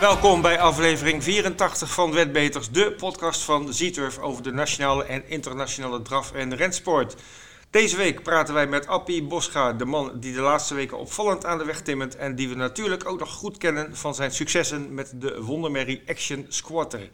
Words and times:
Welkom 0.00 0.42
bij 0.42 0.60
aflevering 0.60 1.22
84 1.24 1.90
van 1.90 2.12
Wetbeters, 2.12 2.70
de 2.70 2.92
podcast 2.92 3.42
van 3.42 3.72
Zieturf 3.72 4.18
over 4.18 4.42
de 4.42 4.52
nationale 4.52 5.04
en 5.04 5.28
internationale 5.28 6.02
draf- 6.02 6.32
en 6.32 6.56
rensport. 6.56 7.16
Deze 7.70 7.96
week 7.96 8.22
praten 8.22 8.54
wij 8.54 8.66
met 8.66 8.86
Appie 8.86 9.22
Boscha, 9.22 9.72
de 9.72 9.84
man 9.84 10.20
die 10.20 10.34
de 10.34 10.40
laatste 10.40 10.74
weken 10.74 10.98
opvallend 10.98 11.44
aan 11.44 11.58
de 11.58 11.64
weg 11.64 11.80
timmert 11.80 12.16
en 12.16 12.34
die 12.34 12.48
we 12.48 12.54
natuurlijk 12.54 13.08
ook 13.08 13.18
nog 13.18 13.30
goed 13.30 13.58
kennen 13.58 13.96
van 13.96 14.14
zijn 14.14 14.30
successen 14.30 14.94
met 14.94 15.12
de 15.14 15.42
Wondermerrie 15.42 16.02
Action 16.06 16.46
Squatter. 16.48 17.10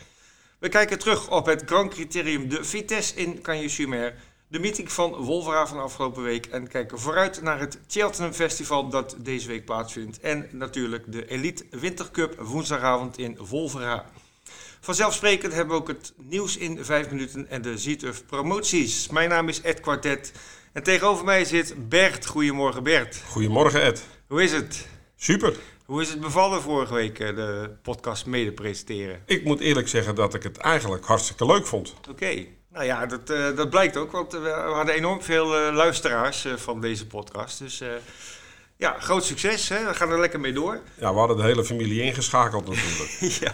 We 0.59 0.69
kijken 0.69 0.99
terug 0.99 1.31
op 1.31 1.47
het 1.47 1.63
Grand 1.67 1.93
Criterium 1.95 2.49
de 2.49 2.65
Vitesse 2.65 3.15
in 3.15 3.43
Cagnes-sur-Mer, 3.43 4.15
de 4.49 4.59
meeting 4.59 4.93
van 4.93 5.13
Wolvera 5.13 5.67
van 5.67 5.81
afgelopen 5.81 6.23
week 6.23 6.47
en 6.47 6.69
kijken 6.69 6.99
vooruit 6.99 7.43
naar 7.43 7.61
het 7.61 7.79
Cheltenham 7.87 8.33
Festival 8.33 8.89
dat 8.89 9.17
deze 9.19 9.49
week 9.49 9.65
plaatsvindt 9.65 10.21
en 10.21 10.49
natuurlijk 10.53 11.13
de 11.13 11.27
Elite 11.27 11.65
Wintercup 11.71 12.41
woensdagavond 12.41 13.19
in 13.19 13.39
Wolvera. 13.49 14.11
Vanzelfsprekend 14.81 15.53
hebben 15.53 15.75
we 15.75 15.81
ook 15.81 15.89
het 15.89 16.13
nieuws 16.17 16.57
in 16.57 16.85
vijf 16.85 17.11
minuten 17.11 17.49
en 17.49 17.63
de 17.63 17.79
Zieturf 17.79 18.27
promoties. 18.27 19.09
Mijn 19.09 19.29
naam 19.29 19.49
is 19.49 19.61
Ed 19.61 19.81
Quartet 19.81 20.33
en 20.73 20.83
tegenover 20.83 21.25
mij 21.25 21.45
zit 21.45 21.89
Bert. 21.89 22.27
Goedemorgen 22.27 22.83
Bert. 22.83 23.23
Goedemorgen 23.29 23.83
Ed. 23.83 24.07
Hoe 24.29 24.43
is 24.43 24.53
het? 24.53 24.89
Super. 25.17 25.57
Hoe 25.85 26.03
is 26.03 26.09
het 26.09 26.21
bevallen 26.21 26.63
vorige 26.63 26.95
week 26.95 27.19
eh, 27.19 27.37
de 27.37 27.71
podcast 27.83 28.27
mede 28.27 28.53
presenteren? 28.53 29.23
Ik 29.27 29.45
moet 29.45 29.61
eerlijk 29.61 29.89
zeggen 29.89 30.15
dat 30.15 30.35
ik 30.35 30.43
het 30.43 30.57
eigenlijk 30.57 31.05
hartstikke 31.05 31.47
leuk 31.47 31.67
vond. 31.67 31.95
Oké. 32.11 32.47
Nou 32.75 32.87
ja, 32.87 33.07
dat, 33.07 33.31
eh, 33.31 33.57
dat 33.57 33.71
blijkt 33.71 33.97
ook, 33.97 34.13
want 34.13 34.35
eh, 34.35 34.43
we 34.43 34.49
hadden 34.49 34.95
enorm 34.95 35.23
veel 35.23 35.57
eh, 35.57 35.75
luisteraars 35.75 36.47
van 36.57 36.81
deze 36.81 37.07
podcast. 37.07 37.59
Dus 37.59 37.83
ja, 38.77 38.97
groot 38.99 39.25
succes. 39.25 39.69
Hè? 39.69 39.87
We 39.87 39.95
gaan 39.95 40.11
er 40.11 40.21
lekker 40.21 40.41
mee 40.41 40.53
door. 40.53 40.81
Ja, 40.95 41.13
we 41.13 41.19
hadden 41.19 41.37
de 41.37 41.43
hele 41.43 41.65
familie 41.65 42.03
ingeschakeld 42.03 42.69
natuurlijk. 42.69 43.11
ja. 43.45 43.53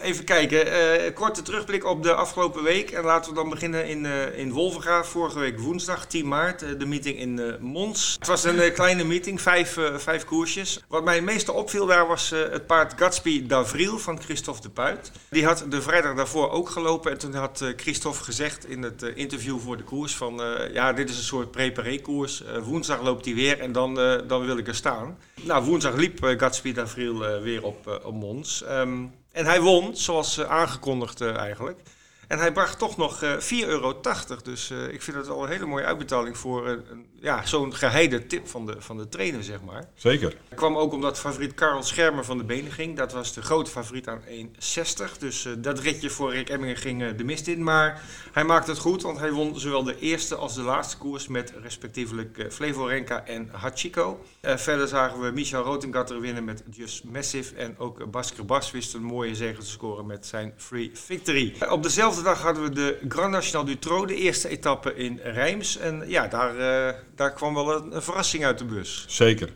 Even 0.00 0.24
kijken, 0.24 0.72
eh, 0.72 1.14
korte 1.14 1.42
terugblik 1.42 1.84
op 1.84 2.02
de 2.02 2.14
afgelopen 2.14 2.62
week. 2.62 2.90
En 2.90 3.04
laten 3.04 3.30
we 3.30 3.36
dan 3.36 3.48
beginnen 3.48 3.86
in, 3.86 4.06
eh 4.06 4.38
in 4.38 4.52
Wolvenga. 4.52 5.04
Vorige 5.04 5.38
week 5.38 5.58
woensdag, 5.58 6.06
10 6.06 6.28
maart, 6.28 6.62
eh, 6.62 6.68
de 6.78 6.86
meeting 6.86 7.18
in 7.18 7.56
Mons. 7.60 8.16
Het 8.18 8.26
was 8.28 8.44
een 8.44 8.72
kleine 8.72 9.04
meeting, 9.04 9.40
vijf, 9.40 9.78
vijf 9.96 10.24
koersjes. 10.24 10.80
Wat 10.88 11.04
mij 11.04 11.14
het 11.14 11.24
meeste 11.24 11.52
opviel 11.52 11.86
daar 11.86 12.06
was 12.06 12.30
het 12.30 12.66
paard 12.66 12.94
Gatsby 12.96 13.46
d'Avril 13.46 13.98
van 13.98 14.22
Christophe 14.22 14.62
de 14.62 14.70
Puit. 14.70 15.12
Die 15.30 15.44
had 15.44 15.64
de 15.68 15.82
vrijdag 15.82 16.14
daarvoor 16.14 16.50
ook 16.50 16.68
gelopen. 16.68 17.10
En 17.10 17.18
toen 17.18 17.34
had 17.34 17.72
Christophe 17.76 18.24
gezegd 18.24 18.68
in 18.68 18.82
het 18.82 19.02
interview 19.02 19.58
voor 19.58 19.76
de 19.76 19.84
koers 19.84 20.16
van... 20.16 20.42
ja, 20.72 20.92
dit 20.92 21.10
is 21.10 21.16
een 21.16 21.22
soort 21.22 21.50
preparé-koers. 21.50 22.42
Woensdag 22.62 23.02
loopt 23.02 23.24
hij 23.24 23.34
weer 23.34 23.60
en 23.60 23.72
dan, 23.72 23.94
dan 24.26 24.46
wil 24.46 24.58
ik 24.58 24.66
er 24.66 24.74
staan. 24.74 25.18
Nou, 25.42 25.64
woensdag 25.64 25.94
liep 25.94 26.18
Gatsby 26.22 26.72
d'Avril 26.72 27.26
eh, 27.26 27.42
weer 27.42 27.62
op, 27.62 28.00
op 28.04 28.14
Mons. 28.14 28.64
Ehm, 28.64 29.04
en 29.38 29.46
hij 29.46 29.60
won, 29.60 29.96
zoals 29.96 30.38
eh, 30.38 30.50
aangekondigd 30.50 31.20
eh, 31.20 31.36
eigenlijk. 31.36 31.80
En 32.28 32.38
hij 32.38 32.52
bracht 32.52 32.78
toch 32.78 32.96
nog 32.96 33.22
eh 33.22 33.32
4,80 33.32 33.38
euro. 33.66 34.00
Dus 34.42 34.70
eh, 34.70 34.88
ik 34.88 35.02
vind 35.02 35.16
dat 35.16 35.26
wel 35.26 35.42
een 35.42 35.50
hele 35.50 35.66
mooie 35.66 35.84
uitbetaling 35.84 36.38
voor 36.38 36.66
eh, 36.66 36.72
een, 36.72 37.06
ja, 37.20 37.46
zo'n 37.46 37.74
geheide 37.74 38.26
tip 38.26 38.48
van 38.48 38.66
de, 38.66 38.74
van 38.78 38.96
de 38.96 39.08
trainer, 39.08 39.44
zeg 39.44 39.62
maar. 39.62 39.88
Zeker. 39.94 40.36
Het 40.48 40.58
kwam 40.58 40.76
ook 40.76 40.92
omdat 40.92 41.18
favoriet 41.18 41.54
Karel 41.54 41.82
Schermer 41.82 42.24
van 42.24 42.38
de 42.38 42.44
benen 42.44 42.72
ging. 42.72 42.96
Dat 42.96 43.12
was 43.12 43.32
de 43.32 43.42
grote 43.42 43.70
favoriet 43.70 44.08
aan 44.08 44.22
1,60. 44.28 45.18
Dus 45.18 45.48
dat 45.58 45.78
ritje 45.78 46.10
voor 46.10 46.32
Rick 46.32 46.48
Emmingen 46.48 46.76
ging 46.76 47.14
de 47.14 47.24
mist 47.24 47.46
in. 47.46 47.62
Maar 47.62 48.02
hij 48.32 48.44
maakte 48.44 48.70
het 48.70 48.80
goed, 48.80 49.02
want 49.02 49.18
hij 49.18 49.32
won 49.32 49.58
zowel 49.60 49.82
de 49.82 49.98
eerste 49.98 50.34
als 50.34 50.54
de 50.54 50.62
laatste 50.62 50.98
koers 50.98 51.28
met 51.28 51.52
respectievelijk 51.62 52.46
Flevorenka 52.50 53.24
en 53.24 53.48
Hachiko. 53.52 54.24
Verder 54.40 54.88
zagen 54.88 55.20
we 55.20 55.30
Michel 55.30 55.62
Rotengatter 55.62 56.20
winnen 56.20 56.44
met 56.44 56.62
Just 56.70 57.04
Massive. 57.04 57.54
En 57.54 57.78
ook 57.78 58.10
Basker 58.10 58.44
Bas 58.44 58.70
wist 58.70 58.94
een 58.94 59.02
mooie 59.02 59.34
zege 59.34 59.60
te 59.60 59.66
scoren 59.66 60.06
met 60.06 60.26
zijn 60.26 60.52
Free 60.56 60.90
Victory. 60.94 61.54
Op 61.68 61.82
dezelfde 61.82 62.17
dag 62.22 62.42
hadden 62.42 62.62
we 62.62 62.70
de 62.70 62.98
Grand 63.08 63.30
National 63.30 63.66
du 63.66 63.78
Trot, 63.78 64.08
de 64.08 64.14
eerste 64.14 64.48
etappe 64.48 64.94
in 64.94 65.20
Rijms. 65.22 65.78
En 65.78 66.04
ja, 66.06 66.28
daar, 66.28 66.56
eh, 66.58 66.94
daar 67.14 67.32
kwam 67.32 67.54
wel 67.54 67.74
een, 67.76 67.94
een 67.96 68.02
verrassing 68.02 68.44
uit 68.44 68.58
de 68.58 68.64
bus. 68.64 69.04
Zeker. 69.08 69.48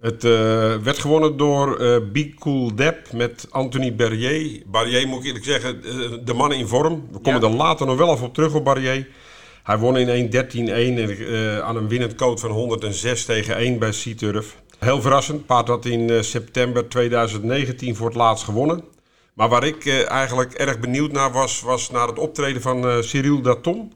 Het 0.00 0.24
eh, 0.24 0.30
werd 0.76 0.98
gewonnen 0.98 1.36
door 1.36 1.76
eh 1.78 1.96
Be 2.12 2.34
Cool 2.34 2.74
Dep 2.74 3.12
met 3.12 3.46
Anthony 3.50 3.94
Barrier. 3.94 4.62
Barrier 4.66 5.08
moet 5.08 5.20
ik 5.20 5.26
eerlijk 5.26 5.44
zeggen, 5.44 5.84
eh, 5.84 6.18
de 6.24 6.34
man 6.34 6.52
in 6.52 6.66
vorm. 6.66 7.08
We 7.12 7.18
komen 7.18 7.40
Ja. 7.40 7.46
er 7.48 7.54
later 7.54 7.86
nog 7.86 7.96
wel 7.96 8.12
even 8.14 8.26
op 8.26 8.34
terug 8.34 8.54
op 8.54 8.64
Barrier. 8.64 9.08
Hij 9.62 9.78
won 9.78 9.96
in 9.96 10.08
1.13.1 10.08 11.10
eh, 11.26 11.58
aan 11.58 11.76
een 11.76 11.88
winnend 11.88 12.14
code 12.14 12.40
van 12.40 12.50
106 12.50 13.24
tegen 13.24 13.56
1 13.56 13.78
bij 13.78 13.92
Seaturf. 13.92 14.56
Heel 14.78 15.00
verrassend. 15.00 15.46
Paard 15.46 15.68
had 15.68 15.84
in 15.84 16.10
eh, 16.10 16.22
september 16.22 16.88
2019 16.88 17.96
voor 17.96 18.06
het 18.06 18.16
laatst 18.16 18.44
gewonnen. 18.44 18.84
Maar 19.40 19.48
waar 19.48 19.64
ik 19.64 19.84
eh, 19.84 20.10
eigenlijk 20.10 20.52
erg 20.52 20.78
benieuwd 20.78 21.12
naar 21.12 21.32
was, 21.32 21.60
was 21.60 21.90
naar 21.90 22.06
het 22.06 22.18
optreden 22.18 22.62
van 22.62 22.88
eh, 22.88 23.00
Cyril 23.00 23.40
Daton. 23.40 23.92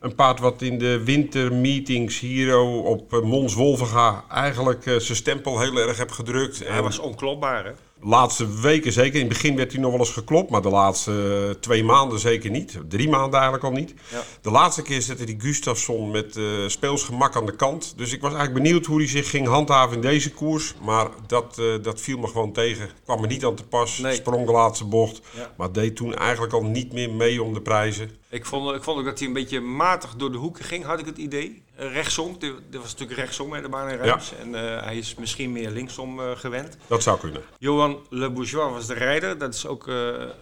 Een 0.00 0.14
paard 0.14 0.40
wat 0.40 0.62
in 0.62 0.78
de 0.78 1.04
wintermeetings 1.04 2.20
hier 2.20 2.58
op 2.60 3.12
eh, 3.12 3.20
Mons 3.20 3.54
Wolvenga 3.54 4.24
eigenlijk 4.28 4.82
zijn 4.82 5.16
stempel 5.16 5.60
heel 5.60 5.76
erg 5.76 5.98
heb 5.98 6.10
gedrukt. 6.10 6.58
Hij 6.58 6.68
En 6.68 6.82
was 6.82 6.98
onklopbaar, 6.98 7.64
hè? 7.64 7.70
Laatste 8.04 8.60
weken 8.60 8.92
zeker. 8.92 9.14
In 9.14 9.26
het 9.26 9.28
begin 9.28 9.56
werd 9.56 9.72
hij 9.72 9.80
nog 9.80 9.90
wel 9.90 10.00
eens 10.00 10.10
geklopt, 10.10 10.50
maar 10.50 10.62
de 10.62 10.68
laatste 10.68 11.44
eh, 11.48 11.60
twee 11.60 11.84
maanden 11.84 12.18
zeker 12.18 12.50
niet. 12.50 12.78
Drie 12.88 13.08
maanden 13.08 13.40
eigenlijk 13.40 13.64
al 13.64 13.80
niet. 13.80 13.94
Ja. 14.10 14.22
De 14.42 14.50
laatste 14.50 14.82
keer 14.82 15.02
zette 15.02 15.24
die 15.24 15.40
Gustafsson 15.40 16.10
met 16.10 16.36
eh 16.36 16.44
speelsgemak 16.66 17.36
aan 17.36 17.46
de 17.46 17.56
kant. 17.56 17.94
Dus 17.96 18.12
ik 18.12 18.20
was 18.20 18.32
eigenlijk 18.32 18.62
benieuwd 18.62 18.86
hoe 18.86 18.98
hij 18.98 19.08
zich 19.08 19.30
ging 19.30 19.46
handhaven 19.46 19.96
in 19.96 20.02
deze 20.02 20.32
koers. 20.32 20.74
Maar 20.82 21.08
dat, 21.26 21.58
eh, 21.58 21.82
dat 21.82 22.00
viel 22.00 22.18
me 22.18 22.26
gewoon 22.26 22.52
tegen. 22.52 22.88
Kwam 23.04 23.20
me 23.20 23.26
niet 23.26 23.44
aan 23.44 23.54
te 23.54 23.64
pas. 23.64 23.98
Nee. 23.98 24.14
Sprong 24.14 24.46
de 24.46 24.52
laatste 24.52 24.84
bocht. 24.84 25.20
Ja. 25.36 25.52
Maar 25.56 25.72
deed 25.72 25.96
toen 25.96 26.14
eigenlijk 26.14 26.52
al 26.52 26.64
niet 26.64 26.92
meer 26.92 27.10
mee 27.10 27.42
om 27.42 27.54
de 27.54 27.60
prijzen. 27.60 28.10
Ik 28.34 28.46
vond, 28.46 28.74
ik 28.74 28.82
vond 28.82 28.98
ook 28.98 29.04
dat 29.04 29.18
hij 29.18 29.28
een 29.28 29.34
beetje 29.34 29.60
matig 29.60 30.14
door 30.14 30.32
de 30.32 30.38
hoeken 30.38 30.64
ging, 30.64 30.84
had 30.84 30.98
ik 30.98 31.06
het 31.06 31.18
idee. 31.18 31.62
Eh, 31.76 31.92
rechtsom, 31.92 32.38
dit, 32.38 32.52
was 32.70 32.92
natuurlijk 32.92 33.18
rechtsom 33.18 33.52
hè, 33.52 33.62
de 33.62 33.68
baan 33.68 33.90
in. 33.90 33.98
En 33.98 34.54
eh, 34.54 34.82
hij 34.82 34.96
is 34.96 35.14
misschien 35.14 35.52
meer 35.52 35.70
linksom 35.70 36.20
eh, 36.20 36.30
gewend. 36.36 36.76
Dat 36.86 37.02
zou 37.02 37.18
kunnen. 37.18 37.42
Johan 37.58 38.06
Le 38.10 38.30
Bourgeois 38.30 38.72
was 38.72 38.86
de 38.86 38.94
rijder. 38.94 39.38
Dat 39.38 39.54
is 39.54 39.66
ook 39.66 39.90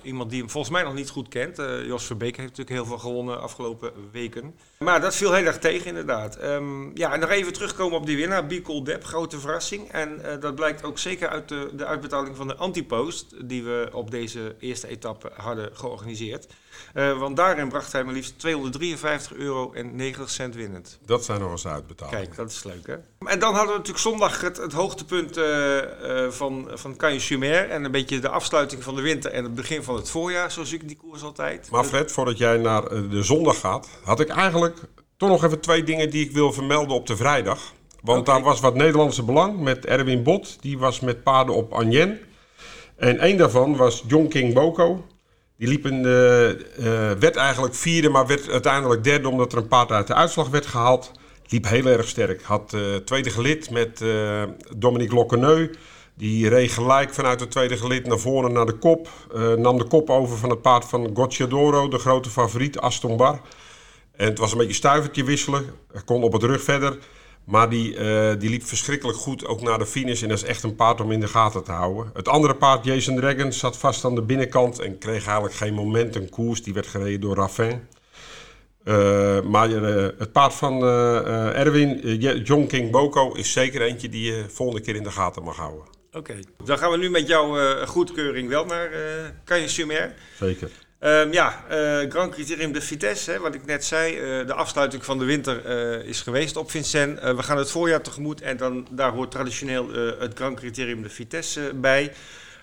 iemand 0.02 0.31
die 0.31 0.38
hem 0.41 0.50
volgens 0.50 0.72
mij 0.72 0.82
nog 0.82 0.94
niet 0.94 1.10
goed 1.10 1.28
kent. 1.28 1.56
Jos 1.86 2.04
Verbeek 2.04 2.36
heeft 2.36 2.48
natuurlijk 2.48 2.76
heel 2.76 2.86
veel 2.86 2.98
gewonnen 2.98 3.41
afgelopen 3.41 3.92
weken. 4.12 4.54
Maar 4.82 5.00
dat 5.00 5.16
viel 5.16 5.32
heel 5.32 5.44
erg 5.44 5.59
tegen 5.59 5.87
inderdaad. 5.87 6.37
Ehm, 6.37 6.97
ja, 6.97 7.12
en 7.12 7.20
nog 7.20 7.31
even 7.31 7.53
terugkomen 7.53 7.98
op 7.98 8.06
die 8.06 8.16
winnaar, 8.16 8.47
Bicol 8.47 8.84
Dep. 8.84 9.04
Grote 9.04 9.41
verrassing. 9.41 9.91
En 9.91 10.25
eh, 10.25 10.41
dat 10.41 10.54
blijkt 10.54 10.84
ook 10.84 10.98
zeker 10.98 11.28
uit 11.28 11.48
de, 11.48 11.70
de 11.72 11.87
uitbetaling 11.87 12.37
van 12.37 12.48
de 12.48 12.56
antipost... 12.56 13.48
die 13.48 13.65
we 13.65 13.88
op 13.93 14.10
deze 14.10 14.54
eerste 14.59 14.88
etappe 14.88 15.31
hadden 15.34 15.70
georganiseerd. 15.72 16.47
Eh, 16.94 17.19
want 17.19 17.37
daarin 17.37 17.69
bracht 17.69 17.93
hij 17.93 18.04
maar 18.04 18.15
liefst 18.15 18.38
253 18.38 19.37
euro 19.37 19.72
en 19.72 19.97
90 19.97 20.31
cent 20.31 20.54
winnend. 20.54 20.99
Dat 21.06 21.25
zijn 21.25 21.41
nog 21.41 21.50
eens 21.50 21.66
uitbetalingen. 21.66 22.20
Kijk, 22.20 22.37
dat 22.37 22.50
is 22.50 22.64
leuk 22.64 22.87
hè. 22.87 22.94
En 23.28 23.38
dan 23.38 23.54
hadden 23.54 23.72
we 23.72 23.78
natuurlijk 23.78 23.99
zondag 23.99 24.41
het, 24.41 24.56
het 24.56 24.72
hoogtepunt 24.72 25.37
eh, 25.37 26.28
van, 26.28 26.70
van 26.75 26.97
Cagnes-sur-Mer. 26.97 27.70
En 27.70 27.84
een 27.84 27.91
beetje 27.91 28.19
de 28.19 28.28
afsluiting 28.28 28.82
van 28.82 28.94
de 28.94 29.03
winter 29.03 29.32
en 29.32 29.44
het 29.44 29.54
begin 29.54 29.82
van 29.82 29.94
het 29.94 30.10
voorjaar. 30.10 30.53
Zo 30.53 30.64
zie 30.64 30.78
ik 30.81 30.88
die 30.88 30.97
koers 30.97 31.22
altijd. 31.22 31.70
Maar 31.70 31.84
Fred, 31.84 32.12
voordat 32.12 32.38
jij 32.38 32.56
naar 32.56 32.88
de 32.88 33.22
zondag 33.22 33.60
gaat, 33.60 33.88
had 34.04 34.20
ik 34.20 34.28
eigenlijk 34.28 34.71
toch 35.16 35.28
nog 35.28 35.44
even 35.44 35.60
twee 35.60 35.84
dingen 35.84 36.10
die 36.10 36.24
ik 36.24 36.32
wil 36.32 36.52
vermelden 36.52 36.96
op 36.96 37.06
de 37.06 37.16
vrijdag. 37.16 37.72
Want 38.02 38.26
daar 38.26 38.42
was 38.42 38.60
wat 38.60 38.74
Nederlandse 38.74 39.22
belang 39.22 39.60
met 39.60 39.86
Erwin 39.86 40.22
Bot. 40.22 40.62
Die 40.62 40.78
was 40.78 41.00
met 41.00 41.22
paarden 41.22 41.54
op 41.54 41.72
Anjen. 41.72 42.18
En 42.96 43.18
één 43.18 43.36
daarvan 43.36 43.76
was 43.76 44.04
John 44.06 44.28
King 44.28 44.54
Boko. 44.54 45.04
Die 45.62 45.69
liep 45.70 45.84
een, 45.84 46.04
eh, 46.04 46.50
eh, 46.50 47.19
werd 47.19 47.36
eigenlijk 47.36 47.74
vierde, 47.74 48.08
maar 48.08 48.26
werd 48.26 48.48
uiteindelijk 48.48 49.04
derde 49.04 49.28
omdat 49.28 49.52
er 49.52 49.58
een 49.58 49.69
paard 49.69 49.90
uit 49.90 50.06
de 50.06 50.14
uitslag 50.14 50.48
werd 50.48 50.66
gehaald. 50.66 51.12
Liep 51.46 51.68
heel 51.68 51.86
erg 51.86 52.08
sterk. 52.08 52.42
Had 52.42 52.72
eh, 52.72 52.80
tweede 52.96 53.30
gelid 53.30 53.70
met 53.70 54.04
Dominique 54.76 55.14
Lokkeneu. 55.14 55.70
Die 56.14 56.48
reed 56.48 56.70
gelijk 56.70 57.14
vanuit 57.14 57.40
het 57.40 57.50
tweede 57.50 57.76
gelid 57.76 58.06
naar 58.06 58.18
voren 58.18 58.52
naar 58.52 58.66
de 58.66 58.78
kop. 58.78 59.08
Nam 59.56 59.78
de 59.78 59.84
kop 59.84 60.10
over 60.10 60.36
van 60.36 60.50
het 60.50 60.62
paard 60.62 60.84
van 60.84 61.10
Gocciadoro, 61.14 61.88
de 61.88 61.98
grote 61.98 62.30
favoriet, 62.30 62.78
Aston 62.78 63.16
Bar. 63.16 63.40
En 64.22 64.28
het 64.28 64.38
was 64.38 64.52
een 64.52 64.58
beetje 64.58 64.74
stuivertje 64.74 65.24
wisselen. 65.24 65.64
Hij 65.92 66.02
kon 66.04 66.22
op 66.22 66.32
het 66.32 66.42
rug 66.42 66.62
verder. 66.62 66.98
Maar 67.44 67.70
die, 67.70 67.96
eh, 67.96 68.38
die 68.38 68.50
liep 68.50 68.64
verschrikkelijk 68.64 69.19
goed 69.19 69.46
ook 69.46 69.60
naar 69.60 69.78
de 69.78 69.86
finish. 69.86 70.22
En 70.22 70.28
dat 70.28 70.36
is 70.36 70.44
echt 70.44 70.62
een 70.62 70.74
paard 70.74 71.00
om 71.00 71.12
in 71.12 71.20
de 71.20 71.28
gaten 71.28 71.64
te 71.64 71.72
houden. 71.72 72.10
Het 72.14 72.28
andere 72.28 72.54
paard, 72.54 72.84
Jason 72.84 73.16
Dragon, 73.16 73.52
zat 73.52 73.78
vast 73.78 74.04
aan 74.04 74.14
de 74.14 74.22
binnenkant. 74.22 74.78
En 74.78 74.98
kreeg 74.98 75.24
eigenlijk 75.24 75.54
geen 75.54 75.74
momentum 75.74 76.28
koers. 76.28 76.62
Die 76.62 76.74
werd 76.74 76.86
gereden 76.86 77.20
door 77.20 77.34
Raffin. 77.36 77.80
Eh, 78.84 79.40
maar 79.40 79.70
eh, 79.70 80.08
het 80.19 80.32
paard 80.32 80.54
van 80.54 80.84
Erwin, 81.54 82.18
John 82.44 82.66
King 82.66 82.90
Boko, 82.90 83.32
is 83.32 83.52
zeker 83.52 83.82
eentje 83.82 84.08
die 84.08 84.32
je 84.32 84.44
volgende 84.48 84.82
keer 84.82 84.96
in 84.96 85.02
de 85.02 85.10
gaten 85.10 85.42
mag 85.42 85.56
houden. 85.56 85.84
Oké, 86.12 86.38
dan 86.64 86.78
gaan 86.78 86.90
we 86.90 86.96
nu 86.96 87.10
met 87.10 87.26
jouw 87.26 87.76
goedkeuring 87.86 88.48
wel 88.48 88.64
naar 88.64 88.92
uh, 88.92 88.98
Cagnes-sur-Mer. 89.44 90.14
Zeker. 90.38 90.70
Um, 91.04 91.32
ja, 91.32 91.64
uh, 91.70 92.10
Grand 92.10 92.32
Criterium 92.32 92.72
de 92.72 92.81
Vitesse, 92.81 93.31
hè, 93.31 93.38
wat 93.38 93.54
ik 93.54 93.64
net 93.66 93.84
zei. 93.84 94.40
Uh, 94.40 94.46
de 94.46 94.54
afsluiting 94.54 95.04
van 95.04 95.19
de 95.19 95.25
winter 95.25 95.66
uh, 95.66 96.08
is 96.08 96.20
geweest 96.20 96.56
op 96.56 96.70
Vincennes. 96.70 97.20
we 97.20 97.43
gaan 97.43 97.58
het 97.58 97.70
voorjaar 97.70 98.02
tegemoet 98.02 98.40
en 98.40 98.56
dan, 98.56 98.87
daar 98.90 99.12
hoort 99.12 99.31
traditioneel 99.31 99.88
het 100.19 100.32
Grand 100.34 100.56
Criterium 100.58 101.02
de 101.02 101.08
Vitesse 101.08 101.72
bij. 101.75 102.12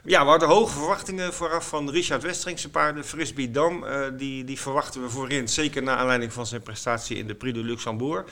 Ja, 0.04 0.24
we 0.24 0.30
hadden 0.30 0.48
hoge 0.50 0.74
verwachtingen 0.74 1.34
vooraf 1.34 1.68
van 1.68 1.90
Richard 1.90 2.24
Westeringse 2.24 2.70
paarden. 2.70 3.06
Frisbee 3.06 3.52
Dam, 3.52 3.86
die, 4.18 4.44
die 4.44 4.60
verwachten 4.60 5.02
we 5.02 5.10
voorin. 5.10 5.48
Zeker 5.48 5.84
naar 5.84 5.98
aanleiding 5.98 6.34
van 6.34 6.46
zijn 6.46 6.62
prestatie 6.62 7.18
in 7.18 7.28
de 7.28 7.36
Prix 7.36 7.58
de 7.58 7.64
Luxembourg. 7.64 8.26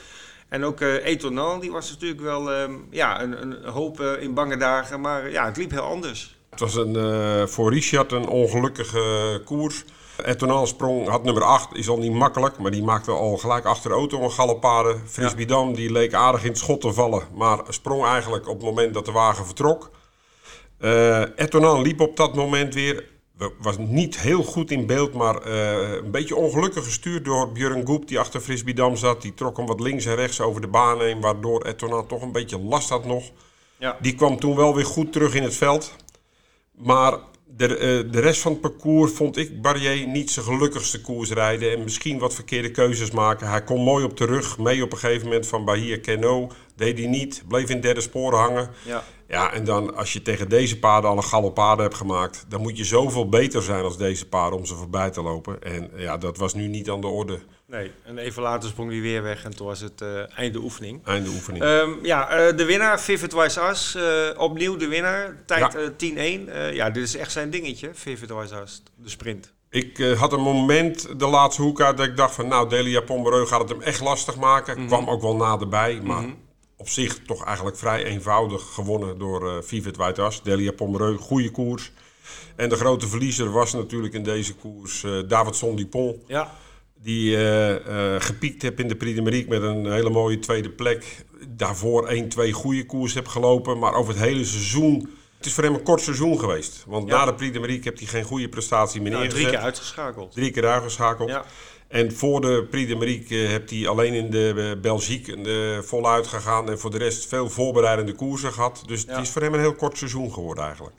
En 0.48 0.64
ook 0.64 0.80
uh, 0.80 1.60
die 1.60 1.70
was 1.70 1.90
natuurlijk 1.90 2.20
wel 2.20 2.52
uh, 2.52 2.74
ja, 2.90 3.22
een, 3.22 3.42
een 3.42 3.64
hoop 3.64 4.00
in 4.00 4.34
bange 4.34 4.56
dagen. 4.56 5.00
Maar 5.00 5.30
ja, 5.30 5.44
het 5.44 5.56
liep 5.56 5.70
heel 5.70 5.80
anders. 5.80 6.37
Het 6.50 6.60
was 6.60 6.74
een, 6.74 7.48
voor 7.48 7.72
Richard 7.72 8.12
een 8.12 8.28
ongelukkige 8.28 9.40
koers. 9.44 9.84
Etonal 10.24 10.66
sprong, 10.66 11.08
had 11.08 11.24
nummer 11.24 11.42
8, 11.42 11.74
is 11.74 11.88
al 11.88 11.98
niet 11.98 12.12
makkelijk, 12.12 12.58
maar 12.58 12.70
die 12.70 12.82
maakte 12.82 13.10
al 13.10 13.36
gelijk 13.36 13.64
achter 13.64 13.90
de 13.90 13.96
auto 13.96 14.22
een 14.22 14.30
galopade. 14.30 14.96
Frisbee 15.06 15.46
Dam, 15.46 15.74
die 15.74 15.92
leek 15.92 16.14
aardig 16.14 16.42
in 16.42 16.48
het 16.48 16.58
schot 16.58 16.80
te 16.80 16.92
vallen, 16.92 17.22
maar 17.34 17.58
sprong 17.68 18.04
eigenlijk 18.04 18.48
op 18.48 18.54
het 18.54 18.64
moment 18.64 18.94
dat 18.94 19.04
de 19.04 19.12
wagen 19.12 19.44
vertrok. 19.46 19.90
Uh, 20.80 21.20
Etonan 21.36 21.82
liep 21.82 22.00
op 22.00 22.16
dat 22.16 22.34
moment 22.34 22.74
weer. 22.74 23.04
Was 23.58 23.78
niet 23.78 24.20
heel 24.20 24.42
goed 24.42 24.70
in 24.70 24.86
beeld, 24.86 25.12
maar 25.12 25.46
uh, 25.46 25.92
een 25.92 26.10
beetje 26.10 26.36
ongelukkig 26.36 26.84
gestuurd 26.84 27.24
door 27.24 27.52
Björn 27.52 27.86
Goep, 27.86 28.08
die 28.08 28.18
achter 28.18 28.40
Frisbee 28.40 28.74
Dam 28.74 28.96
zat. 28.96 29.22
Die 29.22 29.34
trok 29.34 29.56
hem 29.56 29.66
wat 29.66 29.80
links 29.80 30.04
en 30.04 30.14
rechts 30.14 30.40
over 30.40 30.60
de 30.60 30.68
baan 30.68 31.00
heen, 31.00 31.20
waardoor 31.20 31.62
Etonan 31.62 32.06
toch 32.06 32.22
een 32.22 32.32
beetje 32.32 32.58
last 32.58 32.88
had 32.88 33.04
nog. 33.04 33.24
Ja. 33.76 33.96
Die 34.00 34.14
kwam 34.14 34.38
toen 34.38 34.56
wel 34.56 34.74
weer 34.74 34.86
goed 34.86 35.12
terug 35.12 35.34
in 35.34 35.42
het 35.42 35.54
veld. 35.54 35.94
Maar 36.78 37.18
de, 37.56 37.68
uh, 37.68 38.12
de 38.12 38.20
rest 38.20 38.40
van 38.40 38.52
het 38.52 38.60
parcours 38.60 39.12
vond 39.12 39.36
ik 39.36 39.62
Barrier 39.62 40.06
niet 40.06 40.30
zijn 40.30 40.44
gelukkigste 40.44 41.00
koers 41.00 41.30
rijden. 41.30 41.72
En 41.72 41.82
misschien 41.82 42.18
wat 42.18 42.34
verkeerde 42.34 42.70
keuzes 42.70 43.10
maken. 43.10 43.48
Hij 43.48 43.64
kon 43.64 43.82
mooi 43.82 44.04
op 44.04 44.16
de 44.16 44.24
rug 44.24 44.58
mee 44.58 44.82
op 44.82 44.92
een 44.92 44.98
gegeven 44.98 45.26
moment 45.26 45.46
van 45.46 45.64
Bahia 45.64 45.98
Keno. 45.98 46.50
Deed 46.76 46.98
hij 46.98 47.06
niet, 47.06 47.42
bleef 47.48 47.68
in 47.68 47.80
derde 47.80 48.00
sporen 48.00 48.38
hangen. 48.38 48.70
Ja. 48.84 49.04
Ja, 49.28 49.52
en 49.52 49.64
dan 49.64 49.96
als 49.96 50.12
je 50.12 50.22
tegen 50.22 50.48
deze 50.48 50.78
paarden 50.78 51.10
al 51.10 51.16
een 51.16 51.22
galopade 51.22 51.82
hebt 51.82 51.94
gemaakt, 51.94 52.44
dan 52.48 52.60
moet 52.60 52.76
je 52.76 52.84
zoveel 52.84 53.28
beter 53.28 53.62
zijn 53.62 53.84
als 53.84 53.96
deze 53.96 54.28
paarden 54.28 54.58
om 54.58 54.66
ze 54.66 54.74
voorbij 54.74 55.10
te 55.10 55.22
lopen. 55.22 55.62
En 55.62 55.90
ja, 55.96 56.16
dat 56.16 56.36
was 56.36 56.54
nu 56.54 56.66
niet 56.66 56.90
aan 56.90 57.00
de 57.00 57.06
orde. 57.06 57.38
Nee, 57.70 57.92
en 58.04 58.18
even 58.18 58.42
later 58.42 58.68
sprong 58.68 58.90
hij 58.90 59.00
weer 59.00 59.22
weg 59.22 59.44
en 59.44 59.56
toen 59.56 59.66
was 59.66 59.80
het 59.80 60.00
uh, 60.00 60.38
einde 60.38 60.58
oefening. 60.58 61.04
Einde 61.04 61.28
oefening. 61.28 61.64
Um, 61.64 61.98
ja, 62.02 62.48
uh, 62.48 62.56
de 62.56 62.64
winnaar, 62.64 63.00
Vivid 63.00 63.32
Wise 63.32 63.60
As, 63.60 63.94
uh, 63.96 64.28
opnieuw 64.36 64.76
de 64.76 64.86
winnaar, 64.86 65.36
tijd 65.46 65.72
ja. 65.98 66.70
10-1. 66.70 66.74
ja, 66.74 66.90
dit 66.90 67.02
is 67.02 67.16
echt 67.16 67.32
zijn 67.32 67.50
dingetje, 67.50 67.90
Vivid 67.92 68.30
Wise 68.30 68.54
As, 68.54 68.82
de 68.94 69.08
sprint. 69.08 69.52
Ik 69.70 69.98
had 69.98 70.32
een 70.32 70.40
moment, 70.40 71.18
de 71.18 71.26
laatste 71.26 71.62
hoek 71.62 71.80
uit, 71.80 71.96
dat 71.96 72.06
ik 72.06 72.16
dacht 72.16 72.34
van 72.34 72.48
nou, 72.48 72.68
Delia 72.68 73.00
Pommereux 73.00 73.48
gaat 73.48 73.60
het 73.60 73.68
hem 73.68 73.80
echt 73.80 74.00
lastig 74.00 74.36
maken. 74.36 74.74
Mm 74.74 74.78
-hmm. 74.80 74.88
Kwam 74.88 75.08
ook 75.10 75.22
wel 75.22 75.36
naderbij, 75.36 76.00
maar... 76.02 76.20
Mm 76.20 76.24
-hmm 76.24 76.46
op 76.78 76.88
zich 76.88 77.18
toch 77.18 77.44
eigenlijk 77.44 77.76
vrij 77.76 78.04
eenvoudig 78.04 78.62
gewonnen 78.62 79.18
door 79.18 79.42
uh, 79.42 79.62
Vivet 79.62 79.96
Whiteas. 79.96 80.42
Delia 80.42 80.72
Pomereux, 80.72 81.22
goede 81.22 81.50
koers. 81.50 81.92
En 82.56 82.68
de 82.68 82.76
grote 82.76 83.08
verliezer 83.08 83.50
was 83.50 83.72
natuurlijk 83.72 84.14
in 84.14 84.22
deze 84.22 84.54
koers 84.54 85.02
uh, 85.02 85.28
Davidson 85.28 85.76
Dupont. 85.76 86.16
Ja. 86.26 86.54
Die 87.02 87.36
uh, 87.36 87.70
uh, 87.70 87.76
gepiekt 88.18 88.62
heb 88.62 88.80
in 88.80 88.88
de 88.88 88.96
Prix 88.96 89.46
met 89.48 89.62
een 89.62 89.92
hele 89.92 90.10
mooie 90.10 90.38
tweede 90.38 90.70
plek. 90.70 91.24
Daarvoor 91.48 92.10
1-2 92.48 92.50
goede 92.50 92.86
koers 92.86 93.14
heb 93.14 93.26
gelopen. 93.26 93.78
Maar 93.78 93.94
over 93.94 94.14
het 94.14 94.22
hele 94.22 94.44
seizoen... 94.44 95.10
Het 95.36 95.46
is 95.46 95.52
voor 95.52 95.64
hem 95.64 95.74
een 95.74 95.82
kort 95.82 96.00
seizoen 96.00 96.38
geweest. 96.38 96.84
Want 96.86 97.08
ja. 97.08 97.16
na 97.16 97.24
de 97.24 97.34
Prix 97.34 97.58
de 97.58 97.66
heeft 97.66 97.98
hij 97.98 98.08
geen 98.08 98.24
goede 98.24 98.48
prestatie 98.48 99.00
meer 99.00 99.12
ja, 99.12 99.18
neergezet. 99.18 99.42
Drie 99.42 99.56
keer 99.56 99.64
uitgeschakeld. 99.64 100.32
Drie 100.32 100.50
keer 100.50 100.66
uitgeschakeld. 100.66 101.28
Ja. 101.28 101.44
En 101.88 102.12
voor 102.12 102.40
de 102.40 102.66
Prix 102.70 102.88
de 102.88 103.34
heeft 103.34 103.70
hij 103.70 103.88
alleen 103.88 104.14
in 104.14 104.30
de 104.30 104.72
eh, 104.74 104.80
Belgique 104.80 105.36
uh, 105.36 105.82
voluit 105.82 106.26
gegaan. 106.26 106.70
En 106.70 106.78
voor 106.78 106.90
de 106.90 106.98
rest 106.98 107.26
veel 107.26 107.50
voorbereidende 107.50 108.12
koersen 108.12 108.52
gehad. 108.52 108.82
Dus 108.86 109.04
het 109.06 109.16
is 109.18 109.30
voor 109.30 109.42
hem 109.42 109.54
een 109.54 109.60
heel 109.60 109.74
kort 109.74 109.98
seizoen 109.98 110.32
geworden 110.32 110.64
eigenlijk. 110.64 110.96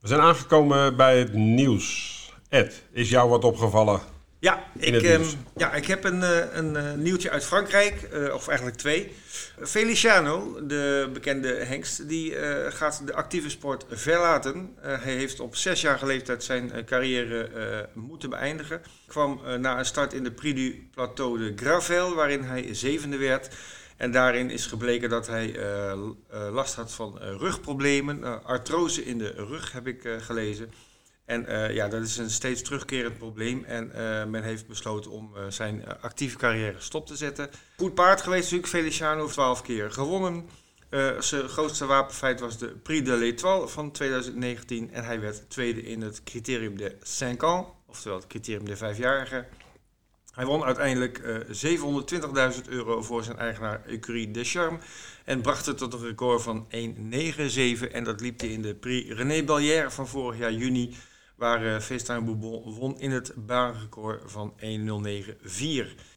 We 0.00 0.08
zijn 0.08 0.20
aangekomen 0.20 0.96
bij 0.96 1.18
het 1.18 1.34
nieuws. 1.34 2.09
Ed, 2.50 2.82
is 2.92 3.10
jou 3.10 3.28
wat 3.28 3.44
opgevallen? 3.44 4.00
Ja, 4.38 4.64
ik, 4.78 5.02
um, 5.02 5.24
ja 5.56 5.72
ik 5.72 5.86
heb 5.86 6.04
een, 6.04 6.22
een, 6.58 6.74
een 6.74 7.02
nieuwtje 7.02 7.30
uit 7.30 7.44
Frankrijk, 7.44 8.08
uh, 8.12 8.34
of 8.34 8.48
eigenlijk 8.48 8.78
twee. 8.78 9.12
Feliciano, 9.62 10.66
de 10.66 11.10
bekende 11.12 11.48
hengst, 11.48 12.08
die 12.08 12.30
uh, 12.30 12.66
gaat 12.68 13.06
de 13.06 13.14
actieve 13.14 13.50
sport 13.50 13.84
verlaten. 13.88 14.76
Uh, 14.84 15.02
hij 15.02 15.14
heeft 15.14 15.40
op 15.40 15.56
zesjarige 15.56 16.06
leeftijd 16.06 16.44
zijn 16.44 16.84
carrière 16.84 17.88
moeten 17.92 18.30
beëindigen. 18.30 18.82
Kwam 19.06 19.40
na 19.58 19.78
een 19.78 19.84
start 19.84 20.12
in 20.12 20.24
de 20.24 20.32
Prix 20.32 20.60
du 20.60 20.88
Plateau 20.94 21.38
de 21.38 21.52
Gravel, 21.56 22.14
waarin 22.14 22.42
hij 22.42 22.74
zevende 22.74 23.16
werd. 23.16 23.48
En 23.96 24.10
daarin 24.10 24.50
is 24.50 24.66
gebleken 24.66 25.10
dat 25.10 25.26
hij 25.26 25.56
last 26.50 26.74
had 26.74 26.92
van 26.92 27.18
rugproblemen, 27.18 28.44
artrose 28.44 29.04
in 29.04 29.18
de 29.18 29.32
rug 29.36 29.72
heb 29.72 29.86
ik 29.86 30.08
gelezen. 30.20 30.70
En 31.30 31.44
uh, 31.48 31.74
ja, 31.74 31.88
dat 31.88 32.02
is 32.02 32.16
een 32.16 32.30
steeds 32.30 32.62
terugkerend 32.62 33.18
probleem. 33.18 33.64
En 33.64 33.92
uh, 33.94 34.24
men 34.24 34.42
heeft 34.42 34.66
besloten 34.66 35.10
om 35.10 35.32
uh, 35.36 35.42
zijn 35.48 35.84
actieve 36.00 36.36
carrière 36.36 36.80
stop 36.80 37.06
te 37.06 37.16
zetten. 37.16 37.50
Goed 37.76 37.94
paard 37.94 38.20
geweest 38.20 38.42
natuurlijk, 38.42 38.68
Feliciano, 38.68 39.26
12 39.26 39.62
keer 39.62 39.92
gewonnen. 39.92 40.48
zijn 41.18 41.48
grootste 41.48 41.86
wapenfeit 41.86 42.40
was 42.40 42.58
de 42.58 42.66
Prix 42.66 43.04
de 43.04 43.16
l'Étoile 43.16 43.68
van 43.68 43.90
2019. 43.90 44.92
En 44.92 45.04
hij 45.04 45.20
werd 45.20 45.50
tweede 45.50 45.82
in 45.82 46.02
het 46.02 46.22
criterium 46.22 46.76
de 46.76 46.96
5 47.00 47.40
ans, 47.40 47.66
oftewel 47.86 48.16
het 48.16 48.26
criterium 48.26 48.64
de 48.64 48.76
vijfjarigen. 48.76 49.46
Hij 50.34 50.44
won 50.44 50.64
uiteindelijk 50.64 51.20
720.000 52.54 52.68
euro 52.68 53.02
voor 53.02 53.22
zijn 53.24 53.38
eigenaar 53.38 53.84
Ecurie 53.86 54.30
de 54.30 54.44
Charme. 54.44 54.78
En 55.24 55.40
bracht 55.40 55.66
het 55.66 55.78
tot 55.78 55.92
een 55.92 56.04
record 56.06 56.42
van 56.42 56.66
1,97. 56.70 57.92
En 57.92 58.04
dat 58.04 58.20
liep 58.20 58.40
hij 58.40 58.48
in 58.48 58.62
de 58.62 58.74
Prix 58.74 59.14
René 59.14 59.42
Ballière 59.42 59.90
van 59.90 60.08
vorig 60.08 60.38
jaar 60.38 60.52
juni 60.52 60.94
waar 61.40 61.64
uh, 61.64 61.78
FaceTime 61.78 62.20
Bourbon 62.20 62.74
won 62.74 62.98
in 62.98 63.10
het 63.10 63.32
baanrecord 63.36 64.22
van 64.26 64.54
1.09.4. 64.60 64.64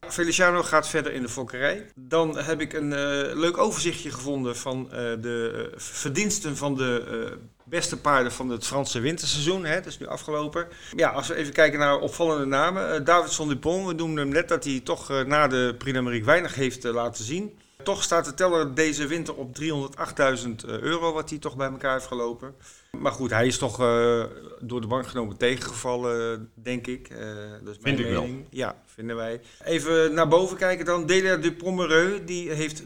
Feliciano 0.08 0.62
gaat 0.62 0.88
verder 0.88 1.12
in 1.12 1.22
de 1.22 1.28
fokkerij. 1.28 1.90
Dan 1.94 2.38
heb 2.38 2.60
ik 2.60 2.72
een 2.72 2.90
uh, 2.90 3.34
leuk 3.34 3.58
overzichtje 3.58 4.10
gevonden 4.10 4.56
van 4.56 4.84
uh, 4.84 4.90
de 5.20 5.70
verdiensten 5.76 6.56
van 6.56 6.74
de 6.74 7.38
beste 7.64 8.00
paarden 8.00 8.32
van 8.32 8.48
het 8.48 8.66
Franse 8.66 9.00
winterseizoen. 9.00 9.64
Hè, 9.64 9.74
dat 9.74 9.86
is 9.86 9.98
nu 9.98 10.06
afgelopen. 10.06 10.68
Ja, 10.96 11.10
als 11.10 11.28
we 11.28 11.34
even 11.34 11.52
kijken 11.52 11.78
naar 11.78 11.98
opvallende 11.98 12.46
namen. 12.46 13.04
Davidson 13.04 13.48
Dupont, 13.48 13.86
we 13.86 13.92
noemden 13.92 14.24
hem 14.24 14.32
net 14.32 14.48
dat 14.48 14.64
hij 14.64 14.80
toch 14.80 15.24
na 15.26 15.48
de 15.48 15.74
Prix 15.78 15.92
d'Amérique 15.92 16.26
weinig 16.26 16.54
heeft 16.54 16.84
laten 16.84 17.24
zien. 17.24 17.58
Toch 17.82 18.02
staat 18.02 18.24
de 18.24 18.34
teller 18.34 18.74
deze 18.74 19.06
winter 19.06 19.34
op 19.34 19.58
308.000 19.60 20.54
euro, 20.66 21.12
wat 21.12 21.30
hij 21.30 21.38
toch 21.38 21.56
bij 21.56 21.70
elkaar 21.70 21.92
heeft 21.92 22.06
gelopen. 22.06 22.54
Maar 23.00 23.12
goed, 23.12 23.30
hij 23.30 23.46
is 23.46 23.58
toch 23.58 23.80
uh, 23.80 24.24
door 24.60 24.80
de 24.80 24.86
bank 24.86 25.06
genomen 25.06 25.36
tegengevallen, 25.36 26.50
denk 26.54 26.86
ik. 26.86 27.10
Uh, 27.10 27.18
dat 27.62 27.74
is 27.74 27.82
mijn 27.82 27.96
Vind 27.96 28.08
mening. 28.08 28.34
Ik 28.34 28.36
wel. 28.36 28.46
Ja, 28.50 28.82
vinden 28.86 29.16
wij. 29.16 29.40
Even 29.64 30.14
naar 30.14 30.28
boven 30.28 30.56
kijken 30.56 30.84
dan. 30.84 31.06
Delia 31.06 31.36
de 31.36 31.52
Pomereux, 31.52 32.20
die 32.26 32.50
heeft 32.50 32.82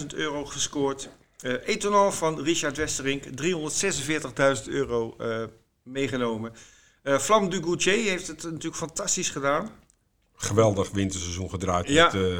320.000 0.00 0.06
euro 0.14 0.44
gescoord. 0.44 1.08
Uh, 1.42 1.54
Etonal 1.64 2.12
van 2.12 2.42
Richard 2.42 2.76
Westerink, 2.76 3.24
346.000 3.24 4.64
euro 4.68 5.16
meegenomen. 5.82 6.52
Flam 7.04 7.50
du 7.50 7.62
Goutier 7.62 8.10
heeft 8.10 8.26
het 8.26 8.42
natuurlijk 8.42 8.76
fantastisch 8.76 9.30
gedaan 9.30 9.70
geweldig 10.38 10.90
winterseizoen 10.90 11.50
gedraaid. 11.50 11.88
Ja. 11.88 12.04
Met 12.04 12.14
uh, 12.14 12.38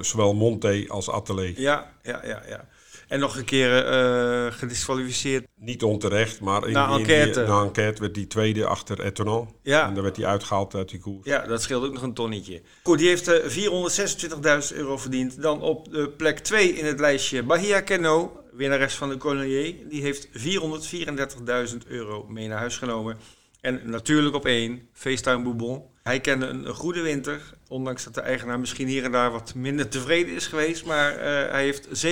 zowel 0.00 0.34
Monte 0.34 0.84
als 0.88 1.10
Atelier. 1.10 1.60
Ja, 1.60 1.92
ja, 2.02 2.20
ja, 2.24 2.42
ja. 2.48 2.68
En 3.10 3.20
nog 3.20 3.36
een 3.36 3.44
keer 3.44 3.92
uh, 3.92 4.52
gedisqualificeerd. 4.52 5.46
Niet 5.56 5.82
onterecht, 5.82 6.40
maar 6.40 6.66
in, 6.66 6.72
na, 6.72 6.96
enquête. 6.96 7.46
na 7.46 7.62
enquête 7.62 8.00
werd 8.00 8.14
die 8.14 8.26
tweede 8.26 8.66
achter 8.66 9.00
Etonal. 9.00 9.54
Ja. 9.62 9.88
En 9.88 9.94
dan 9.94 10.02
werd 10.02 10.16
hij 10.16 10.26
uitgehaald 10.26 10.74
uit 10.74 10.88
die 10.88 10.98
koers. 10.98 11.26
Ja, 11.26 11.46
dat 11.46 11.62
scheelt 11.62 11.84
ook 11.84 11.92
nog 11.92 12.02
een 12.02 12.14
tonnetje. 12.14 12.62
Goed, 12.82 12.98
die 12.98 13.08
heeft 13.08 13.28
uh, 13.28 14.70
426.000 14.72 14.76
euro 14.76 14.96
verdiend. 14.96 15.42
Dan 15.42 15.62
op 15.62 15.92
de 15.92 16.08
plek 16.08 16.38
2 16.38 16.72
in 16.72 16.84
het 16.84 17.00
lijstje 17.00 17.42
Bahia 17.42 17.80
Keno, 17.80 18.42
winnares 18.52 18.94
van 18.94 19.08
de 19.08 19.16
Collier. 19.16 19.74
Die 19.88 20.02
heeft 20.02 20.28
434.000 20.28 20.32
euro 21.86 22.26
mee 22.28 22.48
naar 22.48 22.58
huis 22.58 22.76
genomen. 22.76 23.18
En 23.60 23.80
natuurlijk 23.84 24.34
op 24.34 24.46
één, 24.46 24.88
FaceTime 24.92 25.42
Bourbon. 25.42 25.82
Hij 26.02 26.20
kende 26.20 26.46
een, 26.46 26.66
goede 26.66 27.00
winter, 27.00 27.40
ondanks 27.68 28.04
dat 28.04 28.14
de 28.14 28.20
eigenaar 28.20 28.60
misschien 28.60 28.86
hier 28.86 29.04
en 29.04 29.12
daar 29.12 29.30
wat 29.30 29.54
minder 29.54 29.88
tevreden 29.88 30.34
is 30.34 30.46
geweest. 30.46 30.84
Maar 30.84 31.12
uh, 31.12 31.22
hij 31.24 31.62
heeft 31.62 32.06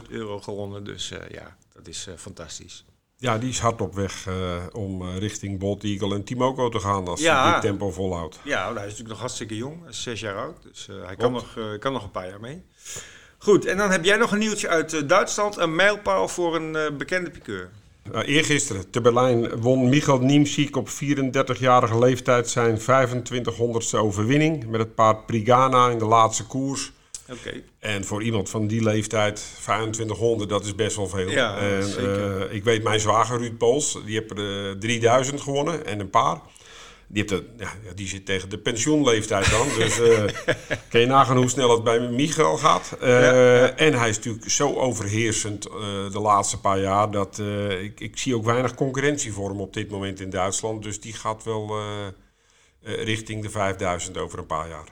770.000 0.00 0.10
euro 0.10 0.40
gewonnen, 0.40 0.84
dus 0.84 1.12
uh, 1.12 1.18
ja, 1.30 1.56
dat 1.72 1.88
is 1.88 2.06
uh, 2.08 2.14
fantastisch. 2.16 2.84
Ja, 3.16 3.38
die 3.38 3.48
is 3.48 3.58
hard 3.58 3.80
op 3.80 3.94
weg 3.94 4.28
om 4.72 5.10
richting 5.10 5.58
Bolt 5.58 5.84
Eagle 5.84 6.14
en 6.14 6.24
Timoko 6.24 6.68
te 6.68 6.80
gaan 6.80 7.08
als 7.08 7.20
ja. 7.20 7.42
hij 7.42 7.52
dit 7.52 7.60
tempo 7.60 7.90
volhoudt. 7.90 8.38
Ja, 8.44 8.62
nou, 8.62 8.74
hij 8.74 8.82
is 8.82 8.82
natuurlijk 8.82 9.08
nog 9.08 9.18
hartstikke 9.18 9.56
jong, 9.56 9.82
zes 9.88 10.20
jaar 10.20 10.36
oud, 10.36 10.62
dus 10.62 10.88
hij 11.04 11.16
kan 11.16 11.32
nog, 11.32 11.58
kan 11.78 11.92
nog 11.92 12.02
een 12.02 12.10
paar 12.10 12.28
jaar 12.28 12.40
mee. 12.40 12.64
Goed, 13.38 13.64
en 13.64 13.76
dan 13.76 13.90
heb 13.90 14.04
jij 14.04 14.16
nog 14.16 14.32
een 14.32 14.38
nieuwtje 14.38 14.68
uit 14.68 15.08
Duitsland, 15.08 15.56
een 15.56 15.74
mijlpaal 15.74 16.28
voor 16.28 16.56
een 16.56 16.96
bekende 16.96 17.30
piqueur. 17.30 17.70
Uh, 18.10 18.20
eergisteren 18.24 18.90
te 18.90 19.00
Berlijn 19.00 19.60
won 19.60 19.88
Michael 19.88 20.18
Niemsiek 20.18 20.76
op 20.76 20.88
34-jarige 20.88 21.98
leeftijd 21.98 22.48
zijn 22.48 22.78
2500ste 22.80 23.98
overwinning 23.98 24.66
met 24.66 24.80
het 24.80 24.94
paard 24.94 25.26
Prigana 25.26 25.88
in 25.88 25.98
de 25.98 26.04
laatste 26.04 26.46
koers. 26.46 26.92
Oké. 27.30 27.62
En 27.78 28.04
voor 28.04 28.22
iemand 28.22 28.50
van 28.50 28.66
die 28.66 28.82
leeftijd, 28.82 29.46
2500, 29.60 30.50
dat 30.50 30.64
is 30.64 30.74
best 30.74 30.96
wel 30.96 31.08
veel. 31.08 31.30
Ja, 31.30 31.56
en, 31.56 31.84
zeker. 31.84 32.40
eh, 32.48 32.54
ik 32.54 32.64
weet 32.64 32.82
mijn 32.82 33.00
zwager 33.00 33.38
Ruud 33.38 33.58
Pools, 33.58 33.98
die 34.04 34.18
heeft 34.18 34.30
er 34.30 34.70
eh, 34.70 34.76
3000 34.78 35.40
gewonnen 35.40 35.86
en 35.86 36.00
een 36.00 36.10
paar. 36.10 36.40
Die, 37.12 37.24
heeft 37.26 37.44
ja, 37.56 37.72
die 37.94 38.08
zit 38.08 38.26
tegen 38.26 38.48
de 38.48 38.58
pensioenleeftijd 38.58 39.50
dan. 39.50 39.68
dus 39.78 40.00
eh 40.00 40.24
kan 40.90 41.00
je 41.00 41.06
nagaan 41.06 41.36
hoe 41.36 41.48
snel 41.48 41.70
het 41.70 41.84
bij 41.84 42.00
Michael 42.00 42.56
gaat. 42.56 42.96
Eh, 43.00 43.10
Ja, 43.10 43.34
ja. 43.34 43.76
En 43.76 43.94
hij 43.94 44.08
is 44.08 44.16
natuurlijk 44.16 44.50
zo 44.50 44.74
overheersend 44.74 45.66
eh, 45.66 45.72
de 46.12 46.20
laatste 46.20 46.60
paar 46.60 46.80
jaar... 46.80 47.10
dat 47.10 47.42
ik, 47.80 48.00
ik 48.00 48.18
zie 48.18 48.36
ook 48.36 48.44
weinig 48.44 48.74
concurrentie 48.74 49.32
voor 49.32 49.48
hem 49.48 49.60
op 49.60 49.72
dit 49.72 49.90
moment 49.90 50.20
in 50.20 50.30
Duitsland. 50.30 50.82
Dus 50.82 51.00
die 51.00 51.12
gaat 51.12 51.44
wel 51.44 51.76
richting 52.82 53.42
de 53.42 53.50
5000 53.50 54.18
over 54.18 54.38
een 54.38 54.46
paar 54.46 54.68
jaar. 54.68 54.88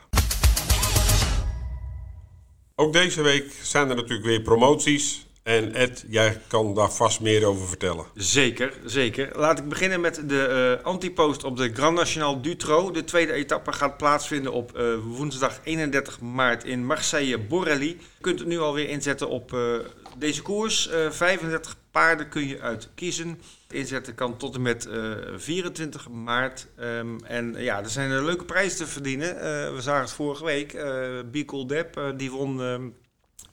Ook 2.74 2.92
deze 2.92 3.22
week 3.22 3.52
zijn 3.62 3.88
er 3.88 3.96
natuurlijk 3.96 4.24
weer 4.24 4.40
promoties. 4.40 5.26
En 5.42 5.75
Ed, 5.75 6.04
jij 6.09 6.40
kan 6.47 6.75
daar 6.75 6.92
vast 6.92 7.20
meer 7.20 7.44
over 7.44 7.68
vertellen. 7.68 8.04
Zeker, 8.14 8.73
zeker. 8.85 9.28
Laat 9.38 9.59
ik 9.59 9.68
beginnen 9.68 10.00
met 10.00 10.23
de 10.28 10.76
eh 10.78 10.85
antipost 10.87 11.44
op 11.44 11.56
de 11.56 11.70
Grand 11.75 11.97
National 11.97 12.42
Dutro. 12.42 12.90
De 12.90 13.04
tweede 13.04 13.32
etappe 13.32 13.73
gaat 13.73 13.97
plaatsvinden 13.97 14.52
op 14.52 14.76
eh, 14.76 14.94
woensdag 15.04 15.61
31 15.64 16.20
maart 16.20 16.64
in 16.64 16.87
Marseille-Borrelli. 16.87 17.88
Je 17.88 17.97
kunt 18.20 18.38
het 18.38 18.49
nu 18.49 18.59
alweer 18.59 18.88
inzetten 18.88 19.28
op 19.28 19.52
eh, 19.52 19.75
deze 20.18 20.42
koers. 20.42 20.88
Eh 20.88 21.11
35 21.11 21.76
paarden 21.90 22.28
kun 22.28 22.49
je 22.49 22.61
uit 22.61 22.88
kiezen. 22.94 23.40
Inzetten 23.70 24.14
kan 24.14 24.37
tot 24.37 24.54
en 24.54 24.62
met 24.62 24.87
eh, 24.87 25.12
24 25.37 26.09
maart. 26.09 26.66
Ehm, 26.76 27.18
en 27.25 27.54
ja, 27.59 27.78
er 27.82 27.90
zijn 27.90 28.25
leuke 28.25 28.44
prijzen 28.44 28.78
te 28.78 28.87
verdienen. 28.87 29.35
We 29.75 29.80
zagen 29.80 30.02
het 30.02 30.12
vorige 30.12 30.44
week. 30.44 30.73
eh 30.73 31.09
Bicol 31.30 31.66
Depp, 31.66 32.12
die 32.16 32.30
won... 32.30 32.61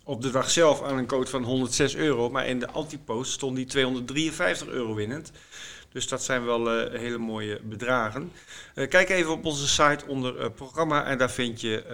op 0.08 0.22
de 0.22 0.30
dag 0.30 0.50
zelf 0.50 0.84
aan 0.84 0.98
een 0.98 1.06
code 1.06 1.30
van 1.30 1.44
106 1.44 1.96
euro. 1.96 2.30
Maar 2.30 2.48
in 2.48 2.60
de 2.60 2.70
antipost 2.72 3.32
stond 3.32 3.56
die 3.56 3.66
253 3.66 4.68
euro 4.68 4.94
winnend. 4.94 5.32
Dus 5.92 6.08
dat 6.08 6.24
zijn 6.24 6.46
wel 6.46 6.72
eh, 6.72 7.00
hele 7.00 7.18
mooie 7.18 7.60
bedragen. 7.64 8.32
Eh, 8.74 8.88
kijk 8.88 9.10
even 9.10 9.32
op 9.32 9.46
onze 9.46 9.68
site 9.68 10.06
onder 10.08 10.40
eh, 10.40 10.50
programma. 10.56 11.06
En 11.06 11.18
daar 11.18 11.32
vind 11.32 11.62
je 11.62 11.86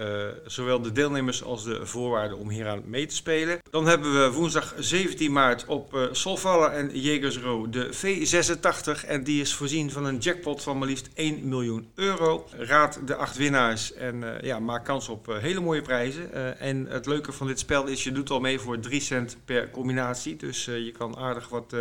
zowel 0.46 0.80
de 0.80 0.92
deelnemers 0.92 1.42
als 1.42 1.64
de 1.64 1.86
voorwaarden 1.86 2.38
om 2.38 2.50
hieraan 2.50 2.82
mee 2.84 3.06
te 3.06 3.14
spelen. 3.14 3.58
Dan 3.70 3.86
hebben 3.86 4.22
we 4.22 4.32
woensdag 4.32 4.74
17 4.78 5.32
maart 5.32 5.64
op 5.66 6.08
Solvalla 6.12 6.70
en 6.70 6.90
Jägersro 6.90 7.70
de 7.70 7.90
V86. 7.92 9.06
En 9.06 9.24
die 9.24 9.40
is 9.40 9.54
voorzien 9.54 9.90
van 9.90 10.04
een 10.04 10.18
jackpot 10.18 10.62
van 10.62 10.78
maar 10.78 10.88
liefst 10.88 11.08
1 11.14 11.48
miljoen 11.48 11.90
euro. 11.94 12.46
Raad 12.56 13.00
de 13.06 13.14
acht 13.14 13.36
winnaars 13.36 13.92
en 13.92 14.38
ja, 14.40 14.58
maak 14.58 14.84
kans 14.84 15.08
op 15.08 15.26
hele 15.40 15.60
mooie 15.60 15.82
prijzen. 15.82 16.58
En 16.58 16.86
het 16.88 17.06
leuke 17.06 17.32
van 17.32 17.46
dit 17.46 17.58
spel 17.58 17.86
is, 17.86 18.04
je 18.04 18.12
doet 18.12 18.30
al 18.30 18.40
mee 18.40 18.58
voor 18.58 18.80
3 18.80 19.00
cent 19.00 19.36
per 19.44 19.70
combinatie. 19.70 20.36
Dus 20.36 20.64
je 20.64 20.92
kan 20.98 21.16
aardig 21.16 21.48
wat 21.48 21.74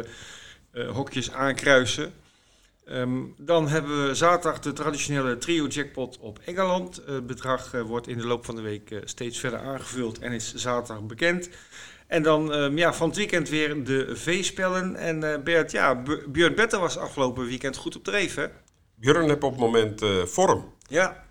hokjes 0.74 1.32
aankruisen. 1.32 2.13
Ehm, 2.86 3.22
dan 3.38 3.68
hebben 3.68 4.08
we 4.08 4.15
zaterdag 4.15 4.60
de 4.60 4.74
traditionele 4.74 5.38
trio 5.38 5.68
jackpot 5.68 6.18
op 6.20 6.39
Engeland. 6.46 7.01
Het 7.06 7.27
bedrag 7.27 7.74
eh, 7.74 7.82
wordt 7.82 8.08
in 8.08 8.18
de 8.18 8.27
loop 8.27 8.46
van 8.46 8.56
de 8.56 8.62
week 8.62 8.92
eh, 8.92 9.00
steeds 9.03 9.39
verder 9.39 9.60
aangevuld 9.60 10.20
en 10.20 10.32
is 10.32 10.53
zaterdag 10.53 11.03
bekend. 11.03 11.50
En 12.08 12.24
dan 12.24 12.53
ehm, 12.53 12.77
ja, 12.77 12.94
van 12.94 13.08
het 13.08 13.18
weekend 13.18 13.50
weer 13.50 13.84
de 13.84 14.15
V-spellen. 14.15 14.96
En 14.96 15.34
eh, 15.34 15.39
Bert, 15.39 15.72
ja, 15.72 16.03
Björn 16.27 16.56
Better 16.56 16.80
was 16.80 16.98
afgelopen 16.98 17.46
weekend 17.46 17.77
goed 17.77 17.96
op 17.96 18.03
dreef, 18.03 18.36
hè? 18.36 18.46
Björn 18.96 19.30
heeft 19.30 19.44
op 19.44 19.51
het 19.51 19.60
moment 19.60 20.01
eh, 20.01 20.24
vorm. 20.24 20.74
Ja, 20.88 21.25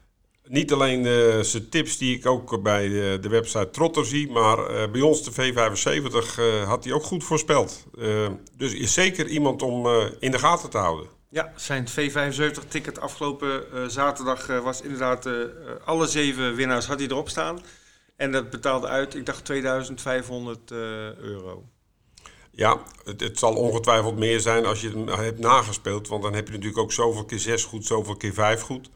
Niet 0.49 0.73
alleen 0.73 1.07
eh, 1.07 1.41
zijn 1.41 1.69
tips 1.69 1.99
die 1.99 2.17
ik 2.17 2.27
ook 2.27 2.63
bij 2.63 2.89
de, 2.89 3.19
de 3.21 3.29
website 3.29 3.71
Trotter 3.71 4.07
zie, 4.07 4.31
maar 4.31 4.59
eh, 4.67 4.91
bij 4.91 5.01
ons 5.01 5.23
de 5.25 5.33
V75 5.33 6.39
eh, 6.39 6.69
had 6.69 6.85
hij 6.85 6.93
ook 6.93 7.03
goed 7.03 7.25
voorspeld. 7.25 7.87
Eh, 7.99 8.29
dus 8.57 8.73
is 8.75 8.93
zeker 8.93 9.27
iemand 9.27 9.63
om 9.63 9.87
eh, 9.87 10.05
in 10.19 10.31
de 10.31 10.39
gaten 10.39 10.71
te 10.71 10.79
houden. 10.79 11.07
Ja, 11.29 11.53
zijn 11.57 11.89
V75-ticket 11.89 13.01
afgelopen 13.01 13.73
eh, 13.73 13.85
zaterdag 13.87 14.49
eh, 14.49 14.59
was 14.59 14.81
inderdaad 14.81 15.27
eh, 15.27 15.43
eh, 15.43 15.49
alle 15.85 16.07
zeven 16.07 16.55
winnaars 16.55 16.87
had 16.87 16.99
hij 16.99 17.09
erop 17.09 17.29
staan. 17.29 17.61
En 18.17 18.33
dat 18.33 18.51
betaalde 18.51 18.87
uit, 18.87 19.15
ik 19.15 19.27
dacht 19.27 19.45
2500 19.45 20.71
eh, 20.71 20.79
euro. 21.17 21.65
Ja, 22.51 22.83
het, 23.05 23.21
het 23.21 23.39
zal 23.39 23.55
ongetwijfeld 23.55 24.19
meer 24.19 24.41
zijn 24.41 24.67
als 24.67 24.81
je 24.81 24.89
hem 24.91 25.09
hebt 25.09 25.39
nagespeeld, 25.39 26.09
want 26.09 26.23
dan 26.23 26.35
heb 26.35 26.47
je 26.47 26.53
natuurlijk 26.53 26.81
ook 26.81 26.93
zoveel 26.93 27.25
keer 27.25 27.39
6 27.39 27.65
goed, 27.65 27.87
zoveel 27.87 28.17
keer 28.17 28.33
5 28.33 28.61
goed. 28.61 28.91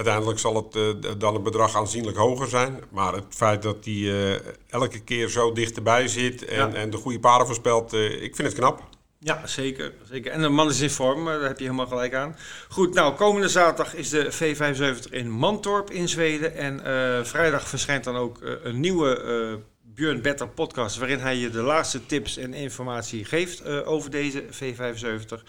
Uiteindelijk 0.00 0.38
zal 0.38 0.54
het 0.56 0.76
eh, 0.76 1.12
dan 1.18 1.34
het 1.34 1.42
bedrag 1.42 1.76
aanzienlijk 1.76 2.16
hoger 2.16 2.48
zijn. 2.48 2.80
Maar 2.90 3.14
het 3.14 3.24
feit 3.28 3.62
dat 3.62 3.84
hij 3.84 3.94
eh, 3.94 4.40
elke 4.68 5.00
keer 5.00 5.28
zo 5.28 5.52
dichterbij 5.52 6.08
zit 6.08 6.44
en, 6.44 6.56
Ja. 6.56 6.72
en 6.72 6.90
de 6.90 6.96
goede 6.96 7.20
paren 7.20 7.46
voorspelt, 7.46 7.92
eh, 7.92 8.22
ik 8.22 8.36
vind 8.36 8.48
het 8.48 8.56
knap. 8.56 8.82
Ja, 9.18 9.46
zeker, 9.46 9.92
zeker. 10.10 10.32
En 10.32 10.40
de 10.40 10.48
man 10.48 10.68
is 10.68 10.80
in 10.80 10.90
vorm, 10.90 11.24
daar 11.24 11.40
heb 11.40 11.58
je 11.58 11.64
helemaal 11.64 11.86
gelijk 11.86 12.14
aan. 12.14 12.36
Goed, 12.68 12.94
nou, 12.94 13.14
komende 13.14 13.48
zaterdag 13.48 13.94
is 13.94 14.08
de 14.08 14.32
V75 14.32 15.10
in 15.10 15.30
Mantorp 15.30 15.90
in 15.90 16.08
Zweden. 16.08 16.54
En 16.56 16.80
vrijdag 17.26 17.68
verschijnt 17.68 18.04
dan 18.04 18.16
ook 18.16 18.38
een 18.62 18.80
nieuwe 18.80 19.60
Björn 19.94 20.22
Better 20.22 20.48
podcast... 20.48 20.96
waarin 20.96 21.18
hij 21.18 21.36
je 21.36 21.50
de 21.50 21.62
laatste 21.62 22.06
tips 22.06 22.36
en 22.36 22.54
informatie 22.54 23.24
geeft 23.24 23.60
eh, 23.60 23.88
over 23.88 24.10
deze 24.10 24.44
V75. 24.44 25.42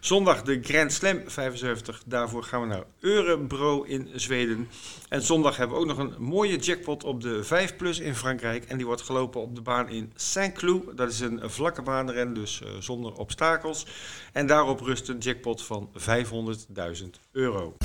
Zondag 0.00 0.42
de 0.42 0.58
Grand 0.62 0.92
Slam 0.92 1.22
75. 1.26 2.02
Daarvoor 2.06 2.42
gaan 2.42 2.60
we 2.60 2.66
naar 2.66 2.84
Eurebro 3.00 3.82
in 3.82 4.08
Zweden. 4.14 4.68
En 5.08 5.22
zondag 5.22 5.56
hebben 5.56 5.76
we 5.76 5.82
ook 5.82 5.88
nog 5.88 5.98
een 5.98 6.14
mooie 6.18 6.56
jackpot 6.56 7.04
op 7.04 7.20
de 7.20 7.44
5 7.44 7.76
Plus 7.76 7.98
in 7.98 8.14
Frankrijk. 8.14 8.64
En 8.64 8.76
die 8.76 8.86
wordt 8.86 9.02
gelopen 9.02 9.40
op 9.40 9.54
de 9.54 9.62
baan 9.62 9.88
in 9.88 10.12
Saint-Cloud. 10.14 10.96
Dat 10.96 11.10
is 11.10 11.20
een 11.20 11.40
vlakke 11.44 11.82
baanren, 11.82 12.34
dus 12.34 12.62
eh, 12.62 12.68
zonder 12.78 13.12
obstakels. 13.12 13.86
En 14.32 14.46
daarop 14.46 14.80
rust 14.80 15.08
een 15.08 15.18
jackpot 15.18 15.62
van 15.62 15.90
500.000 15.92 17.04
euro. 17.32 17.76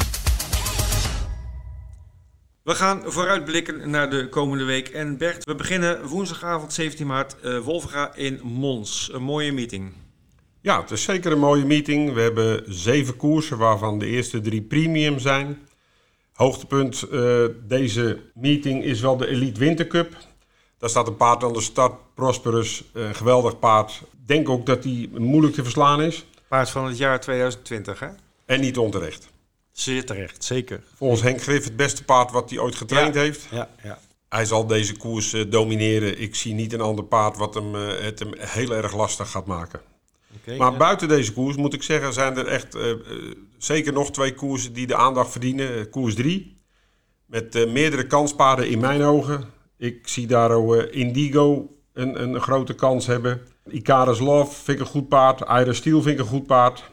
We 2.64 2.76
gaan 2.76 3.02
vooruitblikken 3.06 3.90
naar 3.90 4.10
de 4.10 4.30
komende 4.30 4.64
week. 4.64 4.88
En 4.88 5.18
Bert, 5.18 5.46
we 5.46 5.56
beginnen 5.56 6.08
woensdagavond 6.08 6.74
17 6.74 7.08
maart 7.08 7.40
eh 7.40 7.60
Wolfga 7.60 8.16
in 8.16 8.40
Mons. 8.44 9.10
Een 9.14 9.24
mooie 9.24 9.52
meeting. 9.52 9.94
Ja, 10.62 10.82
het 10.82 10.92
is 10.92 11.04
zeker 11.04 11.32
een 11.32 11.40
mooie 11.40 11.66
meeting. 11.66 12.14
We 12.14 12.22
hebben 12.22 12.64
zeven 12.68 13.16
koersen, 13.16 13.58
waarvan 13.58 14.00
de 14.00 14.06
eerste 14.06 14.42
drie 14.42 14.62
premium 14.62 15.20
zijn. 15.20 15.68
Hoogtepunt 16.34 17.02
eh, 17.02 17.46
deze 17.68 18.22
meeting 18.34 18.84
is 18.84 19.02
wel 19.02 19.18
de 19.18 19.28
Elite 19.28 19.60
Winter 19.60 19.88
Cup. 19.88 20.18
Daar 20.78 20.90
staat 20.90 21.08
een 21.08 21.18
paard 21.18 21.44
aan 21.44 21.54
de 21.54 21.62
start, 21.62 21.94
Prosperus, 22.16 22.84
een 22.94 23.16
geweldig 23.16 23.60
paard. 23.60 24.02
Denk 24.26 24.50
ook 24.50 24.66
dat 24.66 24.84
die 24.84 25.20
moeilijk 25.20 25.54
te 25.54 25.64
verslaan 25.64 26.02
is. 26.02 26.26
Paard 26.48 26.70
van 26.70 26.86
het 26.86 26.98
jaar 26.98 27.20
2020, 27.20 28.00
hè? 28.00 28.08
En 28.46 28.62
niet 28.62 28.78
onterecht. 28.78 29.33
Zeer 29.74 30.06
terecht, 30.06 30.44
zeker. 30.44 30.84
Volgens 30.96 31.22
Henk 31.22 31.42
Griff 31.42 31.64
het 31.66 31.76
beste 31.76 32.04
paard 32.04 32.32
wat 32.32 32.50
hij 32.50 32.60
ooit 32.60 32.76
getraind 32.76 33.16
Ja. 33.16 33.22
heeft. 33.22 33.48
Ja, 33.52 33.70
ja. 33.84 34.00
Hij 34.30 34.46
zal 34.46 34.68
deze 34.68 34.98
koers 34.98 35.34
eh, 35.34 35.52
domineren. 35.52 36.20
Ik 36.22 36.36
zie 36.36 36.54
niet 36.54 36.74
een 36.74 36.82
ander 36.82 37.04
paard 37.06 37.38
wat 37.38 37.54
hem, 37.54 37.76
eh, 37.76 37.82
het 38.04 38.20
hem 38.20 38.30
heel 38.38 38.72
erg 38.72 38.96
lastig 38.96 39.30
gaat 39.32 39.46
maken. 39.46 39.82
Oké, 40.36 40.58
Maar 40.58 40.72
ja. 40.72 40.78
buiten 40.78 41.08
deze 41.08 41.34
koers 41.34 41.56
moet 41.56 41.74
ik 41.74 41.84
zeggen, 41.84 42.14
zijn 42.14 42.38
er 42.38 42.48
echt 42.48 42.76
eh, 42.76 42.92
zeker 43.58 43.94
nog 43.94 44.12
twee 44.12 44.34
koersen 44.34 44.74
die 44.74 44.88
de 44.88 44.96
aandacht 44.96 45.32
verdienen. 45.32 45.90
Koers 45.90 46.16
3, 46.16 46.62
met 47.26 47.72
meerdere 47.72 48.08
kanspaarden 48.08 48.70
in 48.70 48.80
mijn 48.80 49.02
ogen. 49.04 49.44
Ik 49.78 50.08
zie 50.08 50.28
daar 50.28 50.52
eh, 50.52 51.00
Indigo 51.00 51.76
een, 51.94 52.22
een 52.24 52.42
grote 52.42 52.74
kans 52.74 53.06
hebben. 53.06 53.42
Icarus 53.70 54.20
Love 54.20 54.54
vind 54.64 54.80
ik 54.80 54.86
een 54.86 54.92
goed 54.92 55.08
paard. 55.08 55.40
Ira 55.42 55.74
Steel 55.74 56.02
vind 56.02 56.20
ik 56.20 56.26
een 56.26 56.32
goed 56.32 56.48
paard. 56.48 56.92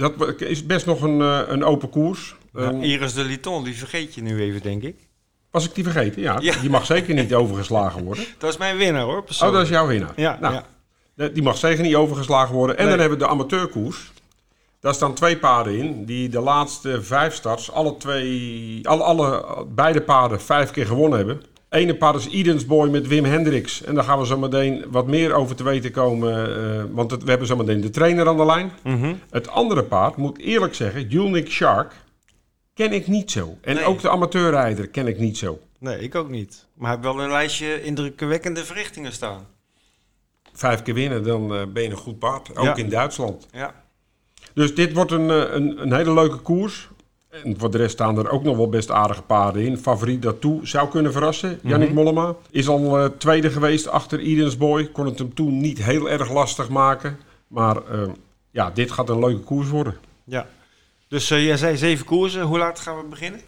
Dat 0.00 0.40
is 0.40 0.66
best 0.66 0.86
nog 0.86 1.02
een, 1.02 1.20
eh, 1.20 1.40
een 1.46 1.64
open 1.64 1.90
koers. 1.90 2.34
Ja, 2.54 2.60
Een- 2.60 2.82
Iris 2.82 3.14
de 3.14 3.24
Liton, 3.24 3.64
die 3.64 3.76
vergeet 3.76 4.14
je 4.14 4.22
nu 4.22 4.40
even, 4.40 4.62
denk 4.62 4.82
ik. 4.82 5.08
was 5.50 5.64
ik 5.64 5.74
die 5.74 5.84
vergeten? 5.84 6.22
Ja, 6.22 6.36
Ja. 6.40 6.54
die 6.60 6.70
mag 6.70 6.86
zeker 6.86 7.14
niet 7.14 7.34
overgeslagen 7.34 8.04
worden. 8.04 8.24
Dat 8.38 8.50
is 8.50 8.56
mijn 8.56 8.76
winnaar, 8.76 9.02
hoor, 9.02 9.18
Oh, 9.18 9.24
persoonlijk. 9.24 9.58
dat 9.58 9.66
is 9.68 9.72
jouw 9.76 9.86
winnaar. 9.86 10.12
Ja, 10.16 10.38
nou, 10.40 10.54
ja. 11.16 11.28
Die 11.28 11.42
mag 11.42 11.56
zeker 11.56 11.82
niet 11.82 11.94
overgeslagen 11.94 12.54
worden. 12.54 12.76
En 12.76 12.82
Nee. 12.82 12.90
dan 12.90 13.00
hebben 13.00 13.18
we 13.18 13.24
de 13.24 13.30
amateurkoers. 13.30 14.12
Daar 14.80 14.94
staan 14.94 15.14
twee 15.14 15.36
paarden 15.36 15.76
in 15.78 16.04
die 16.04 16.28
de 16.28 16.40
laatste 16.40 17.02
vijf 17.02 17.34
starts, 17.34 17.70
alle 17.72 17.96
twee, 17.96 18.88
alle, 18.88 19.02
alle, 19.02 19.44
beide 19.68 20.00
paarden 20.00 20.40
vijf 20.40 20.70
keer 20.70 20.86
gewonnen 20.86 21.18
hebben. 21.18 21.42
Ene 21.70 21.94
paard 21.96 22.16
is 22.16 22.28
Edens 22.28 22.66
Boy 22.66 22.88
met 22.88 23.06
Wim 23.06 23.24
Hendricks. 23.24 23.82
En 23.82 23.94
daar 23.94 24.04
gaan 24.04 24.18
we 24.18 24.26
zo 24.26 24.38
meteen 24.38 24.84
wat 24.88 25.06
meer 25.06 25.32
over 25.32 25.56
te 25.56 25.64
weten 25.64 25.90
komen. 25.90 26.56
eh, 26.78 26.84
want 26.90 27.10
het- 27.10 27.22
we 27.22 27.28
hebben 27.30 27.46
zo 27.48 27.56
meteen 27.56 27.80
de 27.80 27.90
trainer 27.90 28.28
aan 28.28 28.36
de 28.36 28.44
lijn. 28.44 28.72
Mhm. 28.82 29.14
Het 29.30 29.48
andere 29.48 29.82
paard, 29.84 30.16
moet 30.16 30.38
ik 30.38 30.44
eerlijk 30.44 30.74
zeggen, 30.74 31.08
Julnik 31.08 31.50
Shark, 31.50 31.92
ken 32.74 32.92
ik 32.92 33.06
niet 33.06 33.30
zo. 33.30 33.58
En 33.60 33.74
Nee. 33.74 33.84
ook 33.84 34.00
de 34.00 34.10
amateurrijder 34.10 34.88
ken 34.88 35.06
ik 35.06 35.18
niet 35.18 35.38
zo. 35.38 35.58
Nee, 35.78 35.98
ik 36.00 36.14
ook 36.14 36.28
niet. 36.28 36.66
Maar 36.74 36.90
hij 36.90 36.98
heeft 37.02 37.14
wel 37.14 37.24
een 37.24 37.30
lijstje 37.30 37.82
indrukwekkende 37.82 38.64
verrichtingen 38.64 39.12
staan. 39.12 39.46
Vijf 40.52 40.82
keer 40.82 40.94
winnen, 40.94 41.22
dan 41.22 41.54
eh, 41.54 41.62
ben 41.72 41.82
je 41.82 41.90
een 41.90 41.96
goed 41.96 42.18
paard. 42.18 42.56
Ook 42.56 42.64
Ja. 42.64 42.76
in 42.76 42.88
Duitsland. 42.88 43.46
Ja. 43.52 43.74
Dus 44.54 44.74
dit 44.74 44.92
wordt 44.92 45.10
een, 45.10 45.30
eh, 45.30 45.54
een, 45.54 45.82
een 45.82 45.92
hele 45.92 46.12
leuke 46.14 46.36
koers. 46.36 46.88
En 47.30 47.54
voor 47.58 47.70
de 47.70 47.76
rest 47.78 47.92
staan 47.92 48.18
er 48.18 48.30
ook 48.30 48.42
nog 48.42 48.56
wel 48.56 48.68
best 48.68 48.90
aardige 48.90 49.22
paarden 49.22 49.64
in. 49.64 49.78
Favoriet 49.78 50.22
daartoe 50.22 50.66
zou 50.66 50.88
kunnen 50.88 51.12
verrassen. 51.12 51.58
Yannick 51.62 51.92
Mollema 51.92 52.34
is 52.50 52.68
al 52.68 52.98
eh, 52.98 53.04
tweede 53.18 53.50
geweest 53.50 53.88
achter 53.88 54.18
Eden's 54.18 54.56
Boy. 54.56 54.86
Kon 54.86 55.06
het 55.06 55.18
hem 55.18 55.34
toen 55.34 55.60
niet 55.60 55.82
heel 55.84 56.10
erg 56.10 56.32
lastig 56.32 56.68
maken. 56.68 57.18
Maar 57.46 57.76
eh, 57.76 58.08
ja, 58.50 58.70
dit 58.70 58.90
gaat 58.90 59.08
een 59.08 59.18
leuke 59.18 59.40
koers 59.40 59.68
worden. 59.68 59.96
Ja. 60.24 60.46
Dus 61.08 61.30
eh, 61.30 61.44
jij 61.46 61.56
zei 61.56 61.76
zeven 61.76 62.06
koersen. 62.06 62.42
Hoe 62.42 62.58
laat 62.58 62.80
gaan 62.80 62.96
we 62.96 63.04
beginnen? 63.04 63.40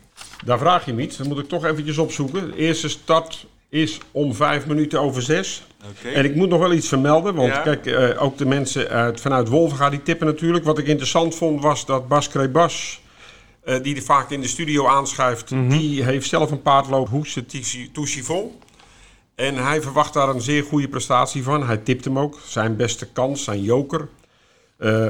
Daar 0.44 0.58
vraag 0.58 0.84
je 0.84 0.92
me 0.92 1.02
iets. 1.02 1.16
Dan 1.16 1.28
moet 1.28 1.38
ik 1.38 1.48
toch 1.48 1.64
eventjes 1.64 1.98
opzoeken. 1.98 2.50
De 2.50 2.56
eerste 2.56 2.88
start 2.88 3.46
is 3.68 3.98
om 4.10 4.34
vijf 4.34 4.66
minuten 4.66 5.00
over 5.00 5.22
zes. 5.22 5.66
Oké. 5.90 6.08
En 6.14 6.24
ik 6.24 6.34
moet 6.34 6.48
nog 6.48 6.60
wel 6.60 6.72
iets 6.72 6.88
vermelden, 6.88 7.34
want 7.34 7.52
Ja. 7.52 7.60
kijk, 7.60 7.86
eh, 7.86 8.22
ook 8.22 8.38
de 8.38 8.46
mensen 8.46 8.88
uit, 8.88 9.20
vanuit 9.20 9.48
Wolvenga 9.48 9.90
die 9.90 10.02
tippen 10.02 10.26
natuurlijk. 10.26 10.64
Wat 10.64 10.78
ik 10.78 10.86
interessant 10.86 11.34
vond 11.34 11.62
was 11.62 11.86
dat 11.86 12.08
Bas 12.08 12.28
Krebas, 12.28 13.00
eh 13.64 13.82
die 13.82 13.96
er 13.96 14.02
vaak 14.02 14.30
in 14.30 14.40
de 14.40 14.48
studio 14.48 14.86
aanschuift, 14.86 15.48
die 15.48 16.04
heeft 16.04 16.28
zelf 16.28 16.50
een 16.50 16.62
paard 16.62 16.88
lopen, 16.88 17.12
Hoekse 17.12 17.44
Touchivol. 17.92 18.58
En 19.34 19.56
hij 19.56 19.82
verwacht 19.82 20.14
daar 20.14 20.28
een 20.28 20.40
zeer 20.40 20.64
goede 20.64 20.88
prestatie 20.88 21.42
van. 21.42 21.66
Hij 21.66 21.76
tipt 21.76 22.04
hem 22.04 22.18
ook, 22.18 22.38
zijn 22.44 22.76
beste 22.76 23.06
kans, 23.06 23.44
zijn 23.44 23.62
joker. 23.62 24.08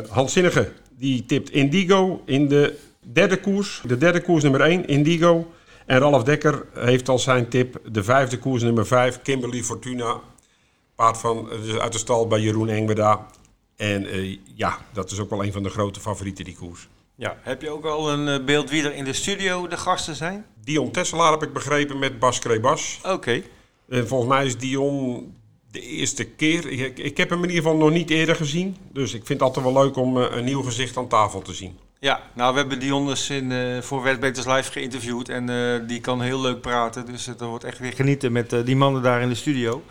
Hans 0.09 0.33
Zinnige, 0.33 0.73
die 0.99 1.27
tipt 1.27 1.51
Indigo 1.51 2.23
in 2.25 2.49
de 2.49 2.79
derde 3.01 3.41
koers. 3.41 3.83
De 3.87 3.99
derde 3.99 4.21
koers 4.21 4.43
nummer 4.43 4.61
1, 4.61 4.87
Indigo. 4.87 5.53
En 5.87 5.99
Ralf 5.99 6.23
Dekker 6.23 6.67
heeft 6.75 7.09
als 7.09 7.23
zijn 7.23 7.49
tip 7.49 7.81
de 7.93 8.05
vijfde 8.05 8.39
koers 8.39 8.63
nummer 8.63 8.87
5, 8.87 9.23
Kimberly 9.23 9.63
Fortuna. 9.63 10.21
Paard 10.95 11.19
van, 11.19 11.51
eh, 11.51 11.63
dus 11.63 11.79
uit 11.79 11.93
de 11.93 11.99
stal 11.99 12.27
bij 12.27 12.41
Jeroen 12.41 12.69
Engweda. 12.69 13.27
En 13.77 14.07
ja, 14.55 14.79
dat 14.93 15.11
is 15.11 15.19
ook 15.21 15.31
wel 15.31 15.45
een 15.45 15.53
van 15.53 15.63
de 15.63 15.69
grote 15.69 16.01
favorieten, 16.01 16.45
die 16.45 16.57
koers. 16.57 16.89
Ja. 17.15 17.37
Heb 17.41 17.63
je 17.63 17.71
ook 17.71 17.85
al 17.85 18.13
een 18.13 18.29
eh, 18.29 18.45
beeld 18.45 18.71
wie 18.71 18.83
er 18.85 18.95
in 18.95 19.05
de 19.05 19.13
studio 19.13 19.69
de 19.69 19.77
gasten 19.77 20.15
zijn? 20.15 20.47
Dion 20.65 20.91
Tesselaar 20.91 21.31
heb 21.31 21.43
ik 21.43 21.53
begrepen 21.53 21.99
met 21.99 22.19
Bas 22.19 22.39
Krebas. 22.39 23.01
Oké. 23.05 23.43
En 23.89 24.09
volgens 24.09 24.31
mij 24.31 24.47
is 24.47 24.59
Dion 24.59 25.35
de 25.71 25.81
eerste 25.81 26.25
keer. 26.25 26.71
Ik, 26.71 26.99
ik 26.99 27.17
heb 27.17 27.31
hem 27.31 27.43
in 27.43 27.49
ieder 27.49 27.63
geval 27.63 27.79
nog 27.79 27.91
niet 27.91 28.11
eerder 28.11 28.37
gezien. 28.37 28.77
Dus 28.93 29.15
ik 29.15 29.27
vind 29.27 29.41
het 29.41 29.49
altijd 29.49 29.65
wel 29.65 29.85
leuk 29.85 29.97
om 29.97 30.23
eh, 30.23 30.37
een 30.37 30.45
nieuw 30.45 30.63
gezicht 30.63 30.97
aan 30.97 31.09
tafel 31.09 31.43
te 31.43 31.55
zien. 31.55 31.79
Ja, 31.99 32.21
nou 32.35 32.53
we 32.53 32.59
hebben 32.59 32.81
Dion 32.81 33.07
dus 33.07 33.31
in, 33.31 33.53
eh, 33.53 33.81
voor 33.81 34.03
Wetbeters 34.03 34.47
Live 34.47 34.73
geïnterviewd 34.73 35.29
en 35.29 35.47
die 35.87 36.01
kan 36.01 36.21
heel 36.21 36.41
leuk 36.41 36.61
praten. 36.61 37.07
Dus 37.07 37.27
het 37.27 37.41
wordt 37.41 37.65
echt 37.65 37.79
weer 37.79 37.93
genieten 37.93 38.33
met 38.33 38.55
die 38.65 38.77
mannen 38.77 39.03
daar 39.03 39.23
in 39.23 39.29
de 39.29 39.35
studio. 39.35 39.83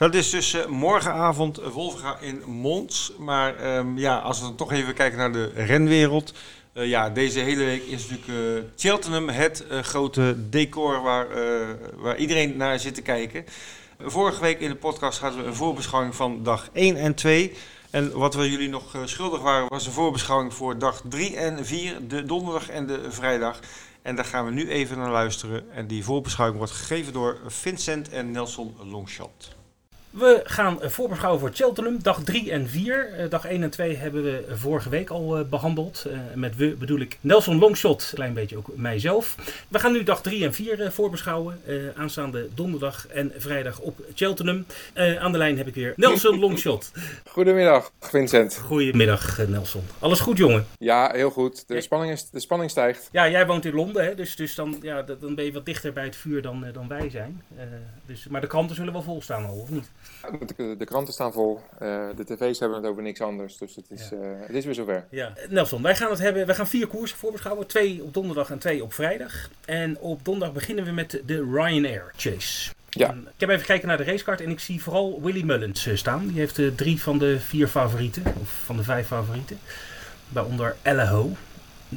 Dat 0.00 0.14
is 0.14 0.30
dus 0.30 0.56
morgenavond 0.68 1.60
Wolfga 1.72 2.18
in 2.20 2.42
Mons. 2.46 3.12
Maar 3.18 3.56
ehm, 3.56 3.98
ja, 3.98 4.18
als 4.18 4.38
we 4.38 4.44
dan 4.44 4.56
toch 4.56 4.72
even 4.72 4.94
kijken 4.94 5.18
naar 5.18 5.32
de 5.32 5.52
renwereld. 5.54 6.32
Eh, 6.72 6.88
ja, 6.88 7.10
deze 7.10 7.40
hele 7.40 7.64
week 7.64 7.82
is 7.82 8.08
natuurlijk 8.08 8.28
eh, 8.28 8.70
Cheltenham 8.76 9.28
het 9.28 9.66
eh, 9.66 9.78
grote 9.78 10.36
decor 10.50 11.02
waar, 11.02 11.26
waar 11.96 12.16
iedereen 12.16 12.56
naar 12.56 12.78
zit 12.78 12.94
te 12.94 13.02
kijken. 13.02 13.44
Vorige 14.02 14.40
week 14.40 14.60
in 14.60 14.68
de 14.68 14.76
podcast 14.76 15.18
hadden 15.18 15.40
we 15.40 15.46
een 15.46 15.54
voorbeschouwing 15.54 16.14
van 16.14 16.42
dag 16.42 16.68
1 16.72 16.96
en 16.96 17.14
2. 17.14 17.52
En 17.90 18.12
wat 18.12 18.34
we 18.34 18.50
jullie 18.50 18.68
nog 18.68 18.96
schuldig 19.04 19.40
waren, 19.40 19.68
was 19.68 19.86
een 19.86 19.92
voorbeschouwing 19.92 20.54
voor 20.54 20.78
dag 20.78 21.02
3 21.08 21.36
en 21.36 21.66
4, 21.66 22.08
de 22.08 22.24
donderdag 22.24 22.68
en 22.68 22.86
de 22.86 23.00
vrijdag. 23.08 23.60
En 24.02 24.16
daar 24.16 24.24
gaan 24.24 24.44
we 24.44 24.50
nu 24.50 24.68
even 24.68 24.98
naar 24.98 25.10
luisteren. 25.10 25.72
En 25.72 25.86
die 25.86 26.04
voorbeschouwing 26.04 26.58
wordt 26.58 26.74
gegeven 26.74 27.12
door 27.12 27.38
Vincent 27.46 28.08
en 28.08 28.30
Nelson 28.30 28.76
Longshot. 28.90 29.59
We 30.10 30.40
gaan 30.44 30.82
eh, 30.82 30.88
voorbeschouwen 30.88 31.40
voor 31.40 31.50
Cheltenham, 31.52 32.02
dag 32.02 32.22
3 32.24 32.50
en 32.50 32.68
4. 32.68 33.12
Eh, 33.12 33.30
dag 33.30 33.44
1 33.44 33.62
en 33.62 33.70
2 33.70 33.96
hebben 33.96 34.22
we 34.22 34.44
vorige 34.54 34.88
week 34.88 35.10
al 35.10 35.38
eh, 35.38 35.44
behandeld. 35.44 36.06
Eh, 36.10 36.18
met 36.34 36.56
we 36.56 36.76
bedoel 36.78 37.00
ik 37.00 37.18
Nelson 37.20 37.58
Longshot, 37.58 38.02
een 38.02 38.14
klein 38.14 38.34
beetje 38.34 38.56
ook 38.56 38.68
mijzelf. 38.74 39.36
We 39.68 39.78
gaan 39.78 39.92
nu 39.92 40.02
dag 40.02 40.22
3 40.22 40.44
en 40.44 40.54
4 40.54 40.82
eh, 40.82 40.90
voorbeschouwen. 40.90 41.60
aanstaande 41.96 42.48
donderdag 42.54 43.06
en 43.08 43.32
vrijdag 43.36 43.78
op 43.78 44.00
Cheltenham. 44.14 44.64
Aan 44.94 45.32
de 45.32 45.38
lijn 45.38 45.56
heb 45.56 45.66
ik 45.66 45.74
weer 45.74 45.92
Nelson 45.96 46.38
Longshot. 46.38 46.92
Goedemiddag, 47.24 47.92
Vincent. 48.00 48.56
Goedemiddag 48.56 49.38
Nelson. 49.48 49.82
Alles 49.98 50.20
goed 50.20 50.36
jongen? 50.36 50.66
Ja, 50.78 51.10
heel 51.12 51.30
goed. 51.30 51.68
De 51.68 51.80
spanning, 51.80 52.12
is, 52.12 52.30
de 52.30 52.40
spanning 52.40 52.70
stijgt. 52.70 53.08
Ja, 53.12 53.28
jij 53.28 53.46
woont 53.46 53.64
in 53.64 53.74
Londen, 53.74 54.04
hè? 54.04 54.14
dus, 54.14 54.36
dus 54.36 54.54
dan, 54.54 54.78
ja, 54.82 55.02
dan 55.02 55.34
ben 55.34 55.44
je 55.44 55.52
wat 55.52 55.66
dichter 55.66 55.92
bij 55.92 56.04
het 56.04 56.16
vuur 56.16 56.42
dan, 56.42 56.64
dan 56.72 56.88
wij 56.88 57.10
zijn. 57.10 57.42
Dus, 58.06 58.26
maar 58.28 58.40
de 58.40 58.46
kranten 58.46 58.76
zullen 58.76 58.92
wel 58.92 59.02
vol 59.02 59.22
staan 59.22 59.46
al, 59.46 59.54
of 59.54 59.68
niet? 59.68 59.90
De, 60.56 60.74
de 60.78 60.84
kranten 60.84 61.12
staan 61.12 61.32
vol. 61.32 61.60
Eh, 61.78 62.06
de 62.16 62.24
tv's 62.24 62.58
hebben 62.58 62.78
het 62.78 62.86
over 62.86 63.02
niks 63.02 63.20
anders. 63.20 63.56
Dus 63.58 63.76
het 63.76 63.90
is, 63.90 64.08
Ja. 64.08 64.16
eh, 64.16 64.22
het 64.40 64.56
is 64.56 64.64
weer 64.64 64.74
zover. 64.74 65.04
Ja. 65.10 65.32
Nelson, 65.48 65.82
wij 65.82 65.96
gaan 65.96 66.10
het 66.10 66.18
hebben. 66.18 66.46
We 66.46 66.54
gaan 66.54 66.66
vier 66.66 66.86
koersen 66.86 67.18
voorbeschouwen. 67.18 67.66
Twee 67.66 68.02
op 68.02 68.14
donderdag 68.14 68.50
en 68.50 68.58
twee 68.58 68.82
op 68.82 68.92
vrijdag. 68.92 69.48
En 69.64 69.98
op 69.98 70.24
donderdag 70.24 70.54
beginnen 70.54 70.84
we 70.84 70.90
met 70.90 71.20
de 71.26 71.36
Ryanair 71.52 72.12
Chase. 72.16 72.70
Ja. 72.90 73.08
En 73.08 73.18
ik 73.34 73.40
heb 73.40 73.48
even 73.48 73.64
gekeken 73.64 73.88
naar 73.88 73.96
de 73.96 74.04
racekaart 74.04 74.40
en 74.40 74.50
ik 74.50 74.60
zie 74.60 74.82
vooral 74.82 75.20
Willy 75.22 75.42
Mullins 75.42 75.86
eh, 75.86 75.96
staan. 75.96 76.26
Die 76.26 76.38
heeft 76.38 76.60
drie 76.76 77.02
van 77.02 77.18
de 77.18 77.40
vier 77.40 77.68
favorieten, 77.68 78.22
of 78.40 78.62
van 78.64 78.76
de 78.76 78.82
vijf 78.82 79.06
favorieten. 79.06 79.58
Waaronder 80.28 80.76
Allaho. 80.82 81.30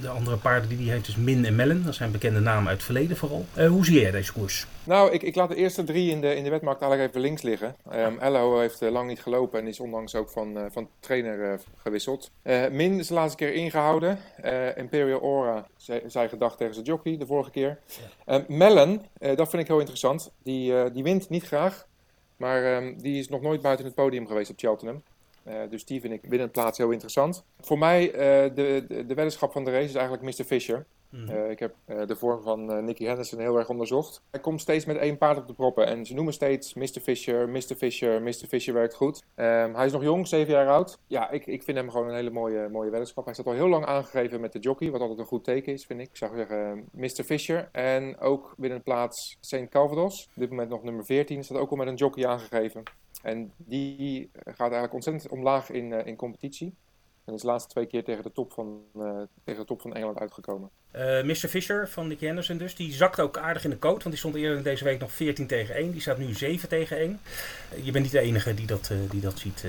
De 0.01 0.09
andere 0.09 0.37
paarden 0.37 0.69
die 0.69 0.77
hij 0.77 0.93
heeft 0.93 1.07
is 1.07 1.15
Min 1.15 1.45
en 1.45 1.55
Mellon. 1.55 1.83
Dat 1.83 1.95
zijn 1.95 2.11
bekende 2.11 2.39
namen 2.39 2.67
uit 2.67 2.75
het 2.75 2.85
verleden 2.85 3.17
vooral. 3.17 3.45
Eh, 3.53 3.67
hoe 3.67 3.85
zie 3.85 3.99
jij 3.99 4.11
deze 4.11 4.33
koers? 4.33 4.67
Nou, 4.83 5.11
ik, 5.11 5.23
ik 5.23 5.35
laat 5.35 5.49
de 5.49 5.55
eerste 5.55 5.83
drie 5.83 6.11
in 6.11 6.21
de, 6.21 6.35
in 6.35 6.43
de 6.43 6.49
wetmarkt 6.49 6.81
eigenlijk 6.81 7.09
even 7.09 7.21
links 7.21 7.41
liggen. 7.41 7.75
Ehm 7.91 8.17
Ello 8.19 8.59
heeft 8.59 8.81
eh, 8.81 8.91
lang 8.91 9.07
niet 9.07 9.21
gelopen 9.21 9.59
en 9.59 9.67
is 9.67 9.79
onlangs 9.79 10.15
ook 10.15 10.29
van, 10.29 10.57
eh, 10.57 10.63
van 10.71 10.89
trainer 10.99 11.59
gewisseld. 11.77 12.31
Min 12.71 12.99
is 12.99 13.07
de 13.07 13.13
laatste 13.13 13.37
keer 13.37 13.53
ingehouden. 13.53 14.19
Eh, 14.41 14.77
Imperial 14.77 15.21
Aura 15.21 15.67
zei, 16.07 16.29
gedacht 16.29 16.57
tegen 16.57 16.73
zijn 16.73 16.85
jockey 16.85 17.17
de 17.17 17.25
vorige 17.25 17.51
keer. 17.51 17.79
Mellon, 18.47 19.01
eh, 19.19 19.35
dat 19.35 19.49
vind 19.49 19.61
ik 19.61 19.67
heel 19.67 19.79
interessant. 19.79 20.31
Die, 20.43 20.91
die 20.91 21.03
wint 21.03 21.29
niet 21.29 21.43
graag, 21.43 21.87
maar 22.37 22.63
ehm, 22.63 22.97
die 22.97 23.19
is 23.19 23.29
nog 23.29 23.41
nooit 23.41 23.61
buiten 23.61 23.85
het 23.85 23.95
podium 23.95 24.27
geweest 24.27 24.51
op 24.51 24.59
Cheltenham. 24.59 25.03
Eh, 25.43 25.55
dus 25.69 25.85
die 25.85 26.01
vind 26.01 26.13
ik 26.13 26.21
binnen 26.21 26.41
het 26.41 26.51
plaats 26.51 26.77
heel 26.77 26.91
interessant. 26.91 27.45
Voor 27.59 27.77
mij, 27.77 28.11
eh, 28.11 28.55
de, 28.55 28.85
de, 28.87 29.05
de 29.05 29.13
weddenschap 29.13 29.51
van 29.51 29.63
de 29.63 29.71
race 29.71 29.85
is 29.85 29.95
eigenlijk 29.95 30.37
Mr. 30.37 30.45
Fisher. 30.45 30.85
Eh, 31.27 31.49
ik 31.49 31.59
heb 31.59 31.75
de 32.07 32.15
vorm 32.15 32.41
van 32.41 32.85
Nicky 32.85 33.05
Henderson 33.05 33.39
heel 33.39 33.57
erg 33.57 33.69
onderzocht. 33.69 34.21
Hij 34.31 34.39
komt 34.39 34.61
steeds 34.61 34.85
met 34.85 34.97
één 34.97 35.17
paard 35.17 35.37
op 35.37 35.47
de 35.47 35.53
proppen. 35.53 35.87
En 35.87 36.05
ze 36.05 36.13
noemen 36.13 36.33
steeds 36.33 36.73
Mr. 36.73 36.99
Fisher, 37.01 37.49
Mr. 37.49 37.75
Fisher, 37.77 38.21
Mr. 38.21 38.47
Fisher 38.47 38.73
werkt 38.73 38.93
goed. 38.93 39.23
Ehm, 39.35 39.73
hij 39.73 39.85
is 39.85 39.91
nog 39.91 40.03
jong, 40.03 40.27
7 40.27 40.53
jaar 40.53 40.69
oud. 40.69 40.99
Ja, 41.07 41.29
ik, 41.29 41.45
ik 41.45 41.63
vind 41.63 41.77
hem 41.77 41.89
gewoon 41.89 42.07
een 42.07 42.15
hele 42.15 42.29
mooie, 42.29 42.69
mooie 42.69 42.89
weddenschap. 42.89 43.25
Hij 43.25 43.33
staat 43.33 43.45
al 43.45 43.53
heel 43.53 43.67
lang 43.67 43.85
aangegeven 43.85 44.41
met 44.41 44.53
de 44.53 44.59
jockey, 44.59 44.91
wat 44.91 45.01
altijd 45.01 45.19
een 45.19 45.25
goed 45.25 45.43
teken 45.43 45.73
is, 45.73 45.85
vind 45.85 45.99
ik. 45.99 46.07
Ik 46.07 46.17
zou 46.17 46.35
zeggen 46.35 46.89
Mr. 46.91 47.23
Fisher. 47.23 47.69
En 47.71 48.19
ook 48.19 48.53
binnen 48.57 48.77
de 48.77 48.83
plaats 48.83 49.37
St. 49.39 49.69
Calvados. 49.69 50.29
Op 50.35 50.41
dit 50.41 50.49
moment 50.49 50.69
nog 50.69 50.83
nummer 50.83 51.05
14, 51.05 51.43
staat 51.43 51.57
ook 51.57 51.71
al 51.71 51.77
met 51.77 51.87
een 51.87 51.95
jockey 51.95 52.27
aangegeven. 52.27 52.83
En 53.23 53.53
die 53.57 54.29
gaat 54.33 54.59
eigenlijk 54.59 54.93
ontzettend 54.93 55.31
omlaag 55.31 55.69
in, 55.69 55.93
eh, 55.93 56.05
in 56.05 56.15
competitie. 56.15 56.75
En 57.25 57.33
is 57.33 57.41
de 57.41 57.47
laatste 57.47 57.69
twee 57.69 57.85
keer 57.85 58.03
tegen 58.03 58.23
de 58.23 58.31
top 58.31 58.53
van, 58.53 58.83
eh, 58.93 59.21
tegen 59.43 59.61
de 59.61 59.67
top 59.67 59.81
van 59.81 59.93
Engeland 59.93 60.19
uitgekomen. 60.19 60.69
Eh, 60.93 61.23
Mr. 61.23 61.47
Fisher 61.47 61.89
van 61.89 62.07
Nicky 62.07 62.25
Henderson 62.25 62.57
dus. 62.57 62.75
Die 62.75 62.93
zakte 62.93 63.21
ook 63.21 63.37
aardig 63.37 63.63
in 63.63 63.69
de 63.69 63.79
coat. 63.79 64.03
Want 64.03 64.09
die 64.09 64.17
stond 64.17 64.35
eerder 64.35 64.63
deze 64.63 64.83
week 64.83 64.99
nog 64.99 65.11
14 65.11 65.47
tegen 65.47 65.75
1. 65.75 65.91
Die 65.91 66.01
staat 66.01 66.17
nu 66.17 66.33
7 66.33 66.69
tegen 66.69 66.97
1. 66.97 67.19
Eh, 67.69 67.85
je 67.85 67.91
bent 67.91 68.03
niet 68.03 68.13
de 68.13 68.19
enige 68.19 68.53
die 68.53 68.65
dat, 68.65 68.89
eh, 68.91 68.97
die 69.09 69.21
dat 69.21 69.39
ziet. 69.39 69.65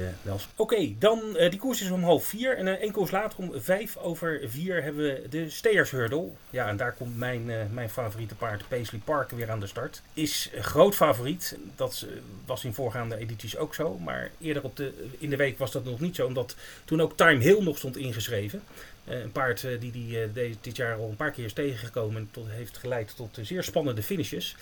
Oké, 0.56 0.92
dan 0.98 1.37
eh, 1.37 1.50
die 1.50 1.58
koers 1.58 1.82
is 1.82 1.90
om 1.90 2.02
half 2.02 2.24
4. 2.24 2.56
En 2.56 2.80
één 2.80 2.92
koers 2.92 3.10
later 3.10 3.38
om 3.38 3.52
5 3.54 3.96
over 3.96 4.40
4 4.44 4.82
hebben 4.82 5.02
we 5.02 5.28
de 5.30 5.50
Stayers 5.50 5.90
Hurdle. 5.90 6.28
Ja, 6.50 6.68
en 6.68 6.76
daar 6.76 6.92
komt 6.92 7.18
mijn, 7.18 7.50
mijn 7.72 7.90
favoriete 7.90 8.34
paard 8.34 8.68
Paisley 8.68 9.00
Park 9.04 9.30
weer 9.30 9.50
aan 9.50 9.60
de 9.60 9.66
start. 9.66 10.02
Is 10.12 10.50
groot 10.60 10.94
favoriet. 10.94 11.58
Dat 11.76 12.06
was 12.46 12.64
in 12.64 12.74
voorgaande 12.74 13.16
edities 13.16 13.56
ook 13.56 13.74
zo. 13.74 13.98
Maar 13.98 14.30
eerder 14.40 14.62
op 14.62 14.76
de, 14.76 14.92
in 15.18 15.30
de 15.30 15.37
week 15.37 15.58
was 15.58 15.72
dat 15.72 15.84
nog 15.84 16.00
niet 16.00 16.16
zo. 16.16 16.26
Omdat 16.26 16.56
toen 16.84 17.02
ook 17.02 17.16
Time 17.16 17.42
Hill 17.42 17.62
nog 17.62 17.78
stond 17.78 17.96
ingeschreven. 17.96 18.62
Eh, 19.04 19.20
een 19.20 19.32
paard 19.32 19.64
eh, 19.64 19.80
die, 19.80 19.92
die 19.92 20.20
eh, 20.20 20.52
dit 20.60 20.76
jaar 20.76 20.96
al 20.96 21.08
een 21.08 21.16
paar 21.16 21.30
keer 21.30 21.44
is 21.44 21.52
tegengekomen 21.52 22.16
en 22.16 22.28
tot, 22.30 22.46
heeft 22.48 22.76
geleid 22.76 23.16
tot 23.16 23.38
zeer 23.42 23.62
spannende 23.62 24.02
finishes. 24.02 24.56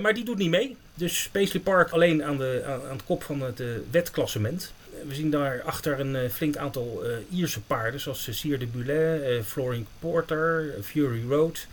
Maar 0.00 0.14
die 0.14 0.24
doet 0.24 0.38
niet 0.38 0.50
mee. 0.50 0.76
Dus 0.94 1.28
Paisley 1.32 1.62
Park 1.62 1.90
alleen 1.90 2.24
aan 2.24 2.38
de, 2.38 2.62
aan, 2.66 2.80
aan 2.90 3.00
kop 3.04 3.22
van 3.22 3.40
het 3.40 3.62
wetklassement. 3.90 4.72
We 5.08 5.14
zien 5.14 5.30
daar 5.30 5.62
achter 5.62 6.00
een 6.00 6.30
flink 6.30 6.56
aantal 6.56 7.02
Ierse 7.30 7.60
paarden, 7.60 8.00
zoals 8.00 8.28
Sier 8.30 8.58
de 8.58 8.66
Boulet, 8.66 9.22
eh 9.22 9.42
Floring 9.42 9.86
Porter, 9.98 10.74
Fury 10.82 11.28
Road. 11.28 11.66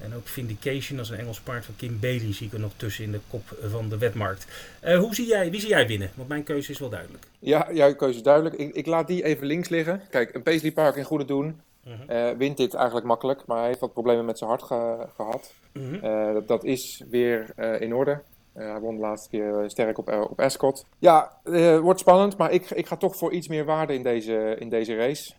En 0.00 0.14
ook 0.14 0.26
Vindication, 0.28 1.00
is 1.00 1.08
een 1.08 1.18
Engels 1.18 1.40
paard 1.40 1.64
van 1.64 1.76
Kim 1.76 2.00
Bailey, 2.00 2.32
zie 2.34 2.46
ik 2.46 2.52
er 2.52 2.60
nog 2.60 2.72
tussen 2.76 3.04
in 3.04 3.12
de 3.12 3.20
kop 3.30 3.42
van 3.70 3.88
de 3.88 3.98
wetmarkt. 3.98 4.46
Eh, 4.80 4.98
hoe 4.98 5.14
zie 5.14 5.26
jij, 5.26 5.50
wie 5.50 5.60
zie 5.60 5.68
jij 5.68 5.86
winnen? 5.86 6.10
Want 6.14 6.28
mijn 6.28 6.42
keuze 6.42 6.70
is 6.72 6.78
wel 6.78 6.88
duidelijk. 6.88 7.24
Ja, 7.38 7.68
jouw 7.72 7.94
keuze 7.94 8.16
is 8.16 8.22
duidelijk. 8.22 8.54
Ik, 8.54 8.74
ik 8.74 8.86
laat 8.86 9.06
die 9.06 9.24
even 9.24 9.46
links 9.46 9.68
liggen. 9.68 10.00
Kijk, 10.10 10.34
een 10.34 10.42
Paisley 10.42 10.72
Park 10.72 10.96
in 10.96 11.04
goede 11.04 11.24
doen 11.24 11.60
Mhm. 11.84 12.10
eh, 12.10 12.30
wint 12.38 12.56
dit 12.56 12.74
eigenlijk 12.74 13.06
makkelijk. 13.06 13.42
Maar 13.46 13.58
hij 13.58 13.66
heeft 13.66 13.80
wat 13.80 13.92
problemen 13.92 14.24
met 14.24 14.38
zijn 14.38 14.50
hart 14.50 14.62
ge- 14.62 15.06
gehad. 15.16 15.54
Mhm. 15.72 15.94
Eh, 15.94 16.32
dat, 16.32 16.48
dat 16.48 16.64
is 16.64 17.02
weer 17.10 17.46
in 17.80 17.94
orde. 17.94 18.20
Hij 18.54 18.78
won 18.80 18.94
de 18.94 19.00
laatste 19.00 19.28
keer 19.30 19.64
sterk 19.66 19.98
op, 19.98 20.12
op 20.30 20.40
Ascot. 20.40 20.84
Ja, 20.98 21.38
wordt 21.82 22.00
spannend. 22.00 22.36
Maar 22.36 22.52
ik, 22.52 22.70
ik 22.70 22.86
ga 22.86 22.96
toch 22.96 23.16
voor 23.16 23.32
iets 23.32 23.48
meer 23.48 23.64
waarde 23.64 23.94
in 23.94 24.02
deze, 24.02 24.56
in 24.58 24.68
deze 24.68 24.94
race. 24.96 25.32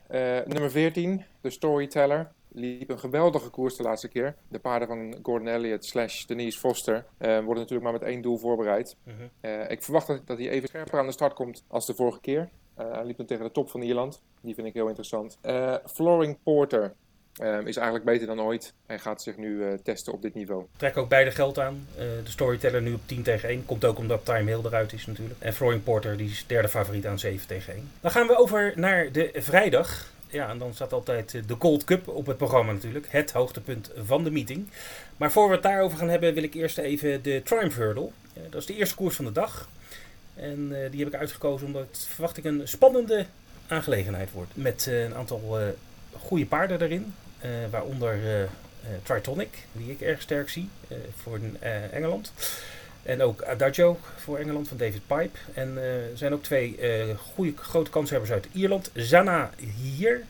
Nummer 0.46 0.72
14, 0.72 1.24
de 1.41 1.50
Storyteller. 1.50 2.32
Liep 2.58 2.89
een 2.89 3.00
geweldige 3.00 3.50
koers 3.50 3.76
de 3.76 3.84
laatste 3.84 4.08
keer. 4.08 4.36
De 4.48 4.60
paarden 4.60 4.88
van 4.88 5.20
Gordon 5.24 5.48
Elliott 5.48 5.86
slash 5.86 6.26
Denise 6.26 6.60
Foster 6.60 7.06
eh, 7.17 7.30
worden 7.30 7.56
natuurlijk 7.56 7.84
maar 7.84 7.91
met 7.91 8.02
één 8.02 8.22
doel 8.22 8.38
voorbereid. 8.38 8.96
Mhm. 9.04 9.15
Eh, 9.41 9.70
ik 9.72 9.84
verwacht 9.84 10.08
dat, 10.08 10.28
dat 10.28 10.38
hij 10.38 10.50
even 10.50 10.67
scherper 10.67 11.00
aan 11.00 11.06
de 11.06 11.12
start 11.12 11.34
komt 11.34 11.63
als 11.67 11.86
de 11.86 11.96
vorige 11.96 12.20
keer. 12.20 12.50
Eh, 12.76 12.91
hij 12.91 13.06
liep 13.06 13.17
dan 13.17 13.26
tegen 13.26 13.43
de 13.43 13.52
top 13.52 13.70
van 13.70 13.82
Ierland. 13.82 14.22
Die 14.41 14.56
vind 14.56 14.67
ik 14.67 14.74
heel 14.74 14.88
interessant. 14.88 15.38
Floring 15.86 16.38
Porter 16.43 16.93
is 17.65 17.76
eigenlijk 17.76 18.06
beter 18.06 18.28
dan 18.28 18.41
ooit 18.41 18.74
en 18.86 19.00
gaat 19.00 19.22
zich 19.22 19.38
nu 19.38 19.78
testen 19.84 20.13
op 20.13 20.22
dit 20.22 20.34
niveau. 20.34 20.65
Trek 20.78 20.98
ook 20.98 21.10
beide 21.10 21.32
geld 21.32 21.60
aan. 21.60 21.88
De 21.96 22.22
storyteller 22.24 22.82
nu 22.82 22.93
op 22.93 23.02
10 23.06 23.24
tegen 23.24 23.50
1. 23.50 23.65
Komt 23.65 23.86
ook 23.86 23.98
omdat 23.98 24.26
Time 24.26 24.52
Hill 24.52 24.65
eruit 24.65 24.93
is 24.93 25.06
natuurlijk. 25.06 25.39
En 25.39 25.54
Flooring 25.54 25.84
Porter 25.84 26.17
die 26.17 26.30
is 26.30 26.48
derde 26.48 26.67
favoriet 26.67 27.06
aan 27.06 27.20
7 27.20 27.48
tegen 27.48 27.74
1. 27.74 27.91
Dan 28.02 28.12
gaan 28.12 28.28
we 28.28 28.38
over 28.38 28.74
naar 28.76 29.12
de 29.12 29.30
vrijdag. 29.34 30.15
Ja, 30.28 30.50
en 30.50 30.58
dan 30.58 30.74
staat 30.74 30.94
altijd 30.94 31.34
eh, 31.34 31.42
de 31.48 31.56
Gold 31.60 31.84
Cup 31.84 32.08
op 32.08 32.26
het 32.26 32.38
programma 32.38 32.72
natuurlijk. 32.72 33.06
Het 33.10 33.32
hoogtepunt 33.32 33.92
van 34.06 34.24
de 34.24 34.32
meeting. 34.32 34.70
Maar 35.18 35.32
voor 35.32 35.48
we 35.48 35.54
het 35.54 35.63
daarover 35.63 35.98
gaan 35.98 36.10
hebben 36.10 36.34
wil 36.34 36.44
ik 36.44 36.54
eerst 36.54 36.78
even 36.78 37.24
de 37.24 37.42
Triumph 37.44 37.76
Hurdle. 37.76 38.10
Eh, 38.34 38.44
dat 38.50 38.62
is 38.62 38.68
de 38.68 38.76
eerste 38.76 38.96
koers 38.96 39.16
van 39.16 39.26
de 39.26 39.32
dag. 39.32 39.70
En 40.36 40.84
eh, 40.84 40.92
die 40.92 41.00
heb 41.04 41.13
ik 41.13 41.20
uitgekozen 41.20 41.68
omdat 41.68 42.08
verwacht 42.10 42.38
ik 42.38 42.44
een 42.44 42.68
spannende 42.68 43.26
aangelegenheid 43.68 44.32
wordt. 44.32 44.52
Met 44.54 44.86
een 44.86 45.16
aantal 45.16 45.58
goede 46.20 46.46
paarden. 46.46 47.13
Eh, 47.40 47.50
waaronder 47.72 48.50
Tritonic, 49.04 49.58
die 49.72 49.92
ik 49.92 50.02
erg 50.02 50.22
sterk 50.22 50.50
zie 50.50 50.70
voor 51.24 51.40
Engeland. 51.92 52.34
En 53.08 53.22
ook 53.22 53.41
Adagio 53.43 53.98
voor 54.15 54.38
Engeland 54.38 54.67
van 54.67 54.78
David 54.78 55.02
Pipe. 55.08 55.38
En 55.54 55.78
eh, 55.78 56.10
er 56.12 56.17
zijn 56.17 56.34
ook 56.34 56.43
twee 56.43 56.78
eh, 56.78 57.17
goede 57.17 57.58
grote 57.58 57.89
kanshebbers 57.89 58.32
uit 58.32 58.48
Ierland. 58.52 58.91
Zana 58.93 59.52
hier, 59.82 60.24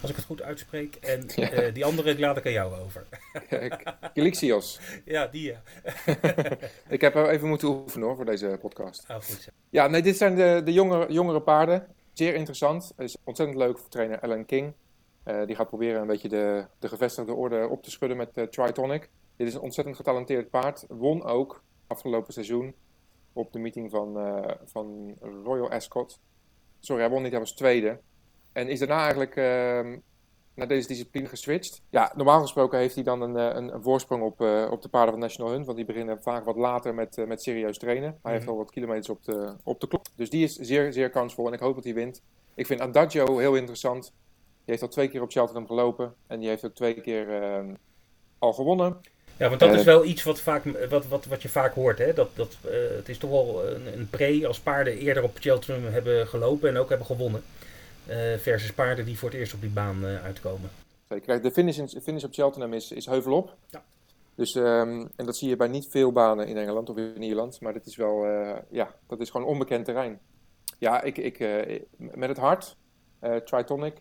als 0.00 0.10
ik 0.10 0.16
het 0.16 0.24
goed 0.24 0.42
uitspreek. 0.42 0.94
En 0.94 1.26
Ja. 1.34 1.50
eh, 1.50 1.74
die 1.74 1.84
andere 1.84 2.18
laat 2.18 2.36
ik 2.36 2.46
aan 2.46 2.52
jou 2.52 2.80
over. 2.80 3.06
Gelixios. 4.14 4.80
ja, 5.04 5.26
die 5.26 5.42
ja. 5.42 5.62
ik 6.88 7.00
heb 7.00 7.14
even 7.14 7.48
moeten 7.48 7.68
oefenen 7.68 8.06
hoor, 8.06 8.16
voor 8.16 8.24
deze 8.24 8.58
podcast. 8.60 9.04
Oh, 9.08 9.14
goed 9.16 9.42
zo. 9.42 9.50
Ja, 9.70 9.86
nee, 9.86 10.02
dit 10.02 10.16
zijn 10.16 10.34
de, 10.34 10.60
de 10.64 10.72
jongere, 10.72 11.12
jongere 11.12 11.40
paarden. 11.40 11.86
Zeer 12.12 12.34
interessant. 12.34 12.92
Het 12.96 13.08
is 13.08 13.16
ontzettend 13.24 13.58
leuk 13.58 13.78
voor 13.78 13.88
trainer 13.88 14.20
Alan 14.20 14.44
King. 14.44 14.72
Die 15.46 15.56
gaat 15.56 15.68
proberen 15.68 16.00
een 16.00 16.06
beetje 16.06 16.28
de, 16.28 16.64
de 16.78 16.88
gevestigde 16.88 17.32
orde 17.32 17.68
op 17.68 17.82
te 17.82 17.90
schudden 17.90 18.16
met 18.16 18.52
Tritonic. 18.52 19.08
Dit 19.36 19.46
is 19.46 19.54
een 19.54 19.60
ontzettend 19.60 19.96
getalenteerd 19.96 20.50
paard. 20.50 20.84
Won 20.88 21.24
ook 21.24 21.62
afgelopen 21.94 22.32
seizoen 22.32 22.74
op 23.32 23.52
de 23.52 23.58
meeting 23.58 23.90
van, 23.90 24.18
eh, 24.18 24.50
van 24.64 25.14
Royal 25.44 25.70
Ascot. 25.70 26.20
Sorry, 26.80 27.02
hij 27.02 27.10
won 27.10 27.22
niet, 27.22 27.30
hij 27.30 27.40
was 27.40 27.52
tweede. 27.54 27.98
En 28.52 28.68
is 28.68 28.78
daarna 28.78 28.98
eigenlijk 29.00 29.36
ehm, 29.36 29.98
naar 30.54 30.68
deze 30.68 30.88
discipline 30.88 31.28
geswitcht. 31.28 31.82
Ja, 31.90 32.12
normaal 32.16 32.40
gesproken 32.40 32.78
heeft 32.78 32.94
hij 32.94 33.04
dan 33.04 33.20
een, 33.20 33.36
eh, 33.36 33.56
een, 33.56 33.74
een 33.74 33.82
voorsprong 33.82 34.22
op, 34.22 34.40
eh, 34.40 34.68
op 34.70 34.82
de 34.82 34.88
paarden 34.88 35.10
van 35.10 35.20
National 35.22 35.52
Hunt. 35.52 35.64
Want 35.64 35.76
die 35.76 35.86
beginnen 35.86 36.22
vaak 36.22 36.44
wat 36.44 36.56
later 36.56 36.94
met, 36.94 37.26
met 37.26 37.42
serieus 37.42 37.78
trainen. 37.78 38.18
Hij 38.22 38.32
heeft 38.32 38.44
Mhm. 38.44 38.52
al 38.52 38.58
wat 38.58 38.70
kilometers 38.70 39.08
op 39.08 39.24
de, 39.24 39.54
op 39.62 39.80
de 39.80 39.88
klok. 39.88 40.04
Dus 40.16 40.30
die 40.30 40.44
is 40.44 40.54
zeer, 40.56 40.92
zeer 40.92 41.10
kansvol 41.10 41.46
en 41.46 41.52
ik 41.52 41.60
hoop 41.60 41.74
dat 41.74 41.84
hij 41.84 41.94
wint. 41.94 42.22
Ik 42.54 42.66
vind 42.66 42.80
Adagio 42.80 43.38
heel 43.38 43.54
interessant. 43.54 44.02
Die 44.64 44.72
heeft 44.74 44.82
al 44.82 44.88
twee 44.88 45.08
keer 45.08 45.22
op 45.22 45.30
Cheltenham 45.30 45.66
gelopen. 45.66 46.14
En 46.26 46.40
die 46.40 46.48
heeft 46.48 46.64
ook 46.64 46.74
twee 46.74 47.00
keer 47.00 47.42
ehm, 47.42 47.74
al 48.38 48.52
gewonnen. 48.52 49.00
Ja, 49.36 49.48
want 49.48 49.60
dat 49.60 49.70
Eh, 49.72 49.78
is 49.78 49.84
wel 49.84 50.04
iets 50.04 50.22
wat, 50.22 50.40
vaak, 50.40 50.88
wat, 50.88 51.06
wat, 51.06 51.24
wat 51.24 51.42
je 51.42 51.48
vaak 51.48 51.74
hoort. 51.74 51.98
Hè? 51.98 52.12
Dat, 52.12 52.28
dat, 52.34 52.56
eh, 52.64 52.70
het 52.96 53.08
is 53.08 53.18
toch 53.18 53.30
wel 53.30 53.66
een, 53.68 53.98
een 53.98 54.08
pre 54.10 54.46
als 54.46 54.60
paarden 54.60 54.98
eerder 54.98 55.22
op 55.22 55.36
Cheltenham 55.40 55.92
hebben 55.92 56.26
gelopen 56.26 56.68
en 56.68 56.76
ook 56.76 56.88
hebben 56.88 57.06
gewonnen. 57.06 57.42
Eh, 58.06 58.16
versus 58.38 58.72
paarden 58.72 59.04
die 59.04 59.18
voor 59.18 59.28
het 59.30 59.38
eerst 59.38 59.54
op 59.54 59.60
die 59.60 59.70
baan 59.70 60.06
eh, 60.06 60.24
uitkomen. 60.24 60.70
Zeker. 61.08 61.26
Kijk, 61.26 61.42
de 61.42 61.50
finish, 61.50 61.78
in- 61.78 62.00
finish 62.02 62.22
op 62.24 62.32
Cheltenham 62.34 62.72
is, 62.72 62.90
is 62.92 63.06
heuvelop. 63.06 63.54
Ja. 63.70 63.82
Dus, 64.34 64.54
ehm, 64.54 65.06
en 65.16 65.26
dat 65.26 65.36
zie 65.36 65.48
je 65.48 65.56
bij 65.56 65.68
niet 65.68 65.86
veel 65.90 66.12
banen 66.12 66.46
in 66.46 66.56
Engeland 66.56 66.90
of 66.90 66.96
in 66.96 67.22
Ierland. 67.22 67.60
Maar 67.60 67.72
dit 67.72 67.86
is 67.86 67.96
wel, 67.96 68.24
eh, 68.26 68.56
ja, 68.70 68.94
dat 69.06 69.20
is 69.20 69.30
gewoon 69.30 69.46
onbekend 69.46 69.84
terrein. 69.84 70.18
Ja, 70.78 71.02
ik, 71.02 71.16
ik, 71.18 71.38
eh, 71.40 71.80
met 71.96 72.28
het 72.28 72.38
hart, 72.38 72.76
eh, 73.18 73.36
Tritonic. 73.36 73.94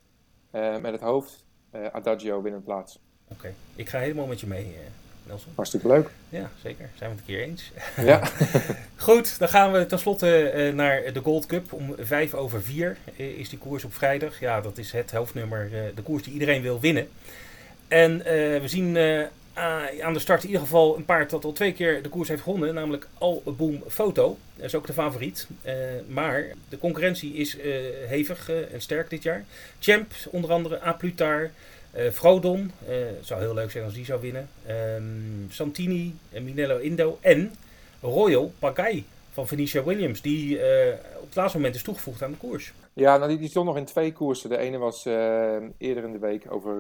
Eh, 0.52 0.78
met 0.78 0.92
het 0.92 1.02
hoofd, 1.02 1.46
eh, 1.72 1.86
Adagio 1.92 2.42
winnend 2.42 2.64
plaats. 2.64 3.00
Oké, 3.28 3.54
ik 3.76 3.90
ga 3.90 4.00
helemaal 4.00 4.26
met 4.28 4.40
je 4.40 4.48
mee, 4.48 4.64
eh, 4.66 4.80
Nelson. 5.24 5.52
Hartstikke 5.56 5.88
leuk. 5.88 6.10
Ja, 6.30 6.50
zeker. 6.64 6.90
Zijn 6.96 7.10
we 7.10 7.16
het 7.16 7.28
een 7.28 7.36
keer 7.36 7.44
eens. 7.44 7.72
ja. 8.12 8.30
Goed, 8.96 9.40
dan 9.40 9.50
gaan 9.50 9.72
we 9.72 9.86
tenslotte 9.86 10.50
eh, 10.50 10.74
naar 10.74 11.14
de 11.14 11.20
Gold 11.20 11.46
Cup. 11.46 11.74
Om 11.74 11.96
vijf 12.00 12.34
over 12.34 12.62
vier 12.62 12.98
eh, 13.18 13.26
is 13.26 13.50
die 13.50 13.60
koers 13.60 13.84
op 13.84 13.94
vrijdag. 13.94 14.40
Ja, 14.40 14.62
dat 14.62 14.78
is 14.78 14.92
het 14.92 15.12
hoofdnummer, 15.12 15.70
eh, 15.74 15.82
de 15.96 16.02
koers 16.02 16.24
die 16.24 16.34
iedereen 16.34 16.62
wil 16.62 16.80
winnen. 16.80 17.08
En 17.88 18.18
we 18.62 18.68
zien 18.68 18.98
aan 20.02 20.14
de 20.14 20.20
start 20.20 20.42
in 20.42 20.48
ieder 20.48 20.62
geval 20.64 20.98
een 20.98 21.06
paard 21.06 21.30
dat 21.30 21.46
al 21.46 21.52
twee 21.52 21.74
keer 21.74 22.02
de 22.04 22.10
koers 22.10 22.28
heeft 22.28 22.42
gewonnen. 22.42 22.74
Namelijk 22.74 23.08
Al 23.18 23.44
Boom 23.58 23.84
Photo. 23.88 24.38
Dat 24.56 24.66
is 24.66 24.76
ook 24.76 24.88
de 24.88 24.94
favoriet. 24.94 25.48
Maar 26.08 26.46
de 26.70 26.78
concurrentie 26.78 27.34
is 27.34 27.58
hevig 28.08 28.50
en 28.50 28.82
sterk 28.82 29.10
dit 29.10 29.24
jaar. 29.24 29.44
Champ, 29.80 30.12
onder 30.30 30.52
andere 30.52 30.86
A 30.86 30.98
Eh 31.94 32.10
Frodon, 32.12 32.72
het 32.86 33.26
zou 33.26 33.42
heel 33.42 33.54
leuk 33.54 33.72
zijn 33.72 33.84
als 33.84 33.94
die 33.94 34.06
zou 34.06 34.22
winnen. 34.22 34.50
Ehm, 34.66 35.50
Santini, 35.50 36.16
eh, 36.32 36.42
Minello 36.42 36.78
Indo 36.78 37.18
en 37.22 37.54
Royal 38.02 38.54
Pagai 38.60 39.06
van 39.32 39.48
Venetia 39.48 39.84
Williams, 39.84 40.22
die 40.22 40.56
op 41.20 41.26
het 41.26 41.36
laatste 41.36 41.58
moment 41.58 41.76
is 41.76 41.84
toegevoegd 41.84 42.24
aan 42.24 42.32
de 42.32 42.38
koers. 42.38 42.74
Ja, 42.94 43.18
nou 43.18 43.30
die, 43.30 43.38
die 43.38 43.50
stond 43.50 43.66
nog 43.66 43.78
in 43.78 43.86
twee 43.86 44.14
koersen. 44.14 44.50
De 44.50 44.58
ene 44.58 44.78
was 44.78 45.06
eerder 45.78 46.04
in 46.04 46.12
de 46.12 46.20
week 46.20 46.46
over 46.50 46.80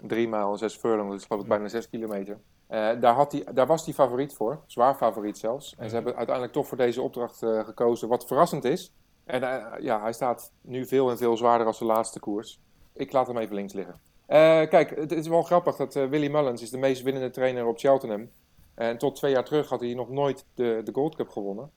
drie 0.00 0.28
mijl 0.28 0.52
en 0.52 0.58
zes 0.58 0.74
furlong, 0.74 1.10
dus 1.10 1.24
geloof 1.24 1.42
ik 1.42 1.48
bijna 1.48 1.68
zes 1.68 1.88
kilometer. 1.88 2.38
Daar, 2.68 3.14
had 3.14 3.30
die, 3.30 3.44
daar 3.52 3.66
was 3.66 3.84
hij 3.84 3.94
favoriet 3.94 4.34
voor, 4.34 4.60
zwaar 4.66 4.94
favoriet 4.94 5.38
zelfs. 5.38 5.74
En 5.78 5.88
ze 5.88 5.94
hebben 5.94 6.16
uiteindelijk 6.16 6.54
toch 6.54 6.66
voor 6.66 6.76
deze 6.76 7.02
opdracht 7.02 7.38
gekozen, 7.38 8.08
wat 8.08 8.26
verrassend 8.26 8.64
is. 8.64 8.92
En 9.24 9.40
ja, 9.80 10.00
hij 10.02 10.12
staat 10.12 10.52
nu 10.60 10.86
veel 10.86 11.10
en 11.10 11.18
veel 11.18 11.36
zwaarder 11.36 11.66
als 11.66 11.78
de 11.78 11.84
laatste 11.84 12.20
koers. 12.20 12.60
Ik 12.92 13.12
laat 13.12 13.26
hem 13.26 13.38
even 13.38 13.54
links 13.54 13.72
liggen. 13.72 14.11
Eh, 14.26 14.68
kijk, 14.68 14.96
het 14.96 15.12
is 15.12 15.28
wel 15.28 15.42
grappig 15.42 15.76
dat 15.76 15.96
eh, 15.96 16.08
Willy 16.08 16.30
Mullins 16.30 16.62
is 16.62 16.70
de 16.70 16.78
meest 16.78 17.02
winnende 17.02 17.30
trainer 17.30 17.66
op 17.66 17.78
Cheltenham. 17.78 18.30
En 18.74 18.98
tot 18.98 19.16
twee 19.16 19.32
jaar 19.32 19.44
terug 19.44 19.68
had 19.68 19.80
hij 19.80 19.94
nog 19.94 20.10
nooit 20.10 20.44
de, 20.54 20.80
de 20.84 20.92
Gold 20.92 21.14
Cup 21.14 21.28
gewonnen. 21.28 21.70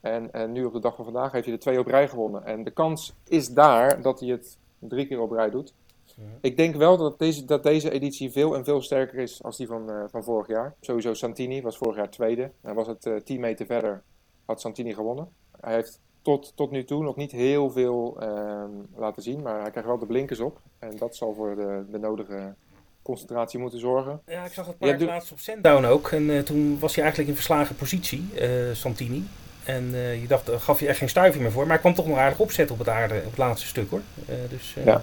En, 0.00 0.32
en 0.32 0.52
nu 0.52 0.64
op 0.64 0.72
de 0.72 0.80
dag 0.80 0.94
van 0.94 1.04
vandaag 1.04 1.32
heeft 1.32 1.44
hij 1.44 1.54
er 1.54 1.60
twee 1.60 1.78
op 1.78 1.86
rij 1.86 2.08
gewonnen. 2.08 2.44
En 2.44 2.64
de 2.64 2.70
kans 2.70 3.14
is 3.28 3.48
daar 3.48 4.02
dat 4.02 4.20
hij 4.20 4.28
het 4.28 4.58
drie 4.78 5.06
keer 5.06 5.20
op 5.20 5.30
rij 5.30 5.50
doet. 5.50 5.74
Ik 6.40 6.56
denk 6.56 6.74
wel 6.74 6.96
dat 6.96 7.18
deze, 7.18 7.44
dat 7.44 7.62
deze 7.62 7.90
editie 7.90 8.30
veel 8.30 8.56
en 8.56 8.64
veel 8.64 8.82
sterker 8.82 9.18
is 9.18 9.42
als 9.42 9.56
die 9.56 9.66
van, 9.66 9.90
eh, 9.90 10.04
van 10.10 10.24
vorig 10.24 10.46
jaar. 10.46 10.74
Sowieso 10.80 11.14
Santini 11.14 11.62
was 11.62 11.76
vorig 11.76 11.96
jaar 11.96 12.10
tweede. 12.10 12.50
En 12.60 12.74
was 12.74 12.86
het 12.86 13.06
eh 13.06 13.16
10 13.16 13.40
meter 13.40 13.66
verder, 13.66 14.02
had 14.44 14.60
Santini 14.60 14.94
gewonnen. 14.94 15.28
Hij 15.60 15.74
heeft 15.74 16.00
tot, 16.26 16.52
tot 16.56 16.70
nu 16.70 16.84
toe 16.84 17.02
nog 17.02 17.16
niet 17.16 17.32
heel 17.32 17.70
veel 17.70 18.16
ehm, 18.20 18.70
laten 18.94 19.22
zien, 19.22 19.42
maar 19.42 19.60
hij 19.60 19.70
krijgt 19.70 19.88
wel 19.88 19.98
de 19.98 20.06
blinkers 20.06 20.40
op. 20.40 20.60
En 20.78 20.96
dat 20.96 21.16
zal 21.16 21.34
voor 21.34 21.54
de, 21.56 21.84
de 21.90 21.98
nodige 21.98 22.54
concentratie 23.02 23.58
moeten 23.58 23.78
zorgen. 23.78 24.20
Ja, 24.26 24.44
ik 24.44 24.52
zag 24.52 24.66
het 24.66 24.76
Ja, 24.78 24.86
paard 24.86 24.98
doe- 24.98 25.08
laatst 25.08 25.32
op 25.32 25.38
Sandown 25.38 25.84
ook. 25.84 26.10
En 26.10 26.30
eh, 26.30 26.38
toen 26.42 26.78
was 26.78 26.94
hij 26.94 27.00
eigenlijk 27.04 27.30
in 27.30 27.36
verslagen 27.36 27.76
positie, 27.76 28.28
eh, 28.38 28.72
Santini. 28.74 29.24
En 29.64 29.94
eh, 29.94 30.20
je 30.20 30.26
dacht, 30.26 30.46
daar 30.46 30.60
gaf 30.60 30.80
je 30.80 30.86
echt 30.88 30.98
geen 30.98 31.08
stuiving 31.08 31.42
meer 31.42 31.52
voor. 31.52 31.62
Maar 31.62 31.70
hij 31.70 31.78
kwam 31.80 31.94
toch 31.94 32.06
nog 32.06 32.16
aardig 32.16 32.40
opzetten 32.40 32.74
op 32.74 32.78
het, 32.86 32.88
aarde, 32.88 33.18
op 33.18 33.24
het 33.30 33.38
laatste 33.38 33.66
stuk 33.66 33.90
hoor. 33.90 34.02
Dus, 34.48 34.74
Ja. 34.84 35.02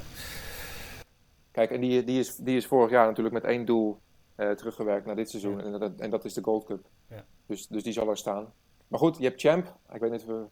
Kijk, 1.51 1.71
en 1.71 1.81
die, 1.81 2.03
die, 2.03 2.19
is, 2.19 2.35
die 2.35 2.57
is 2.57 2.65
vorig 2.65 2.91
jaar 2.91 3.07
natuurlijk 3.07 3.35
met 3.35 3.43
één 3.43 3.65
doel 3.65 3.97
teruggewerkt 4.35 5.05
naar 5.05 5.15
dit 5.15 5.29
seizoen. 5.29 5.61
En, 5.61 5.79
dat, 5.79 5.91
en 5.97 6.09
dat 6.09 6.25
is 6.25 6.33
de 6.33 6.43
Gold 6.43 6.65
Cup. 6.65 6.85
Ja. 7.09 7.23
Dus, 7.45 7.67
dus 7.67 7.83
die 7.83 7.93
zal 7.93 8.09
er 8.09 8.17
staan. 8.17 8.53
Maar 8.87 8.99
goed, 8.99 9.17
je 9.17 9.23
hebt 9.23 9.41
Champ. 9.41 9.75
Ik 9.93 9.99
weet 9.99 10.11
niet 10.11 10.21
of 10.21 10.27
we 10.27 10.43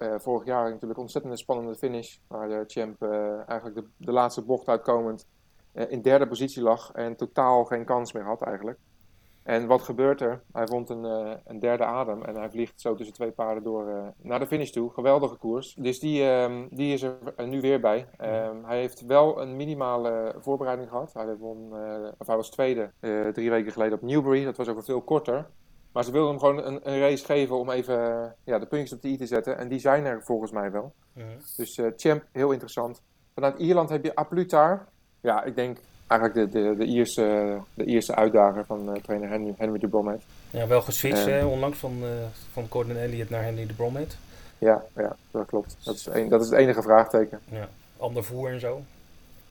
eh, 0.00 0.14
vorig 0.18 0.44
jaar 0.44 0.64
natuurlijk 0.64 0.92
een 0.92 1.02
ontzettend 1.02 1.38
spannende 1.38 1.74
finish. 1.74 2.16
Waar 2.26 2.48
de 2.48 2.64
Champ 2.66 3.02
eh, 3.02 3.48
eigenlijk 3.48 3.74
de, 3.74 3.84
de 3.96 4.12
laatste 4.12 4.42
bocht 4.42 4.68
uitkomend 4.68 5.26
eh, 5.72 5.90
in 5.90 6.02
derde 6.02 6.26
positie 6.26 6.62
lag. 6.62 6.92
En 6.92 7.16
totaal 7.16 7.64
geen 7.64 7.84
kans 7.84 8.12
meer 8.12 8.24
had 8.24 8.42
eigenlijk. 8.42 8.78
En 9.42 9.66
wat 9.66 9.82
gebeurt 9.82 10.20
er? 10.20 10.42
Hij 10.52 10.66
vond 10.66 10.90
een, 10.90 11.04
een 11.44 11.58
derde 11.58 11.84
adem 11.84 12.22
en 12.22 12.34
hij 12.34 12.50
vliegt 12.50 12.80
zo 12.80 12.94
tussen 12.94 13.14
twee 13.14 13.30
paarden 13.30 13.62
door 13.62 14.14
naar 14.22 14.38
de 14.38 14.46
finish 14.46 14.70
toe. 14.70 14.90
Geweldige 14.90 15.36
koers. 15.36 15.74
Dus 15.74 16.00
die, 16.00 16.22
ehm, 16.22 16.66
die 16.70 16.92
is 16.92 17.02
er 17.02 17.18
nu 17.46 17.60
weer 17.60 17.80
bij. 17.80 18.06
Ehm, 18.16 18.64
hij 18.64 18.78
heeft 18.78 19.06
wel 19.06 19.40
een 19.40 19.56
minimale 19.56 20.34
voorbereiding 20.38 20.88
gehad. 20.88 21.12
Hij, 21.12 21.36
won, 21.36 21.72
of 22.18 22.26
hij 22.26 22.36
was 22.36 22.50
tweede 22.50 22.90
drie 23.32 23.50
weken 23.50 23.72
geleden 23.72 23.94
op 23.94 24.02
Newbury. 24.02 24.44
Dat 24.44 24.56
was 24.56 24.68
ook 24.68 24.84
veel 24.84 25.02
korter. 25.02 25.46
Maar 25.92 26.04
ze 26.04 26.12
wilden 26.12 26.30
hem 26.30 26.38
gewoon 26.38 26.64
een, 26.64 26.80
een 26.82 27.00
race 27.00 27.24
geven 27.24 27.58
om 27.58 27.70
even 27.70 28.10
eh, 28.10 28.30
ja, 28.44 28.58
de 28.58 28.66
puntjes 28.66 28.92
op 28.92 29.02
de 29.02 29.08
i 29.08 29.16
te 29.16 29.26
zetten. 29.26 29.58
En 29.58 29.68
die 29.68 29.78
zijn 29.78 30.04
er 30.04 30.22
volgens 30.22 30.50
mij 30.50 30.70
wel. 30.70 30.92
mhm. 31.12 31.26
Dus 31.56 31.78
eh, 31.78 31.86
Champ, 31.96 32.22
heel 32.32 32.50
interessant. 32.50 33.02
Vanuit 33.34 33.58
Ierland 33.58 33.88
heb 33.88 34.04
je 34.04 34.14
Aplutar. 34.14 34.86
Ja, 35.20 35.44
ik 35.44 35.54
denk 35.54 35.78
eigenlijk 36.06 36.52
de, 36.52 36.60
de, 36.60 36.76
de, 36.76 36.84
Ierse, 36.84 37.58
de 37.74 37.84
Ierse 37.84 38.14
uitdager 38.14 38.64
van 38.64 38.94
eh, 38.94 39.02
trainer 39.02 39.28
Henry, 39.28 39.54
Henry 39.56 39.78
de 39.78 39.88
Bromhead. 39.88 40.22
ja, 40.50 40.66
wel 40.66 40.82
geswitcht 40.82 41.24
hè, 41.24 41.44
onlangs 41.44 41.78
van, 41.78 41.96
eh 42.02 42.08
van 42.52 42.66
Gordon 42.68 42.96
Elliott 42.96 43.30
naar 43.30 43.42
Henry 43.42 43.66
de 43.66 43.74
Bromhead. 43.74 44.16
Ja, 44.58 44.84
ja, 44.96 45.16
dat 45.30 45.46
klopt. 45.46 45.76
Dat 45.84 45.94
is, 45.94 46.06
een, 46.06 46.28
dat 46.28 46.40
is 46.42 46.48
het 46.50 46.58
enige 46.58 46.82
vraagteken. 46.82 47.40
Ja, 47.50 47.68
ander 47.96 48.24
voer 48.24 48.50
en 48.50 48.60
zo. 48.60 48.82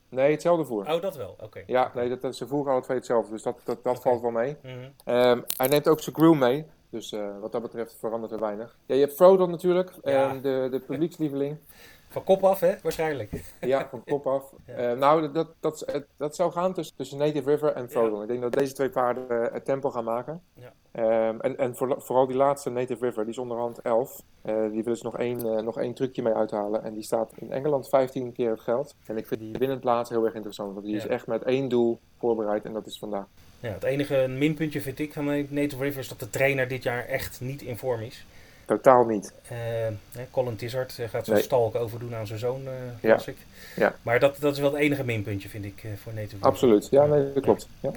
Nee, 0.09 0.31
hetzelfde 0.31 0.65
voer. 0.65 0.91
Oh, 0.93 1.01
dat 1.01 1.15
wel. 1.15 1.35
Oké. 1.43 1.63
Ja, 1.65 1.91
nee, 1.93 2.17
dat, 2.17 2.35
ze 2.35 2.47
voeren 2.47 2.71
alle 2.71 2.81
twee 2.81 2.97
hetzelfde, 2.97 3.31
dus 3.31 3.43
dat, 3.43 3.77
dat, 3.83 4.01
valt 4.01 4.21
wel 4.21 4.31
mee. 4.31 4.57
Mhm. 4.63 4.73
Ehm, 5.05 5.41
hij 5.57 5.67
neemt 5.67 5.87
ook 5.87 5.99
zijn 5.99 6.15
crew 6.15 6.33
mee, 6.33 6.65
dus 6.89 7.11
eh, 7.11 7.39
wat 7.39 7.51
dat 7.51 7.61
betreft 7.61 7.95
verandert 7.99 8.31
er 8.31 8.39
weinig. 8.39 8.77
Ja, 8.85 8.95
je 8.95 9.01
hebt 9.01 9.15
Frodo 9.15 9.45
natuurlijk, 9.45 9.91
Ja. 10.03 10.29
ehm, 10.29 10.41
de, 10.41 10.67
de 10.71 10.79
publiekslieveling. 10.79 11.57
Van 12.09 12.23
kop 12.23 12.43
af, 12.43 12.59
hè? 12.59 12.75
Waarschijnlijk. 12.83 13.31
Ja, 13.61 13.87
van 13.89 14.03
kop 14.03 14.27
af. 14.27 14.53
Ja. 14.65 14.73
Eh, 14.79 14.97
nou, 14.97 15.31
dat, 15.31 15.47
dat, 15.59 15.85
dat, 16.17 16.35
zou 16.35 16.51
gaan 16.51 16.73
tussen, 16.73 16.95
tussen 16.95 17.17
Native 17.17 17.49
River 17.49 17.73
en 17.73 17.89
Frodo. 17.89 18.21
Ik 18.21 18.27
denk 18.27 18.41
dat 18.41 18.53
deze 18.53 18.73
twee 18.73 18.89
paarden 18.89 19.29
eh, 19.29 19.53
het 19.53 19.65
tempo 19.65 19.89
gaan 19.89 20.03
maken. 20.03 20.41
Ja. 20.53 20.73
Ehm, 20.91 21.39
en 21.39 21.57
en 21.57 21.75
voor, 21.75 22.01
vooral 22.01 22.27
die 22.27 22.35
laatste 22.35 22.69
Native 22.69 23.05
River, 23.05 23.23
die 23.23 23.33
is 23.33 23.37
onderhand 23.37 23.81
11. 23.81 24.23
Eh, 24.41 24.55
die 24.71 24.83
willen 24.83 24.97
ze 24.97 25.03
nog 25.03 25.17
één, 25.17 25.63
nog 25.63 25.79
één 25.79 25.93
trucje 25.93 26.21
mee 26.21 26.33
uithalen. 26.33 26.83
En 26.83 26.93
die 26.93 27.03
staat 27.03 27.31
in 27.35 27.51
Engeland 27.51 27.89
15 27.89 28.31
keer 28.31 28.49
het 28.49 28.59
geld. 28.59 28.95
En 29.05 29.17
ik 29.17 29.27
vind 29.27 29.39
die 29.39 29.55
winnend 29.57 29.79
plaats 29.79 30.09
heel 30.09 30.25
erg 30.25 30.33
interessant. 30.33 30.73
Want 30.73 30.85
die 30.85 30.95
is 30.95 31.07
echt 31.07 31.27
met 31.27 31.43
één 31.43 31.69
doel 31.69 31.99
voorbereid 32.17 32.65
en 32.65 32.73
dat 32.73 32.85
is 32.85 32.99
vandaag. 32.99 33.25
Ja, 33.59 33.69
het 33.69 33.83
enige 33.83 34.27
minpuntje 34.27 34.81
vind 34.81 34.99
ik 34.99 35.13
van 35.13 35.25
Native 35.25 35.83
River 35.83 35.99
is 35.99 36.07
dat 36.07 36.19
de 36.19 36.29
trainer 36.29 36.67
dit 36.67 36.83
jaar 36.83 37.05
echt 37.05 37.41
niet 37.41 37.61
in 37.61 37.77
vorm 37.77 38.01
is. 38.01 38.25
Totaal 38.69 39.05
niet. 39.05 39.33
Hè, 39.43 39.89
Colin 40.31 40.55
Tizard 40.55 40.99
eh, 40.99 41.09
gaat 41.09 41.25
zijn 41.25 41.37
Nee. 41.37 41.45
stalk 41.45 41.75
overdoen 41.75 42.15
aan 42.15 42.27
zijn 42.27 42.39
zoon, 42.39 42.61
eh 42.67 42.73
Ja. 43.01 43.19
ik. 43.25 43.37
Ja. 43.75 43.95
Maar 44.01 44.19
dat, 44.19 44.37
dat 44.39 44.53
is 44.53 44.59
wel 44.59 44.71
het 44.71 44.81
enige 44.81 45.03
minpuntje, 45.03 45.49
vind 45.49 45.65
ik, 45.65 45.83
voor 46.03 46.13
Native 46.13 46.35
River. 46.35 46.47
Absoluut. 46.49 46.87
Ja, 46.91 47.05
nee, 47.05 47.33
dat 47.33 47.43
klopt. 47.43 47.67
Ja. 47.79 47.91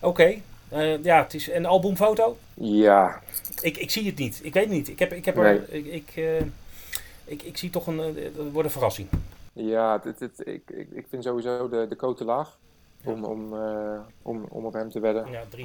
Oké. 0.00 0.34
eh, 0.68 1.02
ja, 1.04 1.22
het 1.22 1.34
is 1.34 1.50
een 1.50 1.66
albumfoto. 1.66 2.36
ja. 2.54 3.20
Ik, 3.60 3.76
ik 3.76 3.90
zie 3.90 4.06
het 4.06 4.18
niet. 4.18 4.40
Ik 4.42 4.54
weet 4.54 4.64
het 4.64 4.72
niet. 4.72 4.88
Ik, 4.88 4.98
heb, 4.98 5.12
ik, 5.12 5.24
heb 5.24 5.34
Nee. 5.36 5.44
er, 5.58 5.72
ik, 5.74 5.86
ik, 5.86 6.12
ik, 7.24 7.42
ik 7.42 7.56
zie 7.56 7.70
toch 7.70 7.86
een, 7.86 7.98
het 7.98 8.36
wordt 8.52 8.64
een 8.64 8.70
verrassing. 8.70 9.08
Ja, 9.52 10.00
het, 10.04 10.20
ik, 10.46 10.62
ik, 10.70 10.86
ik 10.92 11.06
vind 11.08 11.24
sowieso 11.24 11.68
de, 11.68 11.86
de 11.88 11.96
cote 11.96 12.24
laag 12.24 12.58
om, 13.04 13.24
om, 13.24 13.54
om, 14.22 14.44
om 14.48 14.64
op 14.66 14.72
hem 14.72 14.90
te 14.90 15.00
wedden. 15.00 15.30
Ja, 15.30 15.42
3,25 15.56 15.58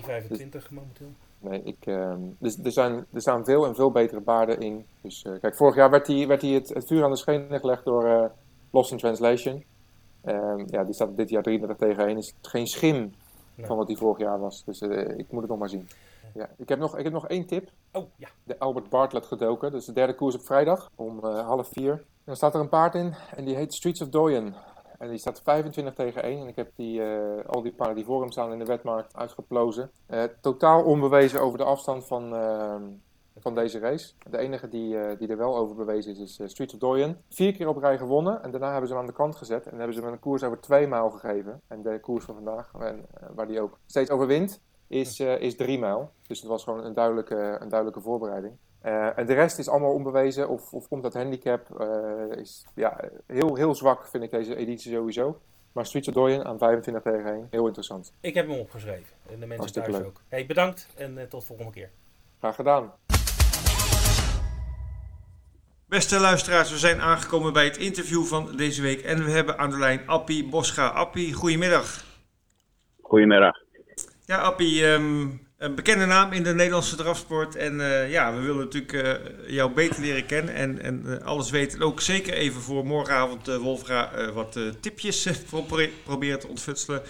momenteel. 0.70 1.12
Nee, 1.40 1.62
ik, 1.64 1.86
ehm, 1.86 2.20
dus 2.38 2.58
er, 2.64 2.72
zijn, 2.72 3.06
er 3.14 3.22
staan 3.22 3.46
veel 3.46 3.66
en 3.66 3.76
veel 3.76 3.92
betere 3.92 4.22
paarden 4.22 4.60
in. 4.60 4.86
Dus 5.02 5.24
eh, 5.24 5.40
kijk, 5.42 5.56
vorig 5.56 5.76
jaar 5.76 5.90
werd 5.90 6.08
hij 6.08 6.28
werd 6.28 6.42
het, 6.42 6.70
het 6.70 6.88
vuur 6.88 7.04
aan 7.04 7.12
de 7.12 7.18
schenen 7.18 7.60
gelegd 7.60 7.86
door 7.86 8.06
eh, 8.06 8.26
Lost 8.72 8.92
in 8.92 8.98
Translation. 8.98 9.64
Ehm, 10.22 10.64
ja, 10.68 10.84
die 10.84 10.94
staat 10.94 11.18
dit 11.18 11.30
jaar 11.30 11.44
33 11.44 11.88
tegen 11.88 12.08
1. 12.08 12.18
Is 12.18 12.34
geen 12.42 12.68
schim 12.68 13.14
Nee. 13.56 13.66
van 13.66 13.78
wat 13.78 13.88
hij 13.88 13.96
vorig 13.96 14.18
jaar 14.18 14.40
was. 14.40 14.64
Dus 14.66 14.82
eh, 14.82 15.18
ik 15.18 15.32
moet 15.32 15.42
het 15.42 15.50
nog 15.50 15.60
maar 15.60 15.70
zien. 15.70 15.88
Ja, 16.34 16.50
ik, 16.58 16.70
heb 16.70 16.80
nog, 16.80 16.98
ik 16.98 17.04
heb 17.04 17.14
nog 17.14 17.28
één 17.28 17.46
tip. 17.46 17.70
Oh, 17.92 18.06
ja. 18.16 18.28
De 18.44 18.60
Albert 18.60 18.90
Bartlett 18.90 19.26
gedoken. 19.26 19.72
Dus 19.72 19.86
de 19.86 19.94
derde 19.94 20.16
koers 20.16 20.36
op 20.36 20.46
vrijdag 20.46 20.92
om 20.96 21.26
half 21.26 21.68
vier. 21.72 21.92
En 21.92 22.04
dan 22.24 22.36
staat 22.36 22.54
er 22.54 22.60
een 22.60 22.70
paard 22.70 22.96
in 22.96 23.16
en 23.36 23.46
die 23.46 23.56
heet 23.56 23.74
Streets 23.74 24.02
of 24.02 24.10
Doyen. 24.10 24.56
En 24.98 25.10
die 25.10 25.18
staat 25.18 25.42
25 25.42 25.94
tegen 25.94 26.24
1. 26.24 26.42
En 26.42 26.48
ik 26.48 26.56
heb 26.56 26.72
die, 26.76 27.04
eh, 27.04 27.46
al 27.46 27.62
die 27.62 27.72
paarden 27.72 27.96
die 27.96 28.06
voor 28.06 28.22
hem 28.22 28.32
staan 28.32 28.52
in 28.52 28.60
de 28.60 28.66
wetmarkt 28.66 29.16
uitgeplozen. 29.16 29.92
Eh, 30.06 30.24
totaal 30.42 30.84
onbewezen 30.84 31.42
over 31.42 31.58
de 31.58 31.64
afstand 31.64 32.06
van, 32.06 32.36
ehm, 32.36 32.84
van 33.40 33.56
deze 33.56 33.80
race. 33.80 34.14
De 34.30 34.38
enige 34.38 34.68
die, 34.68 35.00
eh, 35.00 35.18
die 35.18 35.28
er 35.28 35.38
wel 35.38 35.58
over 35.58 35.76
bewezen 35.76 36.12
is, 36.12 36.20
is 36.20 36.40
eh, 36.40 36.48
Streets 36.48 36.74
of 36.74 36.80
Doyen. 36.80 37.22
Vier 37.30 37.54
keer 37.54 37.68
op 37.68 37.78
rij 37.78 37.98
gewonnen. 37.98 38.44
En 38.44 38.52
daarna 38.52 38.72
hebben 38.72 38.88
ze 38.88 38.94
hem 38.94 39.02
aan 39.02 39.10
de 39.10 39.16
kant 39.16 39.36
gezet. 39.36 39.68
En 39.68 39.78
hebben 39.78 39.96
ze 39.96 40.02
hem 40.02 40.12
een 40.12 40.20
koers 40.20 40.44
over 40.44 40.60
twee 40.60 40.88
mijl 40.88 41.10
gegeven. 41.10 41.62
En 41.68 41.82
de 41.82 42.00
koers 42.00 42.26
van 42.26 42.36
vandaag, 42.36 42.72
en, 42.80 43.06
eh, 43.14 43.28
waar 43.36 43.48
die 43.48 43.62
ook 43.62 43.78
steeds 43.86 44.10
over 44.10 44.28
wint, 44.28 44.62
is, 44.88 45.20
eh, 45.20 45.42
is 45.42 45.56
drie 45.56 45.80
mijl. 45.80 46.12
Dus 46.28 46.40
het 46.40 46.50
was 46.50 46.64
gewoon 46.64 46.86
een 46.86 46.94
duidelijke, 46.94 47.58
een 47.60 47.70
duidelijke 47.70 48.02
voorbereiding. 48.02 48.54
Eh, 48.88 49.18
en 49.18 49.26
de 49.26 49.34
rest 49.34 49.60
is 49.60 49.70
allemaal 49.70 49.94
onbewezen 49.94 50.50
of, 50.50 50.74
of 50.74 50.88
komt 50.88 51.04
dat 51.04 51.14
handicap. 51.14 51.80
eh, 51.80 52.38
is 52.40 52.66
ja, 52.76 53.00
heel, 53.26 53.56
heel 53.56 53.76
zwak 53.76 54.08
vind 54.08 54.24
ik 54.24 54.32
deze 54.32 54.56
editie 54.56 54.92
sowieso. 54.94 55.42
Maar 55.72 55.86
Streets 55.86 56.08
of 56.08 56.14
Doyen 56.14 56.46
aan 56.46 56.58
25 56.58 57.04
tegen 57.04 57.34
1, 57.34 57.48
heel 57.50 57.66
interessant. 57.66 58.14
Ik 58.22 58.34
heb 58.34 58.48
hem 58.48 58.60
opgeschreven. 58.60 59.16
En 59.26 59.32
de 59.34 59.38
mensen 59.38 59.58
Hartstikke 59.58 59.90
thuis 59.92 60.04
leuk. 60.04 60.12
ook. 60.16 60.22
Hey, 60.28 60.46
bedankt 60.46 60.88
en 60.96 61.18
eh, 61.18 61.24
tot 61.24 61.40
de 61.40 61.46
volgende 61.48 61.72
keer. 61.72 61.90
Graag 62.40 62.56
gedaan. 62.56 62.94
Beste 65.86 66.20
luisteraars, 66.20 66.72
we 66.72 66.78
zijn 66.78 67.02
aangekomen 67.02 67.54
bij 67.54 67.66
het 67.66 67.78
interview 67.78 68.24
van 68.24 68.56
deze 68.58 68.82
week. 68.82 69.02
En 69.02 69.24
we 69.24 69.32
hebben 69.32 69.58
aan 69.58 69.70
de 69.70 69.78
lijn 69.78 70.08
Appie 70.08 70.50
Boscha. 70.50 70.88
Appie, 70.88 71.34
goedemiddag. 71.34 72.06
Goedemiddag. 73.02 73.56
Ja, 74.26 74.38
Appie, 74.38 74.86
ehm, 74.94 75.28
een 75.58 75.76
bekende 75.76 76.06
naam 76.06 76.32
in 76.32 76.44
de 76.44 76.54
Nederlandse 76.54 76.96
drafsport. 76.96 77.56
En 77.56 77.82
eh, 77.82 78.12
ja, 78.12 78.34
we 78.34 78.42
willen 78.42 78.58
natuurlijk 78.58 78.94
eh, 78.94 79.14
jou 79.48 79.72
beter 79.72 80.02
leren 80.02 80.26
kennen 80.26 80.54
en, 80.54 80.82
en 80.82 81.04
eh, 81.20 81.26
alles 81.26 81.50
weten. 81.50 81.80
En 81.80 81.86
ook 81.86 82.02
zeker 82.02 82.34
even 82.34 82.62
voor 82.62 82.86
morgenavond, 82.86 83.48
Wolfga, 83.48 84.12
eh, 84.12 84.30
wat 84.30 84.60
tipjes 84.80 85.28
pro- 85.50 85.88
proberen 86.04 86.40
te 86.40 86.48
ontfutselen. 86.48 87.02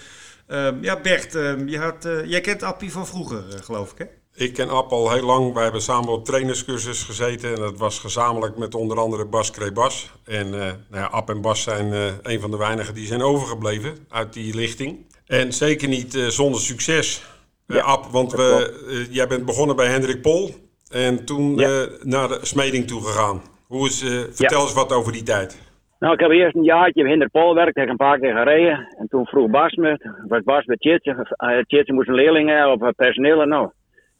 Ehm, 0.47 0.75
ja, 0.83 0.99
Bert, 1.01 1.35
ehm, 1.35 1.67
je 1.67 1.77
had, 1.77 2.07
jij 2.25 2.41
kent 2.41 2.63
Appie 2.63 2.91
van 2.91 3.07
vroeger, 3.07 3.43
geloof 3.63 3.91
ik, 3.91 3.97
hè? 3.97 4.05
Ik 4.45 4.53
ken 4.53 4.69
App 4.69 4.91
al 4.91 5.11
heel 5.11 5.25
lang. 5.25 5.53
Wij 5.53 5.63
hebben 5.63 5.81
samen 5.81 6.09
op 6.09 6.25
trainerscursus 6.25 7.03
gezeten. 7.03 7.49
En 7.49 7.55
dat 7.61 7.77
was 7.77 7.99
gezamenlijk 7.99 8.57
met 8.57 8.75
onder 8.75 8.99
andere 8.99 9.25
Bas 9.25 9.51
Krebas. 9.51 10.11
En 10.23 10.45
eh 10.53 10.59
nou 10.59 10.75
ja, 10.91 11.05
App 11.05 11.29
en 11.29 11.41
Bas 11.41 11.63
zijn 11.63 12.17
een 12.21 12.39
van 12.39 12.51
de 12.51 12.57
weinigen 12.57 12.93
die 12.93 13.07
zijn 13.07 13.21
overgebleven 13.21 13.97
uit 14.09 14.33
die 14.33 14.53
lichting. 14.55 15.05
En 15.25 15.53
zeker 15.53 15.87
niet 15.87 16.17
zonder 16.27 16.61
succes, 16.61 17.21
Ja, 17.67 17.81
App. 17.81 18.05
Want 18.05 18.31
we, 18.31 18.77
eh, 18.89 19.15
jij 19.15 19.27
bent 19.27 19.45
begonnen 19.45 19.75
bij 19.75 19.87
Hendrik 19.87 20.21
Pol. 20.21 20.49
En 20.91 21.25
toen 21.25 21.59
eh, 21.59 21.67
naar 22.03 22.27
de 22.27 22.39
smeding 22.41 22.87
toe 22.87 23.01
gegaan. 23.01 23.41
Hoe 23.67 23.85
is, 23.87 24.01
eh, 24.01 24.09
vertel 24.31 24.61
eens 24.61 24.73
wat 24.73 24.93
over 24.93 25.11
die 25.11 25.23
tijd. 25.23 25.67
Nou, 25.99 26.13
ik 26.13 26.19
heb 26.19 26.31
eerst 26.31 26.55
een 26.55 26.63
jaartje 26.63 27.09
in 27.09 27.19
de 27.19 27.29
Pool 27.29 27.49
gewerkt, 27.49 27.75
heb 27.75 27.83
ik 27.83 27.89
een 27.89 27.97
paar 27.97 28.19
keer 28.19 28.35
gereden. 28.35 28.95
En 28.97 29.07
toen 29.07 29.25
vroeg 29.25 29.49
Bas 29.49 29.75
me, 29.75 30.13
was 30.27 30.43
Bas 30.43 30.65
bij 30.65 30.75
Tjitje. 30.75 31.35
Uh, 31.43 31.61
Tjitje 31.61 31.93
moest 31.93 32.07
een 32.07 32.15
leerling 32.15 32.49
hebben 32.49 32.73
of 32.73 32.81
eh, 32.81 32.89
personeel 32.95 33.41
en 33.41 33.47
nou. 33.47 33.69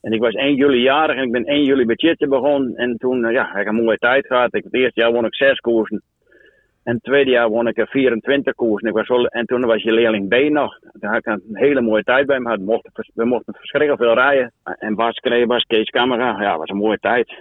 En 0.02 0.12
ik 0.12 0.20
was 0.20 0.34
1 0.34 0.56
juli 0.56 0.82
jarig 0.82 1.16
en 1.16 1.24
ik 1.24 1.32
ben 1.32 1.46
1 1.46 1.64
juli 1.64 1.86
bij 1.86 1.96
Tjitje 1.96 2.28
begonnen. 2.28 2.76
En 2.76 2.98
toen, 2.98 3.26
eh, 3.26 3.34
ja, 3.34 3.50
heb 3.52 3.62
ik 3.62 3.68
een 3.68 3.84
mooie 3.84 3.98
tijd 3.98 4.28
gehad. 4.28 4.56
Ik, 4.56 4.64
het 4.64 4.74
eerste 4.74 5.02
jaar 5.02 5.12
won 5.12 5.26
ik 5.26 5.36
6 5.36 5.60
koersen. 5.60 6.02
En 6.88 6.94
het 6.94 7.04
tweede 7.04 7.32
jaar 7.32 7.50
won 7.50 7.68
ik 7.68 7.78
er 7.78 7.88
24 7.88 8.56
koersen. 8.56 8.88
Ik 8.90 9.08
was 9.08 9.28
en 9.30 9.46
toen 9.46 9.66
was 9.66 9.84
je 9.84 9.92
leerling 9.92 10.30
B 10.30 10.50
nog. 10.50 10.80
Daar 10.94 11.12
had 11.12 11.20
ik 11.20 11.26
een 11.26 11.42
hele 11.52 11.82
mooie 11.82 12.04
tijd 12.04 12.26
bij 12.26 12.40
me 12.40 12.44
gehad. 12.44 12.60
We 12.60 12.66
mochten, 12.66 12.92
vers- 12.94 13.12
we 13.14 13.26
mochten 13.26 13.54
verschrikkelijk 13.54 14.02
veel 14.02 14.14
rijden. 14.14 14.52
En 14.64 14.96
Bas 14.96 15.16
kreeg, 15.20 15.46
Bas 15.46 15.64
Kees 15.64 15.90
Camera, 15.90 16.42
ja, 16.42 16.58
was 16.58 16.70
een 16.70 16.78
mooie 16.78 16.98
tijd. 17.00 17.34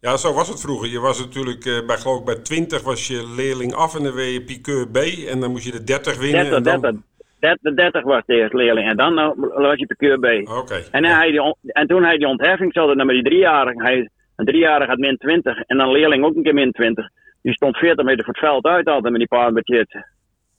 Ja, 0.00 0.16
zo 0.16 0.32
was 0.32 0.48
het 0.48 0.60
vroeger. 0.60 0.88
Je 0.90 1.00
was 1.00 1.24
natuurlijk 1.24 1.64
eh, 1.64 1.86
bij, 1.86 1.96
geloof 1.96 2.18
ik, 2.18 2.24
bij 2.24 2.34
20 2.42 2.82
was 2.82 3.06
je 3.06 3.32
leerling 3.36 3.74
af 3.74 3.96
en 3.96 4.02
dan 4.02 4.14
werd 4.14 4.32
je 4.32 4.44
piqueur 4.44 4.88
B. 4.88 4.96
En 5.32 5.40
dan 5.40 5.50
moest 5.50 5.64
je 5.64 5.72
de 5.72 5.84
30 5.84 6.18
winnen. 6.18 6.50
30, 6.50 6.56
en 6.56 6.62
dan... 6.62 6.80
30, 6.80 7.00
30, 7.40 7.74
30 7.74 8.02
was 8.02 8.22
de 8.26 8.34
eerste 8.34 8.56
leerling. 8.56 8.88
En 8.88 8.96
dan 8.96 9.14
nou, 9.14 9.34
was 9.38 9.78
je 9.78 9.86
per 9.86 10.18
B. 10.18 10.48
Oké. 10.48 10.82
En, 10.90 11.04
hij 11.04 11.30
die 11.30 11.42
on- 11.42 11.56
en 11.62 11.86
toen 11.86 12.04
hij 12.04 12.16
die 12.16 12.28
ontheffing 12.28 12.72
zat, 12.72 12.96
dan 12.96 13.06
met 13.06 13.14
die 13.14 13.24
driejarige. 13.24 13.82
Hij, 13.82 14.08
een 14.36 14.46
driejarige 14.46 14.90
had 14.90 14.98
min 14.98 15.16
20. 15.16 15.62
En 15.66 15.76
dan 15.76 15.86
een 15.86 15.92
leerling 15.92 16.24
ook 16.24 16.36
een 16.36 16.42
keer 16.42 16.54
min 16.54 16.72
20. 16.72 17.10
Die 17.46 17.54
stond 17.54 17.76
40 17.76 18.04
meter 18.04 18.24
voor 18.24 18.34
het 18.34 18.42
veld 18.42 18.64
uit 18.64 18.86
altijd 18.86 19.12
met 19.12 19.18
die 19.18 19.38
paar 19.38 19.52
budget. 19.52 20.04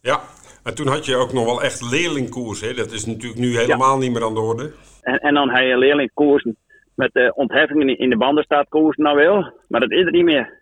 Ja, 0.02 0.20
en 0.64 0.76
toen 0.76 0.88
had 0.88 1.06
je 1.06 1.16
ook 1.16 1.34
nog 1.34 1.46
wel 1.46 1.62
echt 1.62 1.92
leerlingkoers. 1.92 2.62
Hè? 2.62 2.74
Dat 2.74 2.92
is 2.92 3.06
natuurlijk 3.06 3.40
nu 3.40 3.58
helemaal 3.58 3.98
niet 3.98 4.12
meer 4.12 4.24
aan 4.24 4.34
de 4.34 4.40
orde. 4.40 4.72
En, 5.02 5.18
en 5.18 5.34
dan 5.34 5.50
hij 5.50 5.72
een 5.72 5.78
leerling 5.78 6.12
koersen 6.14 6.58
met 6.96 7.14
de 7.14 7.32
ontheffingen 7.36 7.98
in- 7.98 8.10
de 8.10 8.18
bandenstaat 8.18 8.70
koersen 8.70 9.04
nou 9.04 9.16
wel. 9.18 9.54
Maar 9.68 9.80
dat 9.80 9.92
is 9.92 10.06
er 10.06 10.12
niet 10.12 10.24
meer. 10.24 10.62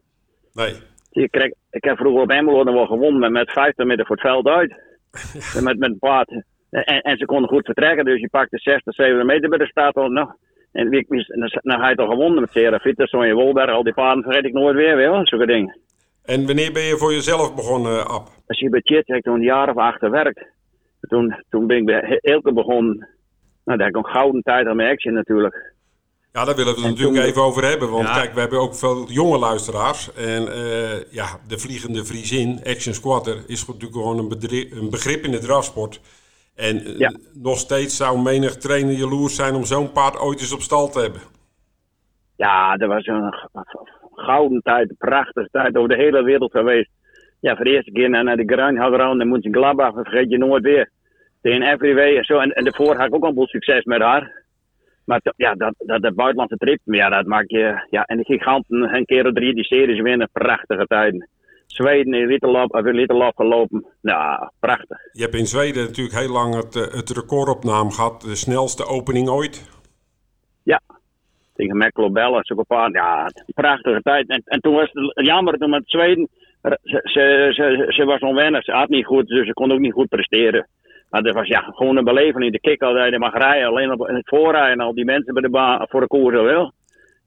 Nee. 0.54 0.74
Je 1.10 1.30
kreeg, 1.30 1.52
ik 1.70 1.84
heb 1.84 1.98
vroeger 1.98 2.22
op 2.22 2.64
wel 2.74 2.86
gewonnen 2.86 3.20
met, 3.20 3.32
met 3.32 3.52
50 3.52 3.86
meter 3.86 4.06
voor 4.06 4.16
het 4.16 4.26
veld 4.26 4.48
uit. 4.48 4.74
met, 5.64 5.78
met 5.78 5.90
een 5.90 6.00
paard. 6.00 6.30
En, 6.70 7.02
en 7.02 7.18
ze 7.18 7.26
konden 7.26 7.50
goed 7.50 7.66
vertrekken, 7.66 8.06
dus 8.06 8.20
je 8.20 8.30
pakte 8.30 8.58
60, 8.58 8.94
70 8.94 9.26
meter 9.26 9.50
bij 9.50 9.58
de 9.58 9.68
staat 9.68 9.96
al. 9.96 10.10
Nou, 10.10 10.30
en 10.72 10.90
wie, 10.90 11.06
dan, 11.28 11.60
dan 11.62 11.80
had 11.80 11.90
je 11.90 11.96
toch 11.96 12.10
gewonnen 12.10 12.42
met 12.42 12.52
Sera 12.52 12.80
Fitter, 12.80 13.08
Sonja 13.08 13.34
Wolberg, 13.34 13.72
al 13.72 13.84
die 13.84 13.94
paarden 13.94 14.24
vergeet 14.24 14.46
ik 14.46 14.54
nooit 14.54 14.76
weer, 14.76 14.96
wel, 14.96 15.28
zulke 15.28 15.46
dingen. 15.46 15.84
En 16.26 16.46
wanneer 16.46 16.72
ben 16.74 16.84
je 16.84 16.98
voor 16.98 17.14
jezelf 17.14 17.56
begonnen, 17.56 18.08
Ab? 18.08 18.30
Als 18.48 18.60
je 18.60 18.70
bij 18.70 18.82
Chit 18.84 19.08
heb 19.08 19.18
ik 19.18 19.24
toen 19.24 19.34
een 19.36 19.42
jaar 19.42 19.70
of 19.70 19.76
acht 19.78 20.00
gewerkt. 20.00 20.46
Toen, 21.02 21.44
toen 21.50 21.68
ben 21.68 21.78
ik 21.78 21.86
bij 21.86 22.20
Elke 22.22 22.54
begonnen. 22.54 22.98
Nou, 23.66 23.78
daar 23.78 23.88
heb 23.88 23.96
ik 23.96 24.06
een 24.06 24.12
gouden 24.14 24.42
tijd 24.42 24.68
aan 24.68 24.76
mijn 24.76 24.92
action 24.92 25.14
natuurlijk. 25.14 25.74
Ja, 26.32 26.46
daar 26.46 26.56
willen 26.56 26.74
we 26.74 26.80
het 26.80 26.88
En 26.90 26.92
natuurlijk 26.92 27.18
toen- 27.18 27.26
even 27.30 27.42
over 27.42 27.64
hebben. 27.64 27.92
Want 27.92 28.08
Ja. 28.08 28.14
kijk, 28.14 28.34
we 28.34 28.40
hebben 28.40 28.60
ook 28.60 28.76
veel 28.76 29.10
jonge 29.10 29.38
luisteraars. 29.38 30.14
En 30.14 30.52
eh, 30.52 31.12
ja, 31.12 31.28
de 31.48 31.58
vliegende 31.60 32.06
Friesin, 32.06 32.60
Action 32.64 32.94
Squatter, 32.94 33.44
is 33.48 33.66
natuurlijk 33.68 33.94
gewoon 33.94 34.18
een, 34.20 34.28
bedri- 34.30 34.70
een 34.72 34.90
begrip 34.90 35.24
in 35.24 35.32
de 35.32 35.40
drafsport. 35.40 36.02
En 36.56 36.86
eh, 36.86 36.98
Ja. 36.98 37.14
nog 37.34 37.58
steeds 37.58 37.98
zou 37.98 38.20
menig 38.22 38.56
trainer 38.58 38.94
jaloers 38.94 39.36
zijn 39.36 39.56
om 39.56 39.64
zo'n 39.66 39.92
paard 39.92 40.20
ooit 40.20 40.40
eens 40.40 40.54
op 40.54 40.62
stal 40.62 40.90
te 40.90 41.00
hebben. 41.00 41.22
Ja, 42.36 42.78
dat 42.78 42.90
was 42.90 43.06
een 43.08 43.34
gouden 44.16 44.62
tijd, 44.62 44.94
prachtige 44.98 45.50
tijd 45.52 45.76
over 45.76 45.90
de 45.90 46.04
hele 46.04 46.24
wereld 46.24 46.52
geweest. 46.52 46.90
Ja, 47.40 47.56
voor 47.56 47.66
de 47.66 47.72
eerste 47.72 47.92
keer 47.92 48.10
naar, 48.10 48.24
naar 48.24 48.38
de 48.38 48.54
Grunhouwer 48.54 49.00
en 49.00 49.48
Gladbach, 49.52 49.94
dat 49.94 50.08
vergeet 50.08 50.30
je 50.30 50.38
nooit 50.38 50.64
weer. 50.64 50.90
Tegen 51.42 51.62
Everyway 51.62 52.18
en 52.18 52.24
zo. 52.24 52.40
En, 52.40 52.52
en 52.52 52.64
daarvoor 52.64 52.96
had 52.96 53.08
ik 53.08 53.16
ook 53.16 53.24
al 53.24 53.30
een 53.30 53.36
boel 53.36 53.48
succes 53.48 53.84
met 53.84 54.02
haar. 54.02 54.44
Maar 55.06 55.22
ja, 55.36 55.56
dat, 55.56 55.74
dat, 55.78 56.02
dat 56.02 56.16
buitenlandse 56.16 56.58
trip, 56.58 56.80
ja, 56.84 57.10
dat 57.10 57.26
maak 57.26 57.50
je. 57.50 57.88
Ja, 57.90 58.04
en 58.04 58.18
de 58.18 58.24
giganten, 58.24 58.96
een 58.96 59.06
keer 59.06 59.26
of 59.26 59.34
drie 59.34 59.54
die 59.54 59.64
series 59.64 60.02
winnen, 60.02 60.30
prachtige 60.32 60.86
tijden. 60.86 61.30
Zweden 61.66 62.14
in 62.14 62.28
Ritterlap, 62.28 63.36
gelopen. 63.36 63.86
Ja, 64.02 64.52
prachtig. 64.60 64.98
Je 65.12 65.22
hebt 65.22 65.36
in 65.36 65.46
Zweden 65.46 65.86
natuurlijk 65.86 66.18
heel 66.18 66.32
lang 66.32 66.56
het, 66.56 66.76
eh, 66.76 66.94
het 66.94 67.10
record 67.10 67.50
op 67.50 67.64
naam 67.64 67.92
gehad. 67.92 68.22
De 68.22 68.36
snelste 68.36 68.86
opening 68.86 69.30
ooit. 69.30 69.70
Ja, 70.64 70.82
tegen 71.56 71.78
Meklo 71.78 72.10
Bellen, 72.10 72.46
zo'n 72.46 72.66
paar. 72.68 72.92
Ja, 72.92 73.30
prachtige 73.54 74.02
tijd. 74.02 74.30
En, 74.30 74.42
en 74.46 74.60
toen 74.60 74.74
was 74.74 74.90
het 74.92 75.26
jammer, 75.26 75.58
toen 75.58 75.70
met 75.70 75.84
Zweden, 75.86 76.30
ze, 76.62 77.00
ze, 77.04 77.52
ze, 77.54 77.86
ze 77.88 78.06
was 78.06 78.20
onwennig. 78.20 78.64
Ze 78.64 78.72
had 78.72 78.90
niet 78.90 79.06
goed, 79.06 79.28
dus 79.28 79.48
ze 79.48 79.54
kon 79.54 79.72
ook 79.72 79.80
niet 79.80 79.94
goed 79.94 80.08
presteren. 80.08 80.68
Maar 81.10 81.24
dat 81.24 81.34
was 81.34 81.48
ja, 81.48 81.62
gewoon 81.62 81.98
een 81.98 82.04
beleving. 82.04 82.52
De 82.52 82.60
kick 82.60 82.82
altijd, 82.82 83.12
je 83.12 83.20
mag 83.20 83.34
rijden, 83.34 83.68
alleen 83.68 83.92
op 83.92 84.08
in 84.08 84.16
het 84.16 84.28
voorrijden. 84.28 84.86
Al 84.86 84.94
die 84.94 85.06
mensen 85.06 85.34
bij 85.34 85.42
de 85.42 85.50
baan 85.50 85.88
voor 85.90 86.02
de 86.02 86.08
koers 86.08 86.42
wel. 86.42 86.72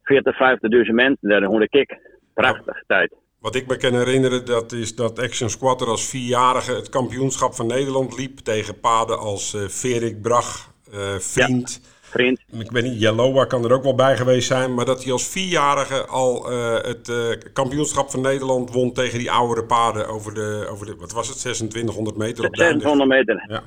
40, 0.03 0.35
50.000 0.35 0.95
mensen, 0.95 1.29
daar 1.29 1.43
gewoon 1.43 1.61
de 1.61 1.69
kick. 1.69 1.99
Prachtige 2.35 2.85
tijd. 2.87 3.15
Wat 3.41 3.55
ik 3.55 3.67
me 3.67 3.77
kan 3.77 3.95
herinneren, 3.95 4.47
dat 4.47 4.73
is 4.73 4.95
dat 4.95 5.19
Action 5.19 5.51
Squatter 5.51 5.89
als 5.89 6.09
vierjarige 6.09 6.73
het 6.73 6.89
kampioenschap 6.89 7.55
van 7.55 7.67
Nederland 7.67 8.19
liep 8.19 8.39
tegen 8.39 8.81
paden 8.81 9.19
als 9.19 9.55
uh, 9.55 9.63
Ferik 9.63 10.23
Brach, 10.23 10.73
uh, 10.95 11.15
Vriend. 11.19 11.81
Ja, 11.83 11.98
vriend. 12.09 12.41
Ik 12.59 12.71
weet 12.71 12.83
niet, 12.83 13.01
Jalowa 13.01 13.45
kan 13.45 13.65
er 13.65 13.73
ook 13.73 13.83
wel 13.83 13.95
bij 13.95 14.17
geweest 14.17 14.47
zijn, 14.47 14.75
maar 14.75 14.85
dat 14.85 15.03
hij 15.03 15.13
als 15.13 15.29
vierjarige 15.29 16.07
al 16.07 16.53
uh, 16.53 16.75
het 16.75 17.13
kampioenschap 17.53 18.11
van 18.11 18.21
Nederland 18.21 18.73
won 18.73 18.93
tegen 18.93 19.19
die 19.19 19.31
oudere 19.31 19.65
paden 19.65 20.09
over 20.09 20.35
de, 20.35 20.67
over 20.71 20.87
de 20.87 20.95
wat 20.99 21.13
was 21.13 21.29
het, 21.29 21.39
2600 21.39 22.17
meter 22.17 22.45
op 22.45 22.55
2600 22.55 23.11
meter. 23.11 23.45
Ja. 23.49 23.63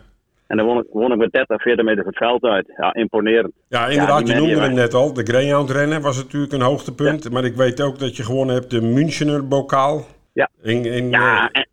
En 0.52 0.58
dan 0.58 0.66
won 0.66 0.78
ik, 0.78 0.86
won 0.92 1.12
ik 1.12 1.18
met 1.18 1.32
30, 1.32 1.62
40 1.62 1.86
meter 1.86 2.06
het 2.06 2.18
veld 2.18 2.44
uit. 2.44 2.74
Ja, 2.78 2.94
imponerend. 2.94 3.54
Ja, 3.68 3.88
inderdaad, 3.88 4.28
ja, 4.28 4.34
je 4.34 4.40
noemde 4.40 4.60
hem 4.60 4.74
net 4.74 4.94
al. 4.94 5.14
De 5.14 5.24
Greyhound 5.24 5.70
rennen 5.70 6.02
was 6.02 6.18
natuurlijk 6.18 6.54
een 6.54 6.62
hoogtepunt. 6.62 7.24
Ja. 7.24 7.30
Maar 7.30 7.46
ik 7.46 7.56
weet 7.56 7.82
ook 7.82 8.00
dat 8.00 8.18
je 8.18 8.24
gewonnen 8.24 8.56
hebt 8.56 8.70
de 8.70 8.82
Münchener 8.82 9.48
bokaal. 9.48 10.06
Ja, 10.34 10.50
in, 10.62 10.86
in, 10.86 11.10
ja 11.10 11.44
uh, 11.44 11.50
en, 11.52 11.68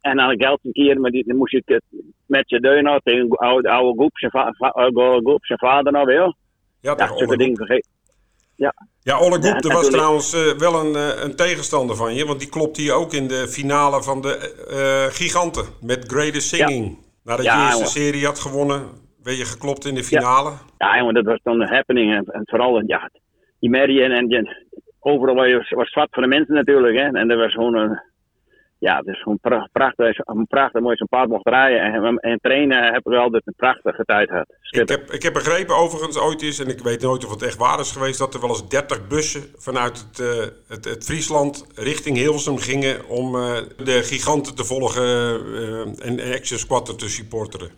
en, 0.00 0.20
aan 0.20 0.36
de 0.36 0.58
een 0.62 0.72
keer, 0.72 1.00
maar 1.00 1.10
die, 1.10 1.24
dan 1.26 1.36
moest 1.36 1.54
ik 1.54 1.80
met 2.26 2.50
je 2.50 2.60
deun 2.60 2.88
uit 2.88 3.04
tegen 3.04 3.28
oude, 3.28 3.70
oude 3.70 4.02
Goep, 4.02 4.18
zijn, 4.18 4.30
va, 4.30 4.52
zijn 5.40 5.58
vader 5.58 5.92
nog 5.92 6.04
wel. 6.04 6.34
Ja, 6.80 6.94
ja 6.96 7.16
zulke 7.16 7.36
dingen 7.36 7.56
vergeten. 7.56 7.90
Ja. 8.56 8.74
Ja, 9.02 9.20
Olle 9.20 9.34
Goep, 9.34 9.42
ja, 9.42 9.58
er 9.58 9.72
was 9.74 9.90
trouwens 9.90 10.34
uh, 10.34 10.58
wel 10.58 10.74
een, 10.80 10.92
uh, 10.92 11.22
een 11.22 11.36
tegenstander 11.36 11.96
van 11.96 12.14
je. 12.14 12.26
Want 12.26 12.38
die 12.38 12.48
klopte 12.48 12.80
hier 12.80 12.92
ook 12.92 13.12
in 13.12 13.28
de 13.28 13.48
finale 13.48 14.02
van 14.02 14.20
de 14.20 14.54
uh, 14.70 15.14
Giganten. 15.14 15.64
Met 15.80 16.04
Greatest 16.06 16.48
Singing. 16.48 16.86
Ja. 16.86 17.08
Nadat 17.24 17.44
ja, 17.44 17.54
je 17.54 17.60
eerste 17.60 17.76
jongen. 17.76 17.90
serie 17.90 18.24
had 18.24 18.38
gewonnen, 18.38 18.80
werd 19.22 19.38
je 19.38 19.44
geklopt 19.44 19.86
in 19.86 19.94
de 19.94 20.04
finale. 20.04 20.52
Ja, 20.78 20.96
jongen, 20.98 21.14
dat 21.14 21.24
was 21.24 21.40
dan 21.42 21.60
een 21.60 21.74
happening. 21.74 22.14
En, 22.14 22.24
en 22.24 22.42
vooral, 22.44 22.82
ja, 22.86 23.10
die 23.60 23.70
merrie 23.70 24.02
en, 24.02 24.12
en 24.12 24.56
overal 25.00 25.34
was, 25.34 25.70
was 25.70 25.90
zwart 25.90 26.08
voor 26.10 26.22
de 26.22 26.28
mensen 26.28 26.54
natuurlijk. 26.54 26.98
Hè. 26.98 27.04
En 27.04 27.28
dat 27.28 27.38
was 27.38 27.52
gewoon 27.52 27.74
een, 27.74 28.00
ja, 28.80 28.96
het 28.96 29.06
is 29.06 29.22
gewoon 29.22 29.38
prachtig, 29.72 30.18
een 30.18 30.46
prachtig 30.46 30.80
mooi 30.80 30.96
zo'n 30.96 31.08
paard 31.08 31.28
mocht 31.28 31.48
rijden. 31.48 31.80
En, 31.80 32.16
en 32.16 32.38
trainen 32.40 32.84
heb 32.84 32.96
ik 32.96 33.12
wel 33.12 33.30
dat 33.30 33.42
een 33.44 33.54
prachtige 33.56 34.04
tijd 34.04 34.28
gehad. 34.28 34.54
Ik 34.70 34.88
heb, 34.88 35.10
ik 35.10 35.22
heb 35.22 35.32
begrepen 35.32 35.76
overigens 35.76 36.18
ooit 36.18 36.42
eens, 36.42 36.58
en 36.58 36.68
ik 36.68 36.78
weet 36.78 37.02
nooit 37.02 37.24
of 37.24 37.30
het 37.30 37.42
echt 37.42 37.58
waar 37.58 37.80
is 37.80 37.92
geweest, 37.92 38.18
dat 38.18 38.34
er 38.34 38.40
wel 38.40 38.48
eens 38.48 38.68
30 38.68 39.08
bussen 39.08 39.42
vanuit 39.56 39.98
het, 39.98 40.18
uh, 40.18 40.28
het, 40.68 40.84
het, 40.84 41.04
Friesland 41.04 41.66
richting 41.74 42.16
Hilversum 42.16 42.58
gingen 42.58 43.08
om 43.08 43.34
uh, 43.34 43.56
de 43.76 44.02
giganten 44.02 44.54
te 44.54 44.64
volgen 44.64 45.02
uh, 45.02 46.06
en 46.06 46.34
Action 46.34 46.58
Squatter 46.58 46.96
te 46.96 47.08
supporteren. 47.08 47.70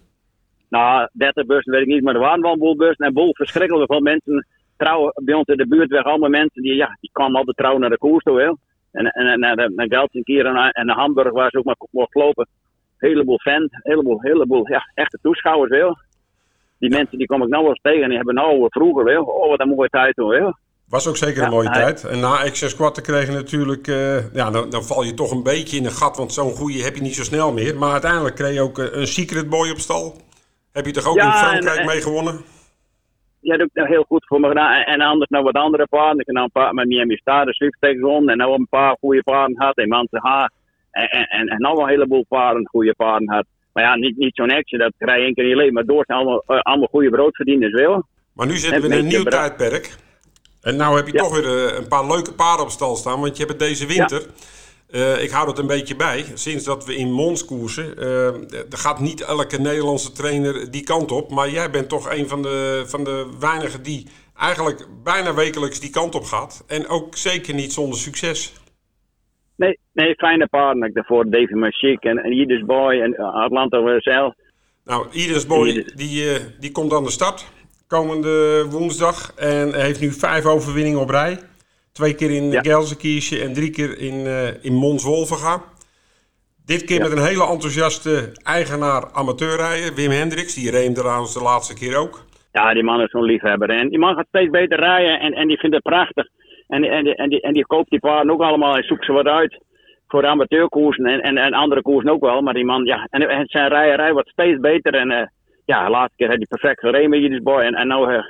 Nou, 0.69 1.09
30 1.13 1.47
bussen 1.47 1.73
weet 1.73 1.83
ik 1.83 1.95
niet, 1.95 2.03
maar 2.03 2.15
er 2.15 2.21
waren 2.21 2.43
wel 2.43 2.53
een 2.53 2.59
boel 2.59 2.77
bussen 2.77 3.07
en 3.07 3.13
boel 3.13 3.35
verschrikkelijk 3.35 3.93
veel 3.93 4.01
mensen. 4.01 4.47
Trouwen 4.77 5.13
bij 5.25 5.35
ons 5.35 5.47
in 5.47 5.57
de 5.57 5.69
buurt 5.69 5.91
weg 5.91 6.05
allemaal 6.05 6.31
mensen 6.31 6.63
die, 6.63 6.75
ja, 6.75 6.97
die 7.01 7.11
kwamen 7.13 7.37
altijd 7.37 7.57
trouw 7.57 7.79
naar 7.79 7.91
de 7.91 7.99
koers 7.99 8.25
toe. 8.25 8.41
Hè. 8.41 8.51
En, 8.93 9.07
en, 9.07 9.27
en 9.27 9.75
naar 9.75 9.87
Gelsenkirchen 9.89 10.57
en, 10.57 10.71
en 10.71 10.87
naar 10.87 10.97
Hamburg 10.97 11.33
waar 11.33 11.51
ze 11.51 11.59
ook 11.59 11.65
maar 11.65 11.77
mocht 11.91 12.15
lopen. 12.15 12.49
Heleboel 12.97 13.39
fans, 13.39 13.69
heleboel, 13.71 14.21
heleboel 14.21 14.69
ja, 14.69 14.91
echte 14.95 15.19
toeschouwers 15.23 15.71
wel. 15.71 15.99
Die 16.79 16.91
mensen 16.91 17.19
die 17.19 17.27
kom 17.27 17.43
ik 17.43 17.49
nou 17.49 17.63
wel 17.63 17.71
eens 17.71 17.81
tegen 17.83 18.03
en 18.03 18.09
die 18.09 18.17
hebben 18.17 18.35
nou 18.35 18.67
vroeger 18.69 19.05
wel. 19.05 19.25
Oh, 19.25 19.49
wat 19.49 19.61
een 19.61 19.69
mooie 19.69 19.89
tijd 19.89 20.15
toen 20.15 20.29
wel. 20.29 20.57
Was 20.89 21.09
ook 21.09 21.17
zeker 21.17 21.43
een 21.43 21.51
mooie 21.51 21.69
ja, 21.69 21.73
tijd. 21.73 22.05
En 22.05 22.21
na 22.21 22.43
Excess 22.43 22.75
Squatten 22.75 23.03
kreeg 23.03 23.27
je 23.27 23.33
natuurlijk... 23.33 23.87
Uh, 23.87 24.33
ja, 24.35 24.51
dan, 24.51 24.71
dan, 24.71 24.85
val 24.85 25.03
je 25.03 25.15
toch 25.15 25.31
een 25.31 25.43
beetje 25.43 25.77
in 25.77 25.85
een 25.85 25.91
gat, 25.91 26.17
want 26.17 26.33
zo'n 26.33 26.51
goede 26.51 26.83
heb 26.83 26.95
je 26.95 27.03
niet 27.03 27.15
zo 27.15 27.23
snel 27.23 27.53
meer. 27.53 27.79
Maar 27.79 27.93
uiteindelijk 27.93 28.35
kreeg 28.35 28.55
je 28.55 28.61
ook 28.61 28.79
een 28.79 29.07
Secret 29.07 29.49
Boy 29.49 29.71
op 29.71 29.79
stal. 29.79 30.17
Heb 30.73 30.87
je 30.87 30.93
toch 30.93 31.07
ook 31.07 31.17
ja, 31.17 31.33
in 31.33 31.39
Frankrijk 31.39 31.79
en, 31.79 31.87
mee 31.87 32.01
gewonnen? 32.01 32.41
Ja, 33.43 33.57
dat 33.57 33.69
ook 33.75 33.87
heel 33.87 34.05
goed 34.09 34.27
voor 34.27 34.41
me 34.41 34.49
gedaan. 34.49 34.83
En 34.83 35.01
anders 35.01 35.31
nog 35.31 35.43
wat 35.43 35.55
andere 35.55 35.87
paarden. 35.87 36.21
Ik 36.21 36.27
heb 36.27 36.35
nou 36.35 36.47
een 36.47 36.63
paar 36.63 36.75
met 36.75 36.87
Miami 36.87 37.17
Star, 37.17 37.45
de 37.45 37.55
Swift 37.55 37.77
tegen 37.81 38.29
En 38.29 38.37
nou 38.37 38.53
een 38.53 38.67
paar 38.71 38.97
goede 39.01 39.23
paarden 39.23 39.63
had. 39.63 39.77
En 39.77 39.89
Manse 39.89 40.19
H. 40.19 40.47
En, 40.91 41.09
en, 41.09 41.47
en 41.47 41.61
nou 41.61 41.83
een 41.83 41.89
heleboel 41.89 42.25
paarden, 42.29 42.69
goede 42.69 42.95
paarden 42.95 43.33
had. 43.33 43.45
Maar 43.73 43.85
ja, 43.85 43.97
niet, 43.97 44.17
niet 44.17 44.35
zo'n 44.35 44.51
action, 44.51 44.81
dat 44.81 44.93
krijg 44.99 45.19
je 45.19 45.25
één 45.25 45.35
keer 45.35 45.45
in 45.45 45.51
je 45.51 45.57
leven. 45.57 45.75
Maar 45.75 45.85
door 45.85 46.05
zijn 46.07 46.19
allemaal, 46.19 46.43
uh, 46.49 46.61
allemaal 46.61 46.89
goede 46.91 47.11
broodverdieners 47.11 47.73
wel. 47.73 48.07
Maar 48.33 48.47
nu 48.47 48.57
zitten 48.57 48.81
we 48.81 48.89
in 48.89 48.99
een 48.99 49.07
nieuw 49.07 49.23
tijdperk. 49.23 49.97
En 50.61 50.77
nou 50.77 50.97
heb 50.97 51.07
je 51.07 51.13
ja. 51.13 51.19
toch 51.19 51.41
weer 51.41 51.45
uh, 51.45 51.79
een 51.79 51.89
paar 51.89 52.07
leuke 52.07 52.35
paarden 52.35 52.65
op 52.65 52.71
stal 52.71 52.97
staan. 52.97 53.21
Want 53.21 53.37
je 53.37 53.45
hebt 53.45 53.61
het 53.61 53.69
deze 53.69 53.87
winter... 53.87 54.21
Ja. 54.21 54.27
Uh, 54.93 55.23
ik 55.23 55.31
hou 55.31 55.49
het 55.49 55.59
een 55.59 55.67
beetje 55.67 55.97
bij. 55.97 56.25
Sinds 56.35 56.65
dat 56.65 56.87
we 56.87 56.97
in 56.97 57.13
Mons 57.13 57.45
koersen, 57.45 57.95
uh, 57.99 58.27
er 58.53 58.79
gaat 58.79 59.01
niet 59.01 59.21
elke 59.21 59.61
Nederlandse 59.61 60.13
trainer 60.13 60.71
die 60.71 60.85
kant 60.85 61.13
op. 61.13 61.31
Maar 61.31 61.51
jij 61.51 61.71
bent 61.71 61.89
toch 61.89 62.11
een 62.11 62.29
van 62.29 62.43
de, 62.43 62.83
van 62.87 63.05
de 63.05 63.27
weinigen 63.41 63.83
die 63.83 64.07
eigenlijk 64.37 64.87
bijna 65.05 65.35
wekelijks 65.35 65.81
die 65.81 65.91
kant 65.91 66.15
op 66.15 66.25
gaat. 66.25 66.65
En 66.67 66.89
ook 66.89 67.17
zeker 67.17 67.55
niet 67.55 67.73
zonder 67.73 67.99
succes. 67.99 68.53
Nee, 69.57 69.79
nee 69.93 70.15
fijne. 70.15 70.49
Ik 70.87 70.95
daarvoor 70.95 71.31
Davy 71.31 71.53
Machik 71.53 72.03
en, 72.03 72.19
en 72.19 72.33
Idris 72.33 72.65
Boy 72.65 73.01
en 73.01 73.17
Atlanta 73.17 74.01
zelf. 74.01 74.35
Nou, 74.85 75.07
Idris 75.13 75.47
Boy 75.47 75.87
die, 75.95 76.25
uh, 76.25 76.39
die 76.61 76.71
komt 76.71 76.93
aan 76.93 77.05
de 77.05 77.11
start 77.11 77.51
komende 77.87 78.67
woensdag. 78.71 79.35
En 79.37 79.75
heeft 79.75 80.01
nu 80.01 80.13
vijf 80.13 80.45
overwinningen 80.45 81.01
op 81.01 81.11
rij. 81.11 81.39
Twee 81.93 82.15
keer 82.15 82.31
in 82.31 82.51
ja. 82.51 82.61
Gelsenkirchen 82.61 83.43
en 83.43 83.53
drie 83.53 83.71
keer 83.71 83.99
in, 83.99 84.15
uh, 84.15 84.65
in 84.65 84.75
Mons 84.75 85.05
Wolvenga. 85.05 85.63
Dit 86.67 86.85
keer 86.85 86.97
ja. 86.97 87.09
met 87.09 87.13
een 87.13 87.25
hele 87.25 87.47
enthousiaste 87.47 88.33
eigenaar 88.43 89.11
amateurrijden, 89.13 89.95
Wim 89.95 90.11
Hendricks. 90.11 90.55
Die 90.55 90.71
reed 90.71 90.85
hem 90.85 90.95
trouwens 90.95 91.35
de 91.35 91.43
laatste 91.43 91.75
keer 91.75 91.97
ook. 91.97 92.25
Ja, 92.53 92.75
die 92.75 92.83
man 92.83 93.01
is 93.01 93.11
zo'n 93.11 93.25
liefhebber. 93.25 93.71
En 93.71 93.89
die 93.89 93.99
man 93.99 94.15
gaat 94.15 94.27
steeds 94.29 94.51
beter 94.51 94.79
rijden 94.79 95.21
en, 95.21 95.33
en 95.33 95.49
die 95.49 95.59
vindt 95.59 95.75
het 95.75 95.85
prachtig. 95.85 96.27
En, 96.69 96.85
en, 96.85 97.07
en, 97.07 97.29
die, 97.29 97.41
en 97.41 97.53
die 97.53 97.67
koopt 97.67 97.91
die 97.91 98.01
paarden 98.01 98.33
ook 98.33 98.43
allemaal 98.43 98.77
en 98.77 98.83
zoekt 98.83 99.05
ze 99.05 99.13
wat 99.13 99.27
uit. 99.27 99.61
Voor 100.09 100.27
amateurkoersen 100.27 101.07
en, 101.07 101.21
en, 101.21 101.37
en 101.37 101.53
andere 101.53 101.83
koersen 101.83 102.11
ook 102.11 102.21
wel. 102.21 102.41
Maar 102.41 102.55
die 102.55 102.65
man, 102.65 102.85
ja, 102.85 103.07
en, 103.11 103.29
en 103.29 103.45
zijn 103.47 103.69
rijerij 103.69 104.13
wordt 104.13 104.29
steeds 104.29 104.61
beter. 104.61 104.95
En 104.95 105.11
uh, 105.11 105.23
ja, 105.65 105.85
de 105.85 105.91
laatste 105.91 106.17
keer 106.17 106.29
had 106.29 106.37
hij 106.37 106.47
perfect 106.47 106.81
gereden 106.81 107.11
met 107.11 107.21
Jiddis 107.21 107.43
Boy. 107.43 107.61
En, 107.61 107.75
en 107.75 107.87
nou... 107.87 108.13
Uh, 108.13 108.23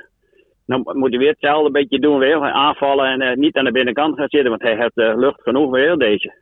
nou 0.65 0.97
moet 0.97 1.09
hij 1.09 1.19
weer 1.19 1.29
hetzelfde 1.29 1.71
beetje 1.71 1.99
doen 1.99 2.17
weer. 2.17 2.41
Aanvallen 2.41 3.05
en 3.05 3.21
uh, 3.21 3.35
niet 3.35 3.55
aan 3.55 3.65
de 3.65 3.71
binnenkant 3.71 4.17
gaan 4.17 4.29
zitten, 4.29 4.49
want 4.49 4.61
hij 4.61 4.75
heeft 4.75 4.97
uh, 4.97 5.17
lucht 5.17 5.41
genoeg 5.41 5.71
weer 5.71 5.97
deze. 5.97 6.33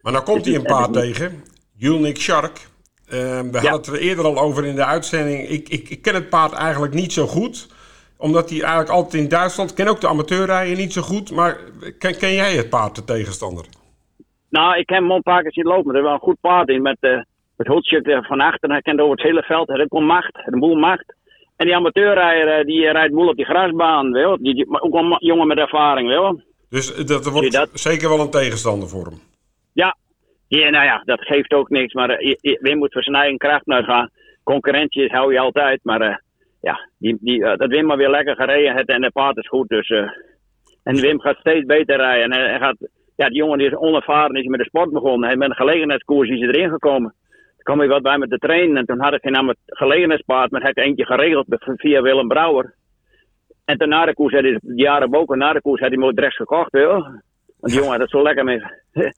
Maar 0.00 0.12
dan 0.12 0.24
komt 0.24 0.46
hij 0.46 0.54
een 0.54 0.62
paar 0.62 0.90
tegen. 0.90 1.42
Julnik 1.76 2.16
Shark. 2.16 2.68
Uh, 3.06 3.12
we 3.12 3.48
ja. 3.52 3.58
hadden 3.58 3.70
het 3.70 3.86
er 3.86 3.98
eerder 3.98 4.24
al 4.24 4.38
over 4.38 4.64
in 4.64 4.74
de 4.74 4.84
uitzending. 4.84 5.48
Ik, 5.48 5.68
ik, 5.68 5.88
ik, 5.88 6.02
ken 6.02 6.14
het 6.14 6.28
paard 6.28 6.52
eigenlijk 6.52 6.94
niet 6.94 7.12
zo 7.12 7.26
goed. 7.26 7.74
Omdat 8.18 8.50
hij 8.50 8.60
eigenlijk 8.60 8.90
altijd 8.90 9.22
in 9.22 9.28
Duitsland... 9.28 9.70
Ik 9.70 9.76
ken 9.76 9.88
ook 9.88 10.00
de 10.00 10.08
amateurrijden 10.08 10.76
niet 10.76 10.92
zo 10.92 11.02
goed. 11.02 11.30
Maar 11.30 11.58
ken, 11.98 12.18
ken 12.18 12.32
jij 12.32 12.54
het 12.54 12.68
paard, 12.68 12.94
de 12.94 13.04
tegenstander? 13.04 13.64
Nou, 14.50 14.78
ik 14.78 14.88
heb 14.88 14.98
hem 14.98 15.10
een 15.10 15.22
paar 15.22 15.42
keer 15.42 15.52
zien 15.52 15.64
lopen. 15.64 15.90
Er 15.90 15.96
is 15.96 16.02
wel 16.02 16.12
een 16.12 16.18
goed 16.18 16.40
paard 16.40 16.68
in. 16.68 16.82
Met, 16.82 16.96
uh, 17.00 17.20
met 17.56 17.66
Hultje 17.66 18.24
van 18.28 18.40
achter. 18.40 18.70
Hij 18.70 18.82
kent 18.82 19.00
over 19.00 19.16
het 19.16 19.26
hele 19.26 19.42
veld. 19.42 19.68
Hij 19.68 19.76
heeft 19.76 19.92
ook 19.92 20.00
macht. 20.00 20.46
Een 20.46 20.58
boel 20.58 20.76
macht. 20.76 21.15
En 21.56 21.66
die 21.66 21.74
amateurrijder 21.74 22.64
die 22.64 22.90
rijdt 22.90 23.14
boel 23.14 23.28
op 23.28 23.36
die 23.36 23.44
grasbaan, 23.44 24.12
wel. 24.12 24.36
Die, 24.36 24.54
die, 24.54 24.80
ook 24.80 24.94
een 24.94 25.16
jongen 25.18 25.46
met 25.46 25.58
ervaring, 25.58 26.08
wel. 26.08 26.40
Dus 26.68 26.94
dat 26.94 27.30
wordt 27.30 27.52
dat? 27.52 27.70
zeker 27.72 28.08
wel 28.08 28.20
een 28.20 28.30
tegenstander 28.30 28.88
voor 28.88 29.04
hem? 29.04 29.18
Ja. 29.72 29.96
ja, 30.48 30.70
nou 30.70 30.84
ja, 30.84 31.02
dat 31.04 31.20
geeft 31.20 31.52
ook 31.52 31.68
niks. 31.68 31.94
Maar 31.94 32.22
uh, 32.22 32.34
Wim 32.60 32.78
moet 32.78 33.08
eigen 33.08 33.38
kracht 33.38 33.66
naar 33.66 33.84
gaan. 33.84 34.10
Concurrentie 34.42 35.12
hou 35.12 35.32
je 35.32 35.38
altijd, 35.38 35.80
maar 35.82 36.02
uh, 36.02 36.16
ja, 36.60 36.88
die, 36.98 37.16
die, 37.20 37.38
uh, 37.38 37.56
dat 37.56 37.70
Wim 37.70 37.86
maar 37.86 37.96
weer 37.96 38.10
lekker 38.10 38.36
gereden 38.36 38.76
heeft 38.76 38.88
en 38.88 39.00
de 39.00 39.10
paard 39.10 39.36
is 39.36 39.48
goed. 39.48 39.68
Dus, 39.68 39.88
en 40.82 41.00
Wim 41.00 41.20
gaat 41.20 41.38
steeds 41.38 41.66
beter 41.66 41.96
rijden. 41.96 42.32
En 42.32 42.50
hij 42.50 42.58
gaat, 42.58 42.76
ja, 43.16 43.28
die 43.28 43.36
jongen 43.36 43.58
die 43.58 43.66
is 43.66 43.76
onervaren, 43.76 44.36
is 44.36 44.46
met 44.46 44.60
de 44.60 44.66
sport 44.66 44.90
begonnen. 44.90 45.28
Hij 45.28 45.36
met 45.36 45.48
een 45.48 45.56
gelegenheidskoers 45.56 46.28
is 46.28 46.40
erin 46.40 46.70
gekomen 46.70 47.14
kwam 47.66 47.80
ik 47.80 47.88
wat 47.88 48.02
bij 48.02 48.18
me 48.18 48.28
te 48.28 48.38
trainen. 48.38 48.76
En 48.76 48.86
toen 48.86 49.00
had 49.00 49.12
ik 49.12 49.22
geen 49.22 49.56
gelegenheidspaard, 49.66 50.50
maar 50.50 50.60
had 50.60 50.70
ik 50.76 50.84
eentje 50.84 51.04
geregeld 51.04 51.46
via 51.76 52.00
Willem 52.02 52.28
Brouwer. 52.28 52.74
En 53.64 53.78
toen 53.78 53.88
na 53.88 54.04
de 54.04 54.14
koers 54.14 54.34
had 54.34 54.42
hij, 54.42 54.58
de 54.62 54.82
jaren 54.82 55.10
boven 55.10 55.38
na 55.38 55.52
de 55.52 55.60
koers, 55.60 55.80
had 55.80 55.88
hij 55.88 55.98
me 55.98 56.12
rechts 56.14 56.36
gekocht, 56.36 56.70
wel. 56.70 57.02
Want 57.60 57.72
die 57.72 57.74
jongen 57.74 57.90
had 57.90 58.00
het 58.00 58.10
zo 58.10 58.22
lekker 58.22 58.44
mee. 58.44 58.62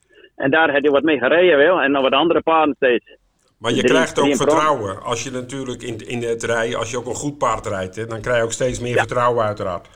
en 0.45 0.51
daar 0.51 0.73
had 0.73 0.83
hij 0.83 0.91
wat 0.91 1.03
mee 1.03 1.19
gereden, 1.19 1.59
wel. 1.59 1.81
En 1.81 1.91
nog 1.91 2.03
wat 2.03 2.13
andere 2.13 2.43
paarden 2.43 2.75
steeds. 2.75 3.17
Maar 3.59 3.71
je 3.71 3.77
drie, 3.77 3.93
krijgt 3.93 4.21
ook 4.21 4.37
vertrouwen. 4.37 5.03
Als 5.03 5.25
je 5.25 5.31
natuurlijk 5.31 5.83
in, 5.83 6.09
in 6.09 6.23
het 6.23 6.43
rijden, 6.43 6.79
als 6.79 6.91
je 6.91 6.99
ook 6.99 7.07
een 7.07 7.25
goed 7.25 7.39
paard 7.39 7.67
rijdt, 7.67 7.97
hè, 7.97 8.07
dan 8.07 8.21
krijg 8.21 8.39
je 8.39 8.45
ook 8.45 8.53
steeds 8.53 8.81
meer 8.81 8.95
ja. 8.95 8.99
vertrouwen 8.99 9.45
uiteraard. 9.45 9.89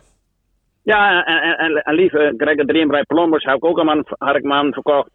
Ja, 0.83 1.25
en, 1.25 1.43
en, 1.43 1.57
en, 1.59 1.83
en 1.83 1.95
liever, 1.95 2.35
krijg 2.37 2.59
ik 2.59 2.67
drie 2.67 2.81
in 2.81 3.05
Plombers, 3.07 3.45
heb 3.45 3.57
ik 3.57 3.65
ook 3.65 3.79
een 3.79 3.87
man, 3.87 4.05
had 4.19 4.37
ik 4.37 4.43
man 4.43 4.73
verkocht. 4.73 5.11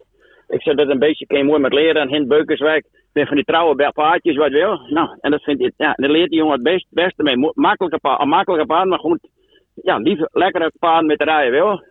Ik 0.48 0.62
zeg 0.62 0.74
dat 0.74 0.88
een 0.88 0.98
beetje 0.98 1.26
kan 1.26 1.38
je 1.38 1.44
mooi 1.44 1.60
met 1.60 1.72
leren 1.72 2.02
aan 2.02 2.08
Hint 2.08 2.28
Beukerswijk. 2.28 2.84
Ik 2.84 3.08
ben 3.12 3.26
van 3.26 3.36
die 3.36 3.44
trouwe 3.44 3.92
paardjes, 3.92 4.36
wat 4.36 4.50
wil. 4.50 4.80
Nou, 4.88 5.08
en 5.20 5.30
dat 5.30 5.42
vindt 5.42 5.72
ja, 5.76 5.92
dan 5.92 6.10
leert 6.10 6.28
die 6.30 6.38
jongen 6.38 6.54
het 6.54 6.62
best, 6.62 6.86
beste 6.90 7.22
mee. 7.22 7.36
Makkelijke 7.54 7.98
paard, 7.98 8.24
makkelijke 8.24 8.66
paard, 8.66 8.88
maar 8.88 8.98
goed. 8.98 9.28
Ja, 9.74 9.96
liever 9.96 10.28
lekkere 10.32 10.72
paard 10.78 11.06
met 11.06 11.18
de 11.18 11.24
rijden, 11.24 11.52
wil. 11.52 11.82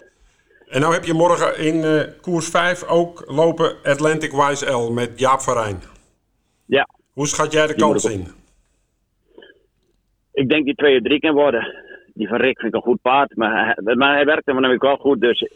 En 0.68 0.82
nou 0.82 0.94
heb 0.94 1.04
je 1.04 1.14
morgen 1.14 1.60
in 1.60 1.84
eh, 1.84 2.22
koers 2.22 2.50
5 2.50 2.84
ook 2.88 3.24
lopen 3.28 3.76
Atlantic 3.84 4.32
Wise 4.32 4.72
L 4.72 4.92
met 4.92 5.20
Jaap 5.20 5.40
van 5.40 5.54
Rijn. 5.54 5.82
Ja, 6.66 6.88
Hoe 7.14 7.28
schat 7.28 7.52
jij 7.52 7.68
de 7.68 7.74
Die 7.74 7.84
kans 7.84 8.06
ik 8.06 8.12
in? 8.12 8.28
ik 10.34 10.50
denk 10.50 10.66
die 10.66 10.76
twee 10.76 10.98
of 10.98 11.04
drie 11.04 11.20
kan 11.20 11.34
worden. 11.34 11.74
Die 12.14 12.28
van 12.28 12.38
Rick 12.38 12.60
vind 12.60 12.74
ik 12.74 12.80
een 12.80 12.90
goed 12.92 13.02
paard, 13.02 13.36
maar 13.36 13.66
hij, 13.66 13.96
maar 13.96 14.16
hij 14.16 14.26
werkte 14.26 14.52
hem 14.52 14.80
wel 14.80 14.98
goed. 14.98 15.22
Dus, 15.22 15.50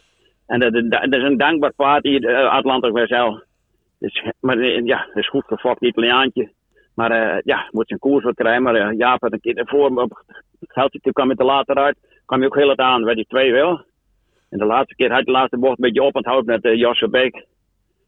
en 0.52 0.60
dat, 0.60 1.20
is 1.20 1.22
een 1.22 1.36
dankbaar 1.36 1.72
paard, 1.72 2.04
uh, 2.04 2.50
Atlantic 2.50 2.92
West 2.92 3.14
Dus, 3.98 4.22
maar 4.40 4.58
eh, 4.58 4.84
ja, 4.84 5.06
dat 5.06 5.16
is 5.16 5.28
goed 5.28 5.44
gefokt, 5.46 5.82
Italiaantje. 5.82 6.50
Maar 6.94 7.10
eh, 7.10 7.40
ja, 7.44 7.68
moet 7.70 7.88
zijn 7.88 7.98
koers 7.98 8.24
wat 8.24 8.34
krijgen. 8.34 8.62
Maar 8.62 8.76
uh, 8.76 8.98
Jaap 8.98 9.20
had 9.20 9.32
een 9.32 9.40
keer 9.40 9.56
ervoor, 9.56 10.08
kwam 11.12 11.26
hij 11.26 11.36
te 11.36 11.44
later 11.44 11.76
uit. 11.76 11.96
kwam 12.26 12.38
hij 12.38 12.48
ook 12.48 12.56
heel 12.56 12.68
het 12.68 12.78
aan, 12.78 13.04
bij 13.04 13.14
die 13.14 13.26
twee 13.26 13.52
wel. 13.52 13.84
En 14.50 14.58
de 14.58 14.64
laatste 14.64 14.94
keer 14.94 15.12
had 15.12 15.24
de 15.24 15.30
laatste 15.30 15.58
bocht 15.58 15.78
een 15.78 15.84
beetje 15.84 16.02
op 16.02 16.16
onthoud 16.16 16.44
met 16.44 16.64
uh, 16.64 16.74
Josse 16.74 17.08
Beek. 17.08 17.46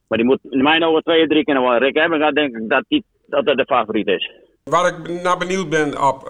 Maar 0.08 0.18
die 0.18 0.26
moet 0.26 0.40
in 0.50 0.62
mijn 0.62 0.84
ogen 0.84 1.02
twee 1.02 1.22
of 1.22 1.28
drie 1.28 1.44
keer 1.44 1.60
wel. 1.60 1.76
Rick 1.76 1.96
Hebben 1.96 2.20
gaat 2.20 2.34
denk 2.34 2.56
ik 2.56 2.68
dat, 2.68 2.84
die, 2.88 3.04
dat 3.26 3.44
de 3.44 3.64
favoriet 3.66 4.06
is. 4.06 4.30
Waar 4.64 4.86
ik 4.86 5.22
naar 5.22 5.38
benieuwd 5.38 5.68
ben, 5.68 5.96
Ab, 5.96 6.22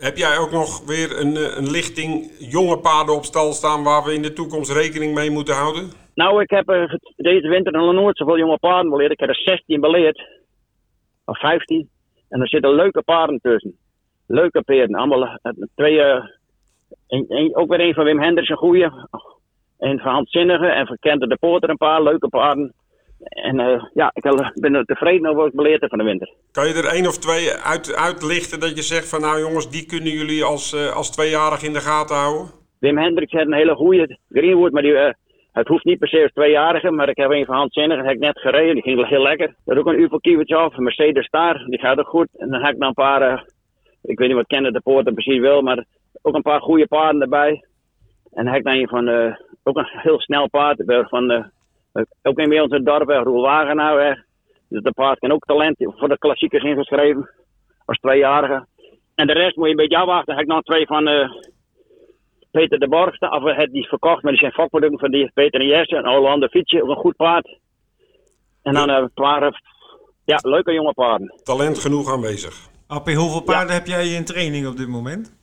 heb 0.00 0.16
jij 0.16 0.38
ook 0.38 0.50
nog 0.50 0.86
weer 0.86 1.20
een, 1.20 1.56
een 1.58 1.70
lichting 1.70 2.32
jonge 2.38 2.78
paarden 2.78 3.14
op 3.14 3.24
stal 3.24 3.52
staan 3.52 3.82
waar 3.82 4.04
we 4.04 4.14
in 4.14 4.22
de 4.22 4.32
toekomst 4.32 4.72
rekening 4.72 5.14
mee 5.14 5.30
moeten 5.30 5.54
houden? 5.54 5.90
Nou, 6.14 6.42
ik 6.42 6.50
heb 6.50 6.70
uh, 6.70 6.94
deze 7.16 7.48
winter 7.48 7.72
nog 7.72 7.92
nooit 7.92 8.16
zoveel 8.16 8.38
jonge 8.38 8.58
paarden 8.58 8.90
beleerd. 8.90 9.12
Ik 9.12 9.20
heb 9.20 9.28
er 9.28 9.34
16 9.34 9.80
beleerd. 9.80 10.28
Of 11.24 11.38
15. 11.38 11.88
En 12.28 12.40
er 12.40 12.48
zitten 12.48 12.74
leuke 12.74 13.02
paarden 13.02 13.40
tussen. 13.40 13.76
Leuke 14.26 14.62
paarden. 14.62 14.94
Allemaal 14.94 15.22
uh, 15.22 15.52
twee. 15.74 16.00
Ook 17.52 17.68
weer 17.68 17.80
een 17.80 17.94
van 17.94 18.04
Wim 18.04 18.20
Henders, 18.20 18.48
een 18.48 18.56
goeie. 18.56 18.90
Een 19.78 19.98
van 19.98 20.12
Hans 20.12 20.32
en 20.32 20.86
van 20.86 20.96
Kente 21.00 21.26
de 21.26 21.36
Poorter, 21.36 21.70
een 21.70 21.76
paar 21.76 22.02
leuke 22.02 22.28
paarden. 22.28 22.74
En 23.20 23.60
uh, 23.60 23.84
ja, 23.94 24.10
ik 24.14 24.22
ben 24.54 24.74
er 24.74 24.84
tevreden 24.84 25.26
over 25.26 25.40
wat 25.40 25.48
ik 25.48 25.54
beleerd 25.54 25.80
heb 25.80 25.90
van 25.90 25.98
de 25.98 26.04
winter. 26.04 26.32
Kan 26.52 26.68
je 26.68 26.74
er 26.74 26.94
één 26.94 27.06
of 27.06 27.18
twee 27.18 27.50
uit, 27.52 27.94
uitlichten 27.94 28.60
dat 28.60 28.76
je 28.76 28.82
zegt 28.82 29.08
van 29.08 29.20
nou 29.20 29.40
jongens, 29.40 29.70
die 29.70 29.86
kunnen 29.86 30.12
jullie 30.12 30.44
als, 30.44 30.74
uh, 30.74 30.96
als 30.96 31.10
tweejarig 31.10 31.62
in 31.62 31.72
de 31.72 31.80
gaten 31.80 32.16
houden? 32.16 32.50
Wim 32.78 32.98
Hendricks 32.98 33.32
had 33.32 33.46
een 33.46 33.52
hele 33.52 33.74
goede 33.74 34.18
Greenwood, 34.28 34.72
maar 34.72 34.82
die, 34.82 34.92
uh, 34.92 35.10
het 35.52 35.68
hoeft 35.68 35.84
niet 35.84 35.98
per 35.98 36.08
se 36.08 36.22
als 36.22 36.32
tweejarige. 36.32 36.90
Maar 36.90 37.08
ik 37.08 37.16
heb 37.16 37.30
een 37.30 37.44
van 37.44 37.56
Hans 37.56 37.72
Zinnige, 37.72 38.02
heb 38.02 38.14
ik 38.14 38.18
net 38.18 38.38
gereden, 38.38 38.74
die 38.74 38.82
ging 38.82 39.08
heel 39.08 39.22
lekker. 39.22 39.54
Er 39.64 39.78
ook 39.78 39.86
een 39.86 40.20
Kiewicz 40.20 40.52
af, 40.52 40.76
een 40.76 40.82
Mercedes 40.82 41.26
Star, 41.26 41.64
die 41.66 41.78
gaat 41.78 41.98
ook 41.98 42.08
goed. 42.08 42.28
En 42.36 42.50
dan 42.50 42.64
heb 42.64 42.72
ik 42.72 42.78
nog 42.78 42.88
een 42.88 42.94
paar, 42.94 43.44
ik 44.02 44.18
weet 44.18 44.28
niet 44.28 44.36
wat 44.36 44.46
Kende 44.46 44.72
de 44.72 44.80
Poorter 44.80 45.12
precies 45.12 45.40
wil, 45.40 45.62
maar 45.62 45.84
ook 46.22 46.34
een 46.34 46.42
paar 46.42 46.60
goede 46.60 46.86
paarden 46.86 47.22
erbij. 47.22 47.64
En 48.32 48.44
dan 48.44 48.46
heb 48.46 48.56
ik 48.56 48.64
dan 48.64 48.74
een 48.74 48.88
van, 48.88 49.36
ook 49.62 49.76
een 49.76 49.88
heel 49.92 50.20
snel 50.20 50.48
paard 50.48 50.82
van... 50.86 51.50
Ook 52.22 52.38
in 52.38 52.48
bij 52.48 52.60
ons 52.60 52.70
in 52.70 52.76
het 52.76 52.86
dorp, 52.86 53.08
Roel 53.08 53.42
Wagenhouwer. 53.42 54.24
Dus 54.68 54.82
de 54.82 54.92
paard 54.92 55.18
kan 55.18 55.32
ook 55.32 55.44
talent 55.44 55.76
voor 55.78 56.08
de 56.08 56.18
klassiekers 56.18 56.64
ingeschreven. 56.64 57.30
Als 57.84 57.98
tweejarige. 57.98 58.66
En 59.14 59.26
de 59.26 59.32
rest 59.32 59.56
moet 59.56 59.64
je 59.64 59.70
een 59.70 59.76
beetje 59.76 59.96
afwachten. 59.96 60.34
Heb 60.34 60.42
ik 60.42 60.48
nog 60.48 60.62
twee 60.62 60.86
van 60.86 61.08
uh, 61.08 61.30
Peter 62.50 62.78
de 62.78 62.88
Borgste. 62.88 63.30
Of 63.30 63.42
het 63.42 63.72
die 63.72 63.88
verkocht, 63.88 64.22
maar 64.22 64.32
die 64.32 64.40
zijn 64.40 64.52
vakproducten 64.52 64.98
van 64.98 65.10
die 65.10 65.30
Peter 65.34 65.60
en 65.60 65.66
Jesse. 65.66 65.96
Een 65.96 66.08
Hollander 66.08 66.48
fietsje, 66.48 66.82
een 66.82 66.96
goed 66.96 67.16
paard. 67.16 67.58
En 68.62 68.74
dan 68.74 68.88
een 68.88 69.10
paar 69.14 69.60
ja, 70.24 70.38
leuke 70.42 70.72
jonge 70.72 70.92
paarden. 70.92 71.40
Talent 71.42 71.78
genoeg 71.78 72.12
aanwezig. 72.12 72.68
Appie, 72.86 73.16
hoeveel 73.16 73.42
paarden 73.42 73.68
ja. 73.68 73.72
heb 73.74 73.86
jij 73.86 74.06
in 74.08 74.24
training 74.24 74.66
op 74.66 74.76
dit 74.76 74.88
moment? 74.88 75.38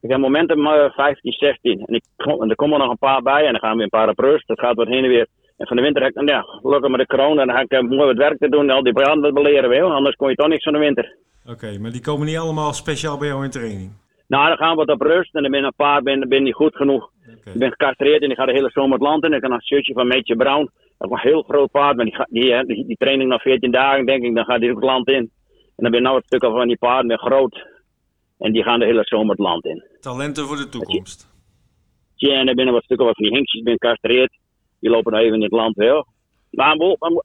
Ik 0.00 0.10
heb 0.10 0.20
momentum 0.20 0.66
uh, 0.66 0.90
15, 0.90 1.32
16. 1.32 1.80
En, 1.86 1.94
ik, 1.94 2.04
en 2.16 2.50
er 2.50 2.56
komen 2.56 2.78
nog 2.78 2.90
een 2.90 2.98
paar 2.98 3.22
bij 3.22 3.46
en 3.46 3.52
dan 3.52 3.60
gaan 3.60 3.76
we 3.76 3.82
een 3.82 3.88
paar 3.88 4.08
op 4.08 4.18
rust. 4.18 4.46
Dat 4.46 4.60
gaat 4.60 4.76
wat 4.76 4.86
heen 4.86 5.04
en 5.04 5.08
weer. 5.08 5.28
En 5.56 5.66
van 5.66 5.76
de 5.76 5.82
winter 5.82 6.02
heb 6.02 6.16
ik, 6.16 6.28
ja, 6.28 6.42
gelukkig 6.42 6.90
met 6.90 7.00
de 7.00 7.06
corona, 7.06 7.44
dan 7.44 7.56
heb 7.56 7.72
ik 7.72 7.88
mooi 7.88 8.06
wat 8.06 8.16
werk 8.16 8.38
te 8.38 8.48
doen. 8.48 8.70
Al 8.70 8.82
die 8.82 8.92
branden 8.92 9.34
beleren 9.34 9.68
wil, 9.68 9.92
anders 9.92 10.16
kon 10.16 10.28
je 10.28 10.34
toch 10.34 10.48
niks 10.48 10.64
van 10.64 10.72
de 10.72 10.78
winter. 10.78 11.16
Oké, 11.42 11.52
okay, 11.52 11.76
maar 11.76 11.90
die 11.90 12.00
komen 12.00 12.26
niet 12.26 12.36
allemaal 12.36 12.72
speciaal 12.72 13.18
bij 13.18 13.28
jou 13.28 13.44
in 13.44 13.50
training? 13.50 13.90
Nou, 14.28 14.48
dan 14.48 14.56
gaan 14.56 14.70
we 14.70 14.84
wat 14.84 14.90
op 14.90 15.00
rust 15.00 15.34
en 15.34 15.42
dan 15.42 15.50
ben 15.50 15.64
een 15.64 15.72
paar 15.76 16.02
ben, 16.02 16.28
ben 16.28 16.42
niet 16.42 16.54
goed 16.54 16.76
genoeg. 16.76 17.10
Okay. 17.38 17.52
Ik 17.52 17.58
ben 17.58 17.70
gecastreerd 17.70 18.22
en 18.22 18.30
ik 18.30 18.36
ga 18.36 18.46
de 18.46 18.52
hele 18.52 18.70
zomer 18.70 18.92
het 18.92 19.02
land 19.02 19.24
in. 19.24 19.32
Ik 19.32 19.42
heb 19.42 19.50
een 19.50 19.62
shirtje 19.62 19.92
van 19.92 20.06
Meetje 20.06 20.36
Brown. 20.36 20.70
Dat 20.98 21.10
is 21.10 21.16
een 21.16 21.30
heel 21.30 21.42
groot 21.42 21.70
paard, 21.70 21.96
maar 21.96 22.04
die, 22.04 22.26
die, 22.28 22.66
die, 22.66 22.86
die 22.86 22.96
training 22.96 23.30
nog 23.30 23.42
14 23.42 23.70
dagen, 23.70 24.06
denk 24.06 24.24
ik, 24.24 24.34
dan 24.34 24.44
gaat 24.44 24.60
hij 24.60 24.70
ook 24.70 24.76
het 24.76 24.84
land 24.84 25.08
in. 25.08 25.30
En 25.76 25.82
dan 25.82 25.90
ben 25.90 26.00
je 26.00 26.06
nou 26.06 26.16
een 26.16 26.22
stuk 26.26 26.44
van 26.44 26.66
die 26.66 26.78
paarden 26.78 27.08
weer 27.08 27.18
groot. 27.18 27.66
En 28.38 28.52
die 28.52 28.62
gaan 28.62 28.78
de 28.78 28.84
hele 28.84 29.04
zomer 29.04 29.30
het 29.30 29.38
land 29.38 29.64
in. 29.64 29.84
Talenten 30.00 30.44
voor 30.46 30.56
de 30.56 30.68
toekomst. 30.68 31.34
Ja, 32.14 32.32
en 32.32 32.46
dan 32.46 32.54
ben 32.54 32.66
er 32.66 32.72
wat 32.72 32.84
stukken 32.84 33.06
van 33.06 33.24
die 33.24 33.32
hinkjes, 33.32 33.62
ben 33.62 33.72
gecastreerd. 33.72 34.38
Die 34.86 34.94
lopen 34.94 35.12
nou 35.12 35.24
even 35.24 35.36
in 35.36 35.42
het 35.42 35.52
land 35.52 35.76
wel. 35.76 36.06
Maar 36.50 36.76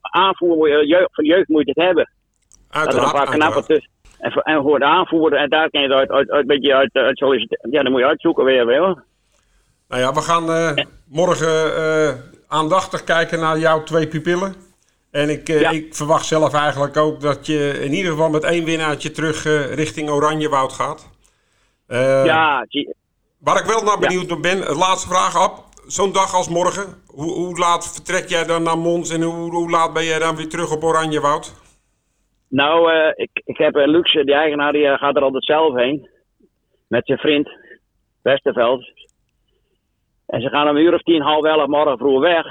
aanvoer 0.02 0.86
jeugd, 0.86 1.10
van 1.12 1.26
jeugd 1.26 1.48
moet 1.48 1.66
je 1.66 1.72
het 1.76 1.86
hebben. 1.86 2.12
Uiteraard, 2.70 3.12
dat 3.12 3.28
er 3.28 3.34
een 3.34 3.40
paar 3.40 3.66
tussen. 3.66 3.90
En, 4.20 4.32
en 4.32 4.62
voor 4.62 4.80
de 4.80 4.86
aanvoerder, 4.86 5.40
en 5.40 5.50
daar 5.50 5.70
kan 5.70 5.82
je 5.82 5.88
het 5.88 5.98
uit, 5.98 6.10
uit, 6.10 6.30
uit, 6.30 6.48
beetje 6.48 6.76
uit, 6.76 6.94
uit 6.94 7.18
solliciteren. 7.18 7.72
Ja, 7.72 7.84
dan 7.84 7.92
moet 7.92 8.02
je 8.02 8.08
uitzoeken 8.08 8.46
weer 8.46 8.66
wel. 8.66 9.00
Nou 9.88 10.02
ja, 10.02 10.14
we 10.14 10.22
gaan 10.22 10.50
uh, 10.50 10.72
morgen 11.06 11.78
uh, 11.78 12.10
aandachtig 12.48 13.04
kijken 13.04 13.40
naar 13.40 13.58
jouw 13.58 13.84
twee 13.84 14.08
pupillen. 14.08 14.56
En 15.12 15.30
ik, 15.30 15.50
uh, 15.50 15.62
ja. 15.62 15.70
ik, 15.70 15.96
verwacht 15.96 16.26
zelf 16.26 16.54
eigenlijk 16.54 16.98
ook 16.98 17.22
dat 17.22 17.46
je 17.46 17.80
in 17.84 17.94
ieder 17.94 18.12
geval 18.12 18.30
met 18.30 18.44
één 18.44 18.66
winnaartje 18.66 19.12
terug 19.12 19.44
richting 19.76 20.10
Oranjewoud 20.10 20.74
gaat. 20.74 21.10
ja, 22.26 22.66
zie. 22.68 22.96
Waar 23.38 23.60
ik 23.60 23.66
wel 23.66 23.84
naar 23.84 24.00
benieuwd 24.00 24.30
ja. 24.30 24.40
ben, 24.40 24.76
laatste 24.76 25.08
vraag 25.08 25.50
op 25.50 25.70
zo'n 25.98 26.12
dag 26.12 26.34
als 26.34 26.50
morgen, 26.50 26.88
hoe, 27.08 27.32
hoe, 27.34 27.60
laat 27.60 27.94
vertrek 27.96 28.30
jij 28.30 28.46
dan 28.46 28.64
naar 28.64 28.78
Mons 28.78 29.14
en 29.16 29.22
hoe, 29.22 29.52
hoe, 29.52 29.70
laat 29.70 29.94
ben 29.94 30.04
jij 30.04 30.20
dan 30.20 30.36
weer 30.36 30.50
terug 30.50 30.76
op 30.76 30.84
Oranjewoud? 30.84 31.46
Nou, 32.50 32.94
uh, 32.94 33.12
ik, 33.16 33.42
ik 33.46 33.58
heb 33.58 33.76
uh, 33.76 33.88
Luxe, 33.88 34.24
die 34.24 34.36
eigenaar, 34.36 34.72
die 34.72 34.86
uh, 34.86 34.98
gaat 34.98 35.16
er 35.16 35.22
altijd 35.22 35.46
zelf 35.46 35.76
heen. 35.76 36.10
Met 36.88 37.06
zijn 37.06 37.18
vriend, 37.18 37.50
Westerveld. 38.22 38.92
En 40.26 40.42
ze 40.42 40.50
gaan 40.50 40.70
om 40.70 40.76
een 40.76 40.84
uur 40.84 40.94
of 40.94 41.02
tien, 41.02 41.22
half 41.22 41.46
elf 41.46 41.68
morgen 41.68 41.98
vroeg 41.98 42.22
weg. 42.22 42.46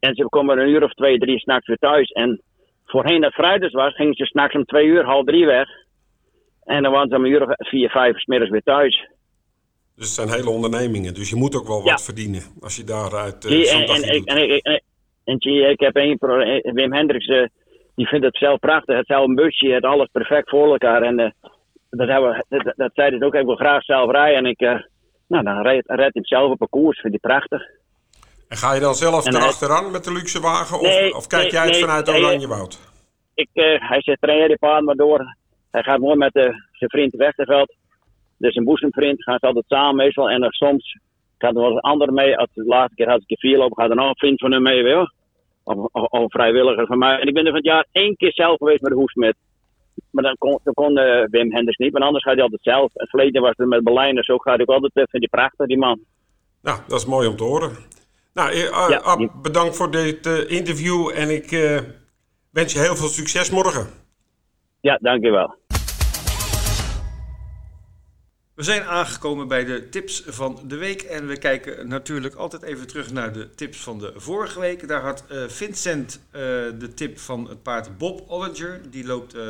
En 0.00 0.14
ze 0.14 0.28
komen 0.28 0.58
een 0.58 0.68
uur 0.68 0.82
of 0.82 0.92
twee, 0.92 1.18
drie 1.18 1.38
s'nachts 1.38 1.66
weer 1.66 1.76
thuis. 1.76 2.10
En 2.10 2.42
voorheen 2.84 3.20
dat 3.20 3.32
vrijdags 3.32 3.72
was, 3.72 3.94
gingen 3.94 4.14
ze 4.14 4.24
s'nachts 4.24 4.54
om 4.54 4.64
twee 4.64 4.86
uur, 4.86 5.04
half 5.04 5.24
drie 5.24 5.46
weg. 5.46 5.68
En 6.64 6.82
dan 6.82 6.92
waren 6.92 7.08
ze 7.08 7.16
om 7.16 7.24
een 7.24 7.30
uur 7.30 7.48
of 7.48 7.54
vier, 7.56 7.90
vijf 7.90 8.18
smiddags 8.18 8.50
weer 8.50 8.62
thuis. 8.62 9.08
Dus 10.02 10.16
het 10.16 10.28
zijn 10.28 10.38
hele 10.38 10.50
ondernemingen, 10.50 11.14
dus 11.14 11.30
je 11.30 11.36
moet 11.36 11.54
ook 11.54 11.66
wel 11.66 11.84
ja. 11.84 11.90
wat 11.90 12.04
verdienen 12.04 12.42
als 12.60 12.76
je 12.76 12.84
daaruit 12.84 13.44
uh, 13.44 13.50
Zie, 13.50 13.64
zo'n 13.64 13.80
en, 13.80 13.86
dagje 13.86 14.06
en, 14.06 14.18
doet. 14.18 14.26
en, 14.26 14.36
en, 14.36 14.60
en, 14.62 14.82
en 15.24 15.36
zie, 15.38 15.68
ik 15.68 15.80
heb 15.80 15.96
één 15.96 16.18
eh, 16.18 16.72
Wim 16.72 16.92
Hendricks, 16.92 17.26
uh, 17.26 17.46
die 17.94 18.06
vindt 18.06 18.24
het 18.24 18.36
zelf 18.36 18.58
prachtig. 18.58 18.96
Het 18.96 19.06
zelf 19.06 19.26
een 19.26 19.34
busje, 19.34 19.66
het 19.66 19.84
alles 19.84 20.08
perfect 20.12 20.48
voor 20.48 20.72
elkaar. 20.72 21.02
En 21.02 21.20
uh, 21.20 21.30
dat, 21.90 22.08
hebben 22.08 22.30
we, 22.30 22.62
dat, 22.62 22.72
dat 22.76 22.90
zei 22.94 23.16
hij 23.16 23.26
ook, 23.26 23.34
ik 23.34 23.44
wil 23.44 23.56
graag 23.56 23.84
zelf 23.84 24.10
rijden. 24.10 24.38
En 24.38 24.46
ik, 24.46 24.60
nou, 25.28 25.44
dan 25.44 25.62
red, 25.62 25.84
red 25.86 26.14
hem 26.14 26.24
zelf 26.24 26.50
op 26.50 26.60
een 26.60 26.68
koers, 26.68 27.00
vind 27.00 27.20
hij 27.20 27.30
prachtig. 27.30 27.62
En 28.48 28.56
ga 28.56 28.74
je 28.74 28.80
dan 28.80 28.94
zelf 28.94 29.26
erachteraan 29.26 29.90
met 29.90 30.04
de 30.04 30.12
luxe 30.12 30.40
wagen 30.40 30.78
of, 30.80 30.86
Nee, 30.86 31.14
of 31.14 31.26
kijk 31.26 31.42
nee, 31.42 31.52
jij 31.52 31.62
het 31.62 31.72
nee, 31.72 31.80
vanuit 31.80 32.08
Oranjewoud? 32.08 32.78
Ik, 33.34 33.48
hij 33.78 34.02
zegt, 34.02 34.20
train 34.20 34.38
jij 34.38 34.48
die 34.48 34.58
paard 34.58 34.84
maar 34.84 34.96
door. 34.96 35.36
Hij 35.70 35.82
gaat 35.82 35.98
mooi 35.98 36.16
met 36.16 36.32
zijn 36.72 36.90
vriend 36.90 37.14
Westerveld. 37.14 37.74
Dus 38.42 38.56
een 38.56 38.64
boezemvriend, 38.64 39.22
gaan 39.22 39.38
ze 39.38 39.46
altijd 39.46 39.64
samen 39.68 39.96
meestal. 39.96 40.30
En 40.30 40.46
soms 40.50 40.98
gaat 41.38 41.54
er 41.54 41.60
wel 41.60 41.70
eens 41.70 41.74
een 41.82 41.90
ander 41.90 42.12
mee. 42.12 42.36
Als 42.38 42.48
de 42.54 42.64
laatste 42.64 42.94
keer 42.94 43.08
had 43.08 43.22
ik 43.22 43.30
er 43.30 43.38
vier 43.38 43.58
lopen, 43.58 43.82
gaat 43.82 43.90
er 43.90 43.96
nog 43.96 44.08
een 44.08 44.16
vriend 44.16 44.40
van 44.40 44.52
hem 44.52 44.62
mee, 44.62 44.82
wel. 44.82 45.12
Of, 45.62 45.76
of, 45.76 46.02
of 46.02 46.20
een 46.22 46.30
vrijwilliger 46.30 46.86
van 46.86 46.98
mij. 46.98 47.18
En 47.20 47.26
ik 47.26 47.34
ben 47.34 47.42
er 47.44 47.48
van 47.50 47.60
het 47.60 47.66
jaar 47.72 47.86
één 47.92 48.16
keer 48.16 48.32
zelf 48.32 48.56
geweest 48.58 48.80
met 48.80 48.90
de 48.90 48.96
hoesmet. 48.96 49.36
Maar 50.10 50.24
dan 50.24 50.36
kon, 50.38 50.58
dan 50.64 50.74
kon 50.74 50.98
uh, 50.98 51.24
Wim 51.30 51.52
Henders 51.52 51.76
niet, 51.76 51.92
maar 51.92 52.02
anders 52.02 52.24
gaat 52.24 52.34
hij 52.34 52.42
altijd 52.42 52.62
zelf. 52.62 52.90
Het 52.94 53.10
verleden 53.10 53.42
was 53.42 53.54
het 53.56 53.68
met 53.68 53.84
Berlijn, 53.84 54.24
zo 54.24 54.38
gaat 54.38 54.56
hij 54.56 54.66
ook 54.66 54.74
altijd. 54.74 54.92
Vind 55.10 55.30
hij 55.30 55.40
prachtig, 55.40 55.66
die 55.66 55.78
man. 55.78 56.00
Nou, 56.62 56.78
dat 56.88 56.98
is 56.98 57.06
mooi 57.06 57.28
om 57.28 57.36
te 57.36 57.44
horen. 57.44 57.70
Nou, 58.34 58.50
eh, 58.50 58.58
uh, 58.58 58.86
Ja, 58.88 58.98
Ab, 58.98 59.18
die- 59.18 59.30
bedankt 59.42 59.76
voor 59.76 59.90
dit 59.90 60.26
eh, 60.26 60.50
interview 60.50 61.10
en 61.14 61.30
ik 61.30 61.52
eh, 61.52 61.78
wens 62.50 62.72
je 62.72 62.78
heel 62.78 62.96
veel 62.96 63.08
succes 63.08 63.50
morgen. 63.50 63.86
Ja, 64.80 64.98
dankjewel. 65.00 65.54
We 68.62 68.68
zijn 68.68 68.84
aangekomen 68.84 69.48
bij 69.48 69.64
de 69.64 69.88
tips 69.88 70.22
van 70.26 70.60
de 70.66 70.76
week. 70.76 71.02
En 71.02 71.26
we 71.26 71.36
kijken 71.36 71.88
natuurlijk 71.88 72.34
altijd 72.34 72.62
even 72.62 72.86
terug 72.86 73.12
naar 73.12 73.32
de 73.32 73.50
tips 73.54 73.78
van 73.78 73.98
de 73.98 74.12
vorige 74.16 74.60
week. 74.60 74.88
Daar 74.88 75.00
had 75.00 75.24
eh, 75.28 75.48
Vincent 75.48 76.20
eh, 76.30 76.40
de 76.78 76.90
tip 76.94 77.18
van 77.18 77.48
het 77.48 77.62
paard 77.62 77.98
Bob 77.98 78.24
Olinger. 78.28 78.80
Die 78.90 79.04
loopt 79.04 79.34
eh, 79.34 79.42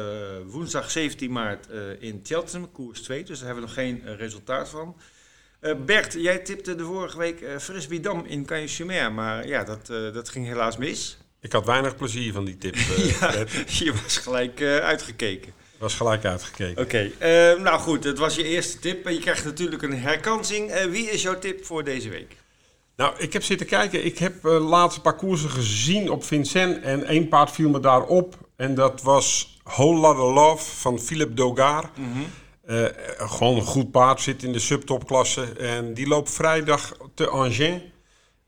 woensdag 0.46 0.90
17 0.90 1.32
maart 1.32 1.66
in 1.98 2.20
Cheltenham, 2.22 2.72
koers 2.72 3.02
2. 3.02 3.24
Dus 3.24 3.38
daar 3.38 3.46
hebben 3.46 3.64
we 3.64 3.70
nog 3.70 3.78
geen 3.78 4.16
resultaat 4.16 4.68
van. 4.68 4.96
Bert, 5.86 6.12
jij 6.12 6.38
tipte 6.38 6.74
de 6.74 6.84
vorige 6.84 7.18
week 7.18 7.40
eh 7.40 7.58
Frisbee 7.58 8.00
Dam 8.00 8.24
in 8.26 8.46
Canyon-sur-Mer. 8.46 9.12
Maar 9.12 9.46
ja, 9.46 9.64
dat, 9.64 9.86
dat 9.86 10.28
ging 10.28 10.46
helaas 10.46 10.76
mis. 10.76 11.18
Ik 11.40 11.52
had 11.52 11.66
weinig 11.66 11.96
plezier 11.96 12.32
van 12.32 12.44
die 12.44 12.58
tip. 12.58 12.74
Ja, 13.20 13.44
je 13.66 13.92
was 14.02 14.16
gelijk 14.16 14.62
uitgekeken. 14.62 15.52
Was 15.82 15.94
gelijk 15.94 16.24
uitgekeken. 16.24 16.82
Oké, 16.82 17.10
eh, 17.18 17.60
nou 17.60 17.80
goed, 17.80 18.02
dat 18.02 18.18
was 18.18 18.34
je 18.34 18.44
eerste 18.44 18.78
tip. 18.78 19.06
En 19.06 19.12
je 19.12 19.20
krijgt 19.20 19.44
natuurlijk 19.44 19.82
een 19.82 19.98
herkansing. 19.98 20.70
Eh, 20.70 20.84
wie 20.84 21.10
is 21.10 21.22
jouw 21.22 21.38
tip 21.38 21.64
voor 21.64 21.84
deze 21.84 22.08
week? 22.08 22.36
Nou, 22.96 23.14
ik 23.18 23.32
heb 23.32 23.42
zitten 23.42 23.66
kijken. 23.66 24.04
Ik 24.04 24.18
heb 24.18 24.44
uh, 24.44 24.68
laatste 24.68 25.00
parcoursen 25.00 25.50
gezien 25.50 26.10
op 26.10 26.24
Vincent. 26.24 26.82
En 26.82 27.04
één 27.04 27.28
paard 27.28 27.50
viel 27.50 27.68
me 27.68 27.80
daar 27.80 28.02
op. 28.02 28.36
En 28.56 28.74
dat 28.74 29.02
was 29.02 29.58
Whole 29.64 30.00
Lotta 30.00 30.32
Love 30.32 30.64
van 30.76 30.98
Philippe 30.98 31.34
Dogar. 31.34 31.90
Eh, 32.64 32.84
gewoon 33.16 33.56
een 33.56 33.62
goed 33.62 33.90
paard, 33.90 34.20
zit 34.20 34.42
in 34.42 34.52
de 34.52 34.58
subtopklasse. 34.58 35.44
En 35.52 35.94
die 35.94 36.08
loopt 36.08 36.30
vrijdag 36.30 36.96
te 37.14 37.28
Angers. 37.28 37.82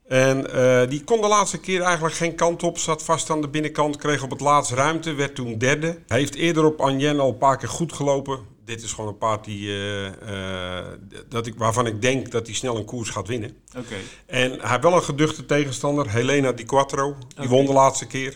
En 0.09 0.53
eh, 0.53 0.89
die 0.89 1.05
kon 1.05 1.21
de 1.21 1.29
laatste 1.29 1.59
keer 1.59 1.83
eigenlijk 1.83 2.15
geen 2.15 2.35
kant 2.35 2.63
op. 2.63 2.79
Zat 2.79 3.03
vast 3.03 3.31
aan 3.31 3.41
de 3.41 3.49
binnenkant, 3.49 3.97
kreeg 3.97 4.23
op 4.23 4.31
het 4.31 4.41
laatst 4.41 4.73
ruimte, 4.73 5.13
werd 5.13 5.35
toen 5.35 5.59
derde. 5.59 5.99
Hij 6.07 6.19
heeft 6.19 6.35
eerder 6.35 6.65
op 6.65 6.81
Angers 6.81 7.19
al 7.19 7.29
een 7.29 7.39
paar 7.39 7.57
keer 7.57 7.69
goed 7.69 7.93
gelopen. 7.93 8.39
Dit 8.65 8.83
is 8.83 8.93
gewoon 8.93 9.11
een 9.11 9.19
paard 9.19 9.45
die, 9.45 9.69
eh, 9.69 10.07
eh, 10.07 10.85
dat 11.29 11.47
ik, 11.47 11.55
waarvan 11.57 11.87
ik 11.87 12.03
denk 12.03 12.31
dat 12.31 12.47
hij 12.47 12.55
snel 12.55 12.77
een 12.77 12.85
koers 12.85 13.11
gaat 13.11 13.29
winnen. 13.29 13.57
Oké. 13.77 13.95
En 14.27 14.51
hij 14.51 14.71
heeft 14.71 14.83
wel 14.83 14.95
een 14.95 15.03
geduchte 15.03 15.47
tegenstander, 15.47 16.11
Helena 16.11 16.53
Di 16.53 16.65
Quattro. 16.65 17.17
Die 17.37 17.49
won 17.49 17.67
de 17.67 17.73
laatste 17.73 18.07
keer. 18.07 18.35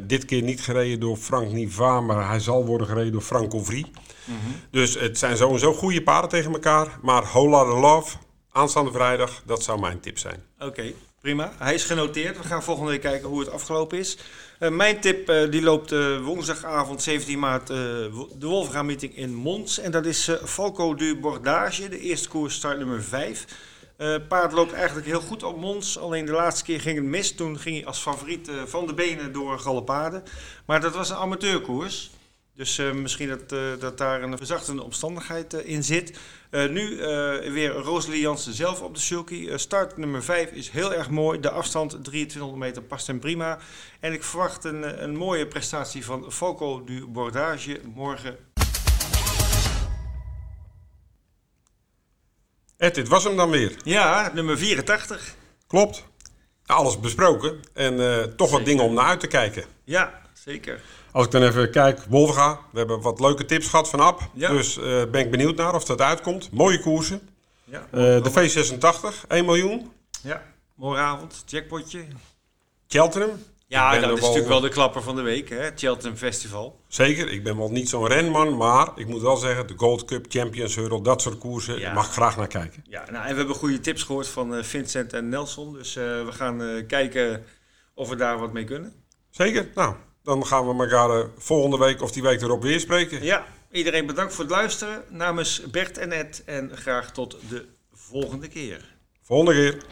Dit 0.00 0.24
keer 0.24 0.42
niet 0.42 0.60
gereden 0.60 1.00
door 1.00 1.16
Frank 1.16 1.52
Niva, 1.52 2.00
maar 2.00 2.28
hij 2.28 2.40
zal 2.40 2.66
worden 2.66 2.86
gereden 2.86 3.12
door 3.12 3.20
Frank 3.20 3.54
Ovry. 3.54 3.84
Dus 4.70 4.98
het 4.98 5.18
zijn 5.18 5.36
sowieso 5.36 5.72
goede 5.72 6.02
paarden 6.02 6.30
tegen 6.30 6.52
elkaar. 6.52 6.98
Maar 7.02 7.26
Hola 7.26 7.64
de 7.64 7.80
Love, 7.80 8.16
aanstaande 8.54 8.92
vrijdag, 8.92 9.42
dat 9.44 9.62
zou 9.62 9.80
mijn 9.80 10.00
tip 10.00 10.18
zijn. 10.18 10.42
Oké, 10.58 10.92
prima. 11.20 11.52
Hij 11.58 11.74
is 11.74 11.84
genoteerd. 11.84 12.36
We 12.36 12.42
gaan 12.42 12.62
volgende 12.62 12.90
week 12.90 13.00
kijken 13.00 13.28
hoe 13.28 13.40
het 13.40 13.50
afgelopen 13.50 13.98
is. 13.98 14.18
Eh, 14.58 14.70
mijn 14.70 15.00
tip 15.00 15.28
eh, 15.28 15.50
die 15.50 15.62
loopt 15.62 15.92
eh, 15.92 16.20
woensdagavond 16.20 17.02
17 17.02 17.38
maart 17.38 17.66
de 17.66 18.10
Wolfga 18.38 18.82
meeting 18.82 19.16
in 19.16 19.34
Mons. 19.34 19.78
En 19.78 19.90
dat 19.90 20.06
is 20.06 20.30
Falco 20.44 20.94
du 20.94 21.16
Bordage, 21.16 21.88
de 21.88 21.98
eerste 21.98 22.28
koers 22.28 22.54
start 22.54 22.78
nummer 22.78 23.02
5. 23.02 23.44
Eh 23.96 24.14
paard 24.28 24.52
loopt 24.52 24.72
eigenlijk 24.72 25.06
heel 25.06 25.20
goed 25.20 25.42
op 25.42 25.60
Mons. 25.60 25.98
Alleen 25.98 26.24
de 26.24 26.32
laatste 26.32 26.64
keer 26.64 26.80
ging 26.80 26.96
het 26.96 27.06
mis. 27.06 27.34
Toen 27.34 27.58
ging 27.58 27.76
hij 27.76 27.86
als 27.86 27.98
favoriet 27.98 28.50
van 28.66 28.86
de 28.86 28.94
benen 28.94 29.32
door 29.32 29.58
Galopade. 29.58 30.22
Maar 30.66 30.80
dat 30.80 30.94
was 30.94 31.10
een 31.10 31.16
amateurkoers. 31.16 32.10
Dus 32.56 32.78
eh, 32.78 32.92
misschien 32.92 33.28
dat, 33.28 33.52
eh, 33.52 33.58
dat 33.78 33.98
daar 33.98 34.22
een 34.22 34.36
verzachtende 34.36 34.82
omstandigheid 34.82 35.54
eh, 35.54 35.68
in 35.68 35.84
zit. 35.84 36.18
Nu 36.50 36.96
weer 37.52 37.70
Rosalie 37.70 38.20
Jansen 38.20 38.54
zelf 38.54 38.80
op 38.80 38.94
de 38.94 39.00
sulky. 39.00 39.56
Start 39.56 39.96
nummer 39.96 40.22
5 40.24 40.50
is 40.50 40.70
heel 40.70 40.94
erg 40.94 41.10
mooi. 41.10 41.40
De 41.40 41.50
afstand 41.50 41.90
2300 41.90 42.58
meter 42.58 42.82
past 42.82 43.06
hem 43.06 43.20
prima. 43.20 43.58
En 44.00 44.12
ik 44.12 44.22
verwacht 44.22 44.64
een, 44.64 45.02
een 45.02 45.16
mooie 45.16 45.46
prestatie 45.46 46.04
van 46.04 46.32
Foco 46.32 46.84
du 46.84 47.06
Bordage 47.06 47.80
morgen. 47.94 48.36
Ed, 52.76 52.94
dit 52.94 53.08
was 53.08 53.24
hem 53.24 53.36
dan 53.36 53.50
weer. 53.50 53.76
Ja, 53.84 54.30
nummer 54.34 54.58
84. 54.58 55.34
Klopt. 55.66 56.04
Alles 56.66 57.00
besproken. 57.00 57.60
En 57.72 57.96
toch 58.36 58.50
wat 58.50 58.58
Zeker. 58.58 58.64
dingen 58.64 58.84
om 58.84 58.94
naar 58.94 59.06
uit 59.06 59.20
te 59.20 59.26
kijken. 59.26 59.64
Ja, 59.84 60.22
zeker. 60.32 60.80
Als 61.14 61.24
ik 61.26 61.30
dan 61.32 61.42
even 61.42 61.70
kijk, 61.70 62.00
Wolfga. 62.08 62.60
We 62.72 62.78
hebben 62.78 63.00
wat 63.00 63.20
leuke 63.20 63.44
tips 63.44 63.68
gehad 63.68 63.88
van 63.90 64.00
Ab. 64.00 64.20
Ja. 64.32 64.48
Dus 64.50 64.76
eh, 64.78 64.84
ben 65.10 65.20
ik 65.20 65.30
benieuwd 65.30 65.56
naar 65.56 65.74
of 65.74 65.84
dat 65.84 66.00
uitkomt. 66.00 66.50
Mooie 66.52 66.80
koersen. 66.80 67.28
Ja, 67.64 67.86
Eh, 67.90 68.22
de 68.22 68.30
V86, 68.30 69.26
1 69.28 69.44
miljoen. 69.44 69.92
ja. 70.22 70.42
morgenavond, 70.74 71.42
jackpotje. 71.46 72.04
Cheltenham. 72.88 73.30
Ja, 73.66 73.98
dat 74.00 74.16
is 74.16 74.20
natuurlijk 74.20 74.48
wel 74.48 74.60
de 74.60 74.68
klapper 74.68 75.02
van 75.02 75.16
de 75.16 75.22
week, 75.22 75.48
hè? 75.48 75.70
Cheltenham 75.74 76.16
Festival. 76.16 76.80
Zeker, 76.88 77.28
ik 77.32 77.44
ben 77.44 77.56
wel 77.56 77.70
niet 77.70 77.88
zo'n 77.88 78.06
renman, 78.06 78.56
maar 78.56 78.88
ik 78.96 79.06
moet 79.06 79.20
wel 79.22 79.36
zeggen, 79.36 79.66
de 79.66 79.74
Gold 79.76 80.04
Cup, 80.04 80.26
Champions 80.28 80.74
Hurdle, 80.74 81.02
dat 81.02 81.22
soort 81.22 81.38
koersen, 81.38 81.78
Ja. 81.78 81.92
mag 81.92 82.06
ik 82.06 82.12
graag 82.12 82.36
naar 82.36 82.46
kijken. 82.46 82.84
Ja, 82.88 83.04
nou, 83.10 83.24
en 83.24 83.30
we 83.30 83.36
hebben 83.38 83.54
goede 83.56 83.80
tips 83.80 84.02
gehoord 84.02 84.28
van 84.28 84.54
eh, 84.54 84.62
Vincent 84.62 85.12
en 85.12 85.28
Nelson. 85.28 85.72
Dus 85.72 85.94
we 85.94 86.28
gaan 86.30 86.84
kijken 86.86 87.44
of 87.94 88.08
we 88.08 88.16
daar 88.16 88.38
wat 88.38 88.52
mee 88.52 88.64
kunnen. 88.64 88.92
Zeker, 89.30 89.68
nou, 89.74 89.94
dan 90.24 90.46
gaan 90.46 90.68
we 90.68 90.82
elkaar 90.82 91.10
eh, 91.10 91.26
volgende 91.38 91.78
week 91.78 92.02
of 92.02 92.12
die 92.12 92.22
week 92.22 92.42
erop 92.42 92.62
weer 92.62 92.80
spreken. 92.80 93.24
Ja, 93.24 93.46
iedereen 93.70 94.06
bedankt 94.06 94.34
voor 94.34 94.44
het 94.44 94.52
luisteren. 94.52 95.04
Namens 95.08 95.70
Bert 95.70 95.98
en 95.98 96.12
Ed 96.12 96.42
en 96.46 96.70
graag 96.74 97.12
tot 97.12 97.36
de 97.48 97.66
volgende 97.92 98.48
keer. 98.48 98.94
Volgende 99.22 99.52
keer. 99.52 99.82